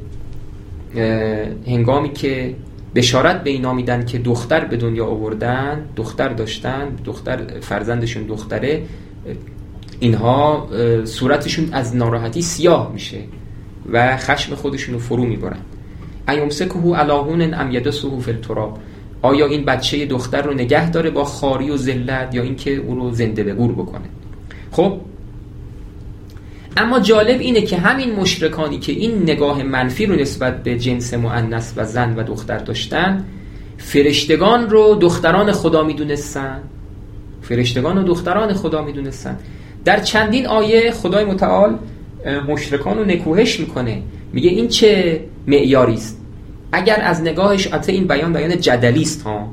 هنگامی 1.67 2.13
که 2.13 2.55
بشارت 2.95 3.43
به 3.43 3.49
اینا 3.49 3.73
میدن 3.73 4.05
که 4.05 4.19
دختر 4.19 4.65
به 4.65 4.77
دنیا 4.77 5.05
آوردن 5.05 5.85
دختر 5.95 6.29
داشتن 6.29 6.95
دختر 7.05 7.59
فرزندشون 7.61 8.23
دختره 8.23 8.83
اینها 9.99 10.69
صورتشون 11.03 11.69
از 11.71 11.95
ناراحتی 11.95 12.41
سیاه 12.41 12.91
میشه 12.93 13.17
و 13.91 14.17
خشم 14.17 14.55
خودشون 14.55 14.93
رو 14.93 14.99
فرو 14.99 15.25
می‌برن. 15.25 15.59
ایمسکه 16.29 16.79
علاهون 16.95 17.53
ام 17.53 17.71
یدسه 17.71 18.19
فی 18.19 18.31
التراب. 18.31 18.79
آیا 19.21 19.45
این 19.45 19.65
بچه 19.65 20.05
دختر 20.05 20.41
رو 20.41 20.53
نگه 20.53 20.91
داره 20.91 21.09
با 21.09 21.23
خاری 21.23 21.69
و 21.69 21.77
ذلت 21.77 22.35
یا 22.35 22.43
اینکه 22.43 22.75
او 22.75 22.95
رو 22.95 23.11
زنده 23.11 23.43
به 23.43 23.53
گور 23.53 23.71
بکنه؟ 23.71 24.05
خب 24.71 24.97
اما 26.77 26.99
جالب 26.99 27.39
اینه 27.39 27.61
که 27.61 27.77
همین 27.77 28.15
مشرکانی 28.15 28.79
که 28.79 28.91
این 28.91 29.21
نگاه 29.21 29.63
منفی 29.63 30.05
رو 30.05 30.15
نسبت 30.15 30.63
به 30.63 30.79
جنس 30.79 31.13
مؤنث 31.13 31.73
و 31.77 31.85
زن 31.85 32.15
و 32.15 32.23
دختر 32.23 32.57
داشتن 32.57 33.25
فرشتگان 33.77 34.69
رو 34.69 34.95
دختران 34.95 35.51
خدا 35.51 35.83
می‌دونستن. 35.83 36.59
فرشتگان 37.41 37.97
و 37.97 38.03
دختران 38.03 38.53
خدا 38.53 38.83
می‌دونستن. 38.83 39.39
در 39.85 39.99
چندین 39.99 40.47
آیه 40.47 40.91
خدای 40.91 41.25
متعال 41.25 41.77
مشرکان 42.47 42.97
رو 42.97 43.05
نکوهش 43.05 43.59
می‌کنه. 43.59 44.01
میگه 44.33 44.49
این 44.49 44.67
چه 44.67 45.21
معیاری 45.47 45.93
است؟ 45.93 46.18
اگر 46.71 47.01
از 47.03 47.21
نگاهش 47.21 47.67
البته 47.67 47.91
این 47.91 48.07
بیان 48.07 48.33
بیان 48.33 48.59
جدلی 48.59 49.01
است 49.01 49.21
ها. 49.21 49.47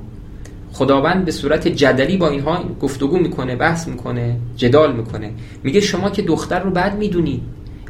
خداوند 0.72 1.24
به 1.24 1.32
صورت 1.32 1.68
جدلی 1.68 2.16
با 2.16 2.28
اینها 2.28 2.64
گفتگو 2.80 3.18
می‌کنه 3.18 3.56
بحث 3.56 3.88
می‌کنه 3.88 4.36
جدال 4.56 4.96
می‌کنه. 4.96 5.30
میگه 5.62 5.80
شما 5.80 6.10
که 6.10 6.22
دختر 6.22 6.60
رو 6.60 6.70
بد 6.70 6.98
می‌دونید 6.98 7.42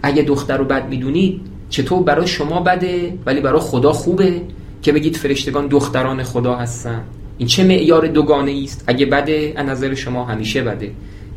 اگه 0.02 0.22
دختر 0.22 0.56
رو 0.56 0.64
بد 0.64 0.88
می‌دونید 0.88 1.40
چطور 1.70 2.02
برای 2.02 2.26
شما 2.26 2.60
بده 2.60 3.18
ولی 3.26 3.40
برای 3.40 3.60
خدا 3.60 3.92
خوبه 3.92 4.40
که 4.82 4.92
بگید 4.92 5.16
فرشتگان 5.16 5.66
دختران 5.66 6.22
خدا 6.22 6.54
هستن. 6.54 7.02
این 7.38 7.48
چه 7.48 7.64
معیار 7.64 8.06
دوگانه 8.06 8.60
است؟ 8.64 8.84
اگه 8.86 9.06
بده 9.06 9.52
از 9.56 9.66
نظر 9.66 9.94
شما 9.94 10.24
همیشه 10.24 10.62
بده. 10.62 10.90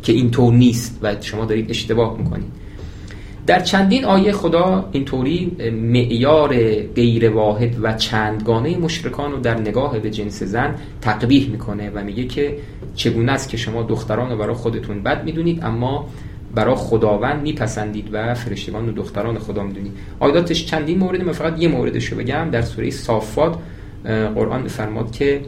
که 0.04 0.14
اینطور 0.14 0.54
نیست 0.54 1.00
و 1.02 1.16
شما 1.22 1.46
دارید 1.46 1.70
اشتباه 1.70 2.18
می‌کنید. 2.18 2.52
در 3.50 3.60
چندین 3.60 4.06
آیه 4.06 4.32
خدا 4.32 4.90
اینطوری 4.92 5.52
معیار 5.72 6.50
غیر 6.96 7.30
واحد 7.30 7.76
و 7.82 7.94
چندگانه 7.94 8.78
مشرکان 8.78 9.32
رو 9.32 9.40
در 9.40 9.60
نگاه 9.60 10.00
به 10.00 10.10
جنس 10.10 10.44
زن 10.44 10.76
تقبیح 11.02 11.50
می‌کنه 11.50 11.90
و 11.90 12.04
میگه 12.04 12.24
که 12.24 12.58
چگونه 12.96 13.32
است 13.32 13.50
که 13.50 13.58
شما 13.58 13.84
دختران 13.84 14.32
رو 14.32 14.38
برای 14.38 14.54
خودتون 14.56 15.04
بد 15.04 15.24
می‌دونید 15.24 15.64
اما 15.64 16.10
برای 16.56 16.76
خداوند 16.76 17.42
میپسندید 17.42 18.10
و 18.12 18.34
فرشتگان 18.34 18.90
و 18.90 18.92
دختران 18.92 19.40
خدا 19.40 19.64
می‌دونید. 19.64 19.92
آیاتش 20.20 20.66
چندین 20.66 20.98
مورد 20.98 21.22
من 21.22 21.32
فقط 21.32 21.62
یه 21.62 21.68
موردش 21.68 22.06
رو 22.06 22.18
بگم. 22.18 22.50
در 22.52 22.62
سوره 22.62 22.90
صافات 22.90 23.56
قرآن 24.36 24.68
فرماد 24.68 25.12
که 25.12 25.42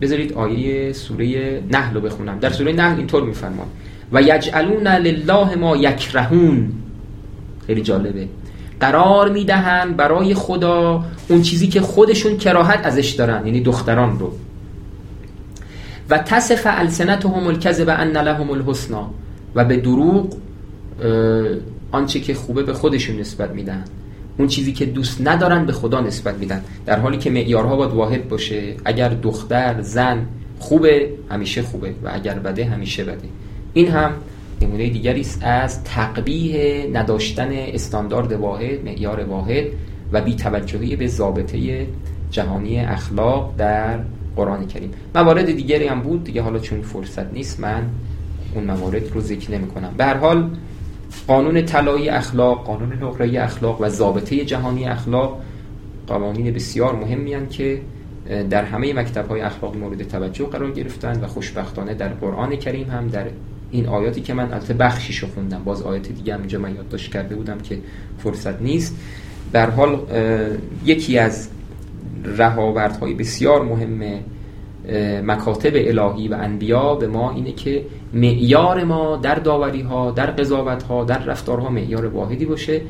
بذارید 0.00 0.32
آیه 0.32 0.92
سوره 0.92 1.60
نحل 1.70 1.94
رو 1.94 2.00
بخونم. 2.00 2.38
در 2.38 2.50
سوره 2.50 2.72
نحل 2.72 2.96
اینطور 2.96 3.22
میفرماد. 3.22 3.66
و 4.12 4.22
یجعلون 4.22 4.86
لله 4.86 5.54
ما 5.54 5.76
یکرهون. 5.76 6.72
خیلی 7.66 7.82
جالبه. 7.82 8.28
قرار 8.80 9.28
می‌دهن 9.28 9.92
برای 9.92 10.34
خدا 10.34 11.04
اون 11.28 11.42
چیزی 11.42 11.66
که 11.66 11.80
خودشون 11.80 12.36
کراهت 12.36 12.86
ازش 12.86 13.10
دارن 13.10 13.46
یعنی 13.46 13.60
دختران 13.60 14.18
رو. 14.18 14.32
و 16.10 16.18
تصف 16.18 16.62
السنتهم 16.64 17.46
الکذب 17.46 17.88
ان 17.88 18.16
لهم 18.16 18.50
الحسنا 18.50 19.10
و 19.54 19.64
به 19.64 19.76
دروغ 19.76 20.36
آنچه 21.92 22.20
که 22.20 22.34
خوبه 22.34 22.62
به 22.62 22.72
خودشون 22.72 23.16
نسبت 23.16 23.50
میدن 23.50 23.84
اون 24.38 24.48
چیزی 24.48 24.72
که 24.72 24.86
دوست 24.86 25.20
ندارن 25.20 25.66
به 25.66 25.72
خدا 25.72 26.00
نسبت 26.00 26.34
میدن 26.34 26.62
در 26.86 26.98
حالی 26.98 27.18
که 27.18 27.30
معیارها 27.30 27.76
باید 27.76 27.92
واحد 27.92 28.28
باشه. 28.28 28.74
اگر 28.84 29.08
دختر 29.08 29.82
زن 29.82 30.26
خوبه 30.58 31.08
همیشه 31.30 31.62
خوبه. 31.62 31.94
و 32.04 32.10
اگر 32.12 32.38
بده 32.38 32.64
همیشه 32.64 33.04
بده. 33.04 33.28
این 33.78 33.88
هم 33.88 34.12
نمونه 34.62 34.88
دیگری 34.88 35.20
است 35.20 35.40
از 35.42 35.84
تقبیه 35.84 36.90
نداشتن 36.92 37.48
استاندارد 37.52 38.32
واحد 38.32 38.84
معیار 38.84 39.24
واحد 39.24 39.64
و 40.12 40.20
بی 40.20 40.34
توجهی 40.34 40.96
به 40.96 41.06
ضابطه 41.06 41.86
جهانی 42.30 42.80
اخلاق 42.80 43.54
در 43.58 43.98
قرآن 44.36 44.66
کریم. 44.66 44.90
موارد 45.14 45.52
دیگری 45.52 45.86
هم 45.86 46.00
بود 46.00 46.24
دیگه 46.24 46.42
حالا 46.42 46.58
چون 46.58 46.82
فرصت 46.82 47.32
نیست 47.32 47.60
من 47.60 47.82
اون 48.54 48.64
موارد 48.64 49.12
رو 49.12 49.20
ذکر 49.20 49.50
نمی 49.50 49.66
کنم. 49.66 49.94
به 49.96 50.04
هر 50.04 50.16
حال 50.16 50.50
قانون 51.26 51.64
طلایی 51.64 52.08
اخلاق 52.08 52.64
قانون 52.64 52.92
نقره 52.92 53.42
اخلاق 53.42 53.80
و 53.80 53.88
ضابطه 53.88 54.44
جهانی 54.44 54.84
اخلاق 54.84 55.40
قوانین 56.06 56.54
بسیار 56.54 56.96
مهمی 56.96 57.34
هستند 57.34 57.50
که 57.50 57.80
در 58.50 58.64
همه 58.64 58.92
مکتب 58.92 59.28
های 59.28 59.40
اخلاقی 59.40 59.78
مورد 59.78 60.02
توجه 60.02 60.44
قرار 60.46 60.70
گرفتن 60.70 61.24
و 61.24 61.26
خوشبختانه 61.26 61.94
در 61.94 62.08
قرآن 62.08 62.56
کریم 62.56 62.90
هم 62.90 63.08
در 63.08 63.26
این 63.70 63.86
آیاتی 63.86 64.20
که 64.20 64.34
من 64.34 64.52
البته 64.52 64.74
بخشیشو 64.74 65.26
خوندم 65.26 65.64
باز 65.64 65.82
آیات 65.82 66.08
دیگه 66.08 66.34
هم 66.34 66.40
اینجا 66.40 66.58
من 66.58 66.74
یادداشت 66.74 67.12
کرده 67.12 67.34
بودم 67.34 67.58
که 67.58 67.78
فرصت 68.18 68.62
نیست. 68.62 68.96
در 69.52 69.70
حال 69.70 70.00
یکی 70.84 71.18
از 71.18 71.48
رهاوردهای 72.24 73.14
بسیار 73.14 73.64
مهم 73.64 74.20
مکاتب 75.24 75.72
الهی 75.74 76.28
و 76.28 76.34
انبیا 76.34 76.94
به 76.94 77.06
ما 77.06 77.32
اینه 77.32 77.52
که 77.52 77.84
معیار 78.14 78.84
ما 78.84 79.16
در 79.16 79.34
داوری 79.34 79.80
ها 79.82 80.10
در 80.10 80.30
قضاوت 80.30 80.82
ها 80.82 81.04
در 81.04 81.18
رفتارها 81.24 81.68
معیار 81.68 82.06
واحدی 82.06 82.44
باشه 82.44 82.80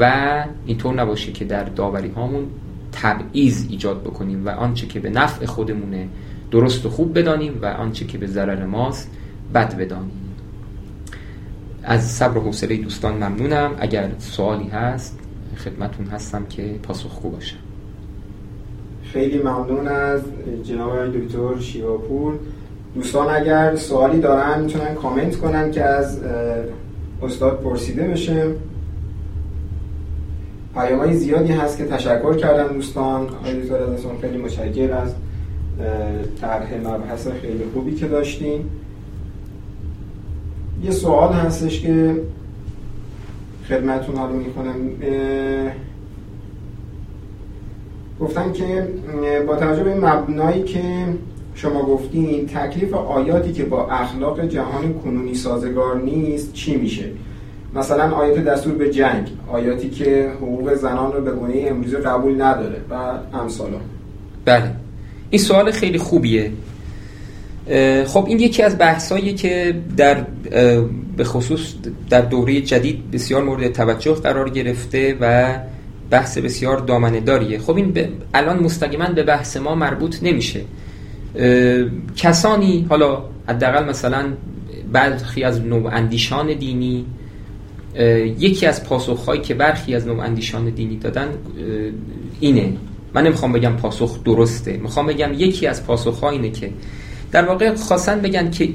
و 0.00 0.44
اینطور 0.66 0.94
نباشه 0.94 1.32
که 1.32 1.44
در 1.44 1.64
داوری 1.64 2.08
هامون 2.08 2.46
تبعیض 2.92 3.66
ایجاد 3.70 4.02
بکنیم 4.02 4.46
و 4.46 4.48
آنچه 4.48 4.86
که 4.86 5.00
به 5.00 5.10
نفع 5.10 5.46
خودمونه 5.46 6.08
درست 6.50 6.86
و 6.86 6.90
خوب 6.90 7.18
بدانیم 7.18 7.58
و 7.62 7.66
آنچه 7.66 8.04
که 8.04 8.18
به 8.18 8.26
ضرر 8.26 8.66
ماست 8.66 9.10
بد 9.54 9.76
بدانیم. 9.76 10.19
از 11.82 12.10
صبر 12.10 12.38
و 12.38 12.40
حوصله 12.40 12.76
دوستان 12.76 13.14
ممنونم. 13.14 13.70
اگر 13.78 14.10
سوالی 14.18 14.68
هست 14.68 15.18
خدمتون 15.56 16.06
هستم 16.06 16.46
که 16.46 16.74
پاسخگو 16.82 17.30
باشم 17.30 17.56
خیلی 19.12 19.38
ممنون 19.38 19.88
از 19.88 20.20
جناب 20.64 21.06
دکتر 21.06 21.60
شیواپور. 21.60 22.34
دوستان 22.94 23.34
اگر 23.34 23.76
سوالی 23.76 24.20
دارن 24.20 24.62
می‌تونن 24.62 24.94
کامنت 24.94 25.36
کنن 25.36 25.70
که 25.70 25.84
از 25.84 26.20
استاد 27.22 27.60
پرسیده 27.60 28.02
بشه. 28.02 28.46
پیام 30.74 31.12
زیادی 31.12 31.52
هست 31.52 31.78
که 31.78 31.84
تشکر 31.84 32.36
کردن 32.36 32.74
دوستان. 32.74 33.28
آقای 33.28 33.60
از 33.70 34.06
خیلی 34.20 34.36
متشکر 34.36 34.92
از 34.92 35.14
طرح 36.40 36.74
مبحث 36.84 37.28
خیلی 37.42 37.64
خوبی 37.74 37.94
که 37.94 38.08
داشتیم 38.08 38.70
یه 40.84 40.90
سوال 40.90 41.32
هستش 41.32 41.80
که 41.80 42.14
خدمتون 43.68 44.16
حالا 44.16 44.32
می‌کنم. 44.32 44.74
گفتن 48.20 48.52
که 48.52 48.88
با 49.46 49.56
توجه 49.56 49.84
به 49.84 49.94
مبنایی 49.94 50.62
که 50.62 50.82
شما 51.54 51.82
گفتین 51.82 52.46
تکلیف 52.46 52.94
آیاتی 52.94 53.52
که 53.52 53.64
با 53.64 53.86
اخلاق 53.86 54.48
جهان 54.48 54.94
کنونی 54.94 55.34
سازگار 55.34 56.02
نیست 56.02 56.52
چی 56.52 56.76
میشه؟ 56.76 57.04
مثلا 57.74 58.16
آیات 58.16 58.38
دستور 58.38 58.74
به 58.74 58.90
جنگ 58.90 59.28
آیاتی 59.52 59.90
که 59.90 60.30
حقوق 60.36 60.74
زنان 60.74 61.12
رو 61.12 61.20
به 61.20 61.30
گونه 61.30 61.64
امروزی 61.66 61.96
قبول 61.96 62.42
نداره 62.42 62.76
و 62.90 62.94
امثال 63.36 63.70
بله. 64.44 64.70
این 65.30 65.42
سوال 65.42 65.70
خیلی 65.70 65.98
خوبیه. 65.98 66.50
خب 68.06 68.24
این 68.28 68.40
یکی 68.40 68.62
از 68.62 68.78
بحثایی 68.78 69.34
که 69.34 69.74
در 69.96 70.26
به 71.16 71.24
خصوص 71.24 71.74
در 72.10 72.20
دوره 72.20 72.60
جدید 72.60 73.10
بسیار 73.10 73.44
مورد 73.44 73.72
توجه 73.72 74.14
قرار 74.14 74.50
گرفته 74.50 75.16
و 75.20 75.58
بحث 76.10 76.38
بسیار 76.38 76.78
دامنه 76.78 77.58
خب 77.58 77.76
این 77.76 78.08
الان 78.34 78.62
مستقیما 78.62 79.06
به 79.06 79.22
بحث 79.22 79.56
ما 79.56 79.74
مربوط 79.74 80.16
نمیشه. 80.22 80.60
کسانی 82.16 82.86
حالا 82.88 83.22
حداقل 83.48 83.84
مثلا 83.84 84.24
برخی 84.92 85.42
از 85.44 85.60
نوع 85.60 85.94
اندیشان 85.94 86.54
دینی 86.54 87.06
یکی 88.38 88.66
از 88.66 88.84
پاسخهایی 88.84 89.40
که 89.40 89.54
برخی 89.54 89.94
از 89.94 90.06
نوع 90.06 90.20
اندیشان 90.20 90.70
دینی 90.70 90.96
دادن 90.96 91.28
اینه. 92.40 92.72
من 93.14 93.22
نمی‌خوام 93.22 93.52
بگم 93.52 93.76
پاسخ 93.76 94.24
درسته. 94.24 94.76
می‌خوام 94.76 95.06
بگم 95.06 95.30
یکی 95.32 95.66
از 95.66 95.86
پاسخها 95.86 96.30
اینه 96.30 96.50
که 96.50 96.70
در 97.32 97.44
واقع 97.44 97.74
خواستن 97.74 98.20
بگن 98.20 98.50
که 98.50 98.68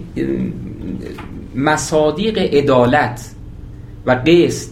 مصادیق 1.55 2.37
عدالت 2.37 3.29
و 4.05 4.11
قسط 4.11 4.69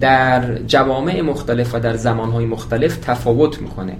در 0.00 0.58
جوامع 0.58 1.20
مختلف 1.20 1.74
و 1.74 1.78
در 1.78 1.96
زمانهای 1.96 2.46
مختلف 2.46 2.96
تفاوت 2.96 3.62
می‌کنه. 3.62 3.96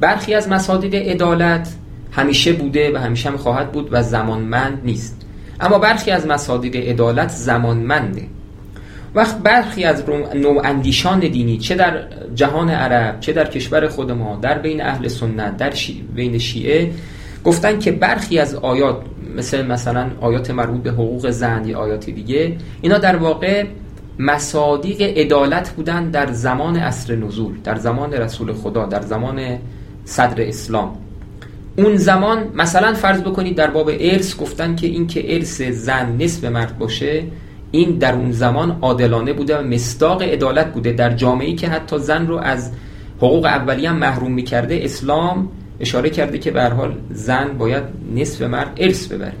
برخی 0.00 0.34
از 0.34 0.48
مصادیق 0.48 0.94
عدالت 0.94 1.74
همیشه 2.12 2.52
بوده 2.52 2.94
و 2.94 2.96
همیشه 2.96 3.30
هم 3.30 3.36
خواهد 3.36 3.72
بود 3.72 3.88
و 3.92 4.02
زمانمند 4.02 4.80
نیست. 4.84 5.26
اما 5.60 5.78
برخی 5.78 6.10
از 6.10 6.26
مصادیق 6.26 6.76
عدالت 6.76 7.28
زمانمنده. 7.28 8.22
وقت 9.14 9.38
برخی 9.38 9.84
از 9.84 10.02
اندیشان 10.64 11.20
دینی 11.20 11.58
چه 11.58 11.74
در 11.74 12.02
جهان 12.34 12.70
عرب 12.70 13.20
چه 13.20 13.32
در 13.32 13.44
کشور 13.44 13.88
خود 13.88 14.12
ما 14.12 14.38
در 14.42 14.58
بین 14.58 14.82
اهل 14.82 15.08
سنت 15.08 15.56
در 15.56 15.72
بین 16.14 16.38
شیعه 16.38 16.92
گفتن 17.46 17.78
که 17.78 17.92
برخی 17.92 18.38
از 18.38 18.54
آیات 18.54 18.96
مثل 19.36 19.66
مثلا 19.66 20.10
آیات 20.20 20.50
مربوط 20.50 20.82
به 20.82 20.90
حقوق 20.90 21.30
زن 21.30 21.64
یا 21.64 21.78
آیات 21.78 22.10
دیگه 22.10 22.56
اینا 22.82 22.98
در 22.98 23.16
واقع 23.16 23.64
مصادیق 24.18 25.02
عدالت 25.02 25.70
بودن 25.70 26.10
در 26.10 26.32
زمان 26.32 26.76
عصر 26.76 27.16
نزول 27.16 27.52
در 27.64 27.74
زمان 27.74 28.12
رسول 28.12 28.52
خدا 28.52 28.86
در 28.86 29.02
زمان 29.02 29.58
صدر 30.04 30.48
اسلام. 30.48 30.96
اون 31.78 31.96
زمان 31.96 32.38
مثلا 32.54 32.94
فرض 32.94 33.20
بکنید 33.20 33.56
در 33.56 33.70
باب 33.70 33.90
ارث 34.00 34.36
گفتن 34.36 34.76
که 34.76 34.86
این 34.86 35.06
که 35.06 35.34
ارث 35.34 35.62
زن 35.62 36.16
نصف 36.16 36.44
مرد 36.44 36.78
باشه 36.78 37.22
این 37.70 37.90
در 37.90 38.14
اون 38.14 38.32
زمان 38.32 38.78
عادلانه 38.82 39.32
بوده 39.32 39.58
و 39.58 39.62
مصداق 39.62 40.22
عدالت 40.22 40.72
بوده. 40.72 40.92
در 40.92 41.10
جامعه‌ای 41.10 41.54
که 41.54 41.68
حتی 41.68 41.98
زن 41.98 42.26
رو 42.26 42.36
از 42.36 42.72
حقوق 43.18 43.44
اولیه 43.44 43.90
هم 43.90 43.96
محروم 43.96 44.32
می‌کرده 44.32 44.80
اسلام 44.82 45.48
اشاره 45.80 46.10
کرده 46.10 46.38
که 46.38 46.50
به 46.50 46.64
حال 46.64 46.94
زن 47.10 47.58
باید 47.58 47.84
نصف 48.14 48.42
مرد 48.42 48.72
ارث 48.76 49.06
ببره. 49.06 49.32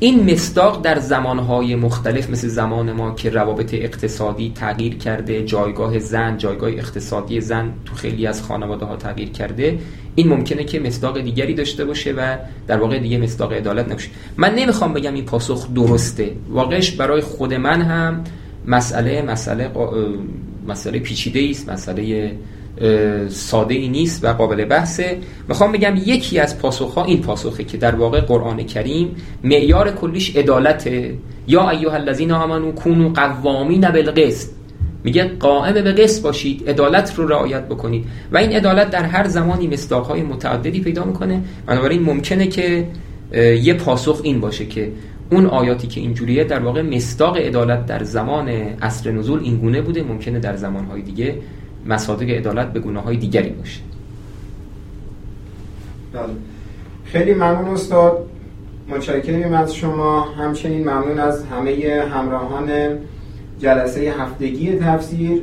این 0.00 0.32
مصداق 0.32 0.82
در 0.82 0.98
زمانهای 0.98 1.76
مختلف 1.76 2.30
مثل 2.30 2.48
زمان 2.48 2.92
ما 2.92 3.14
که 3.14 3.30
روابط 3.30 3.74
اقتصادی 3.74 4.52
تغییر 4.54 4.96
کرده 4.96 5.44
جایگاه 5.44 5.98
زن 5.98 6.36
جایگاه 6.36 6.70
اقتصادی 6.70 7.40
زن 7.40 7.72
تو 7.84 7.94
خیلی 7.94 8.26
از 8.26 8.42
خانواده 8.42 8.84
ها 8.86 8.96
تغییر 8.96 9.28
کرده 9.28 9.78
این 10.14 10.28
ممکنه 10.28 10.64
که 10.64 10.80
مصداق 10.80 11.20
دیگری 11.20 11.54
داشته 11.54 11.84
باشه 11.84 12.12
و 12.12 12.36
در 12.66 12.76
واقع 12.76 12.98
دیگه 12.98 13.18
مصداق 13.18 13.52
عدالت 13.52 13.86
نباشه. 13.88 14.08
من 14.36 14.54
نمی‌خوام 14.54 14.92
بگم 14.92 15.14
این 15.14 15.24
پاسخ 15.24 15.74
درسته. 15.74 16.30
واقعش 16.48 16.90
برای 16.90 17.20
خود 17.20 17.54
من 17.54 17.82
هم 17.82 18.24
مسئله 18.66 19.22
مسئله 19.22 19.70
مسئله 20.68 20.98
پیچیده 20.98 21.46
است 21.50 21.70
مسئله 21.70 22.32
ساده 23.28 23.74
ای 23.74 23.88
نیست 23.88 24.24
و 24.24 24.32
قابل 24.32 24.64
بحثه. 24.64 25.18
می‌خوام 25.48 25.72
بگم 25.72 25.94
یکی 26.06 26.38
از 26.38 26.58
پاسخ 26.58 26.94
ها 26.94 27.04
این 27.04 27.20
پاسخه 27.20 27.64
که 27.64 27.76
در 27.76 27.94
واقع 27.94 28.20
قرآن 28.20 28.62
کریم 28.62 29.16
معیار 29.44 29.90
کلیش 29.90 30.36
عدالته. 30.36 31.14
یا 31.46 31.70
ایها 31.70 31.92
الذین 31.92 32.32
آمنو 32.32 32.72
کونوا 32.72 33.08
قوامین 33.08 33.80
بالقسط. 33.80 34.50
میگه 35.04 35.24
قائم 35.24 35.74
به 35.74 35.92
قسط 35.92 36.22
باشید 36.22 36.68
عدالت 36.68 37.14
رو 37.16 37.28
رعایت 37.28 37.68
بکنید. 37.68 38.04
و 38.32 38.38
این 38.38 38.52
عدالت 38.52 38.90
در 38.90 39.02
هر 39.02 39.28
زمانی 39.28 39.70
های 40.08 40.22
متعددی 40.22 40.80
پیدا 40.80 41.04
می‌کنه. 41.04 41.42
بنابراین 41.66 42.02
ممکنه 42.02 42.46
که 42.46 42.86
یه 43.62 43.74
پاسخ 43.74 44.20
این 44.22 44.40
باشه 44.40 44.66
که 44.66 44.92
اون 45.30 45.46
آیاتی 45.46 45.86
که 45.86 46.00
اینجوریه 46.00 46.44
در 46.44 46.60
واقع 46.60 46.82
مصداق 46.82 47.36
عدالت 47.36 47.86
در 47.86 48.02
زمان 48.02 48.48
عصر 48.82 49.10
نزول 49.10 49.40
اینگونه 49.42 49.80
بوده. 49.80 50.02
ممکنه 50.02 50.38
در 50.38 50.56
زمانهای 50.56 51.02
دیگه 51.02 51.34
مصادیق 51.88 52.30
عدالت 52.30 52.72
به 52.72 52.80
گناه 52.80 53.04
های 53.04 53.16
دیگری 53.16 53.50
باشه. 53.50 53.80
بله. 56.12 56.22
خیلی 57.04 57.34
ممنون 57.34 57.68
استاد. 57.68 58.30
متشکریم 58.88 59.52
از 59.52 59.74
شما. 59.74 60.20
همچنین 60.20 60.80
ممنون 60.80 61.18
از 61.18 61.44
همه 61.44 62.04
همراهان 62.12 62.70
جلسه 63.58 64.00
هفتگی 64.00 64.76
تفسیر. 64.76 65.42